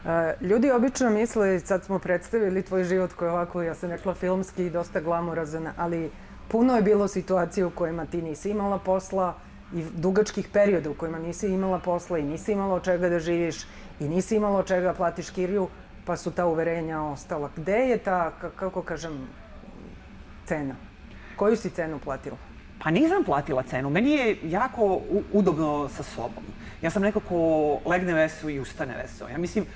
Uh, 0.01 0.43
ljudi 0.49 0.71
obično 0.71 1.11
misle, 1.11 1.61
sad 1.61 1.85
smo 1.85 1.99
predstavili 1.99 2.63
tvoj 2.63 2.85
život 2.85 3.13
koji 3.13 3.29
je 3.29 3.33
ovako, 3.33 3.63
ja 3.63 3.75
sam 3.75 3.91
rekla, 3.91 4.15
filmski 4.15 4.67
i 4.67 4.71
dosta 4.71 5.01
glamurazan, 5.01 5.69
ali 5.77 6.11
puno 6.51 6.77
je 6.77 6.83
bilo 6.83 7.09
situacija 7.09 7.67
u 7.67 7.71
kojima 7.71 8.07
ti 8.07 8.23
nisi 8.23 8.51
imala 8.51 8.79
posla 8.79 9.35
i 9.75 9.85
dugačkih 9.97 10.49
perioda 10.53 10.91
u 10.91 10.95
kojima 10.95 11.19
nisi 11.19 11.47
imala 11.47 11.79
posla 11.79 12.19
i 12.19 12.23
nisi 12.23 12.53
imala 12.53 12.75
od 12.75 12.85
čega 12.85 13.09
da 13.09 13.19
živiš 13.19 13.63
i 14.01 14.09
nisi 14.09 14.37
imala 14.37 14.59
od 14.59 14.67
čega 14.67 14.81
da 14.81 14.95
platiš 14.95 15.31
kiriju, 15.31 15.69
pa 16.05 16.17
su 16.17 16.31
ta 16.31 16.47
uverenja 16.47 17.03
ostala. 17.03 17.51
Gde 17.57 17.77
je 17.77 17.99
ta, 17.99 18.33
kako 18.57 18.83
kažem, 18.83 19.29
cena? 20.47 20.75
Koju 21.37 21.57
si 21.57 21.71
cenu 21.71 21.99
platila? 21.99 22.37
Pa 22.83 22.91
nisam 22.91 23.25
platila 23.25 23.63
cenu. 23.63 23.91
Meni 23.91 24.11
je 24.11 24.39
jako 24.43 25.01
udobno 25.33 25.89
sa 25.89 26.03
sobom. 26.03 26.45
Ja 26.83 26.91
sam 26.91 27.03
neko 27.03 27.21
ko 27.21 27.79
legne 27.91 28.15
veso 28.15 28.49
i 28.49 28.61
ustane 28.61 28.97
veso. 28.97 29.29
Ja 29.29 29.39
mislim, 29.39 29.67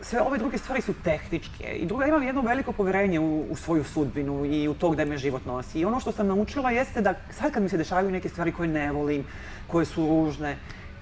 sve 0.00 0.20
ove 0.20 0.38
druge 0.38 0.58
stvari 0.58 0.80
su 0.80 0.94
tehničke. 1.04 1.64
I 1.64 1.86
druga, 1.86 2.06
imam 2.06 2.22
jedno 2.22 2.40
veliko 2.40 2.72
poverenje 2.72 3.20
u, 3.20 3.46
u 3.50 3.56
svoju 3.56 3.84
sudbinu 3.84 4.44
i 4.44 4.68
u 4.68 4.74
to 4.74 4.90
gde 4.90 5.04
me 5.04 5.18
život 5.18 5.46
nosi. 5.46 5.80
I 5.80 5.84
ono 5.84 6.00
što 6.00 6.12
sam 6.12 6.26
naučila 6.26 6.70
jeste 6.70 7.00
da 7.00 7.14
sad 7.30 7.52
kad 7.52 7.62
mi 7.62 7.68
se 7.68 7.76
dešavaju 7.76 8.10
neke 8.10 8.28
stvari 8.28 8.52
koje 8.52 8.68
ne 8.68 8.92
volim, 8.92 9.24
koje 9.66 9.86
su 9.86 10.06
ružne, 10.06 10.56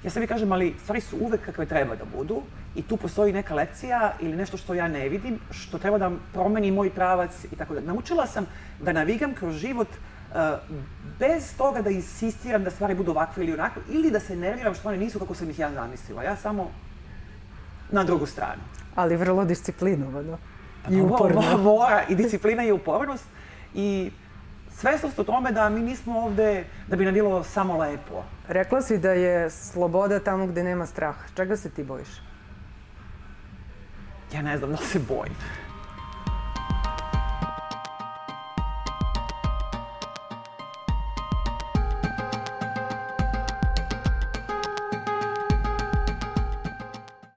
ja 0.05 0.11
sebi 0.11 0.27
kažem, 0.27 0.53
ali 0.53 0.75
stvari 0.83 1.01
su 1.01 1.17
uvek 1.21 1.41
kakve 1.41 1.67
treba 1.67 1.97
da 1.97 2.05
budu 2.17 2.43
i 2.75 2.83
tu 2.83 2.97
postoji 2.97 3.33
neka 3.33 3.55
lekcija 3.55 4.13
ili 4.21 4.37
nešto 4.37 4.57
što 4.57 4.75
ja 4.75 4.89
ne 4.89 5.09
vidim, 5.09 5.39
što 5.51 5.79
treba 5.79 5.99
da 5.99 6.11
promeni 6.33 6.71
moj 6.71 6.91
pravac 6.91 7.45
i 7.53 7.57
tako 7.57 7.75
da. 7.75 7.81
Naučila 7.81 8.27
sam 8.27 8.47
da 8.81 8.93
navigam 8.93 9.35
kroz 9.35 9.55
život 9.55 9.89
uh, 9.89 10.37
bez 11.19 11.57
toga 11.57 11.83
da 11.83 11.91
insistiram 11.91 12.65
da 12.65 12.71
stvari 12.71 12.95
budu 12.95 13.11
ovakve 13.11 13.45
ili 13.45 13.53
onakve, 13.53 13.83
ili 13.89 14.11
da 14.11 14.21
se 14.21 14.37
nerviram 14.37 14.75
što 14.75 14.89
one 14.89 14.99
nisu 14.99 15.19
kako 15.19 15.35
sam 15.35 15.51
ih 15.51 15.59
ja 15.59 15.73
zamislila. 15.73 16.23
Ja 16.23 16.37
samo 16.37 16.71
na 17.95 18.05
drugu 18.05 18.27
stranu. 18.27 18.63
Ali 18.95 19.17
vrlo 19.17 19.45
disciplinovano. 19.45 20.39
Pa, 20.85 20.91
I 20.91 21.01
uporno. 21.01 21.43
Mora, 21.63 22.05
i 22.09 22.15
disciplina 22.15 22.65
i 22.65 22.73
upornost. 22.73 23.25
I 23.75 24.11
svesnost 24.71 25.19
o 25.19 25.25
tome 25.25 25.53
da 25.53 25.69
mi 25.69 25.81
nismo 25.81 26.19
ovde 26.19 26.65
da 26.89 26.97
bi 26.97 27.05
nam 27.05 27.15
bilo 27.15 27.45
samo 27.45 27.79
lepo. 27.79 28.25
Rekla 28.49 28.83
si 28.83 28.99
da 28.99 29.13
je 29.13 29.51
sloboda 29.51 30.21
tamo 30.21 30.47
gde 30.47 30.63
nema 30.65 30.87
straha. 30.87 31.27
Čega 31.37 31.57
se 31.57 31.71
ti 31.71 31.85
bojiš? 31.85 32.09
Ja 34.35 34.43
ne 34.43 34.59
znam 34.59 34.71
da 34.71 34.77
se 34.77 34.99
bojim. 34.99 35.35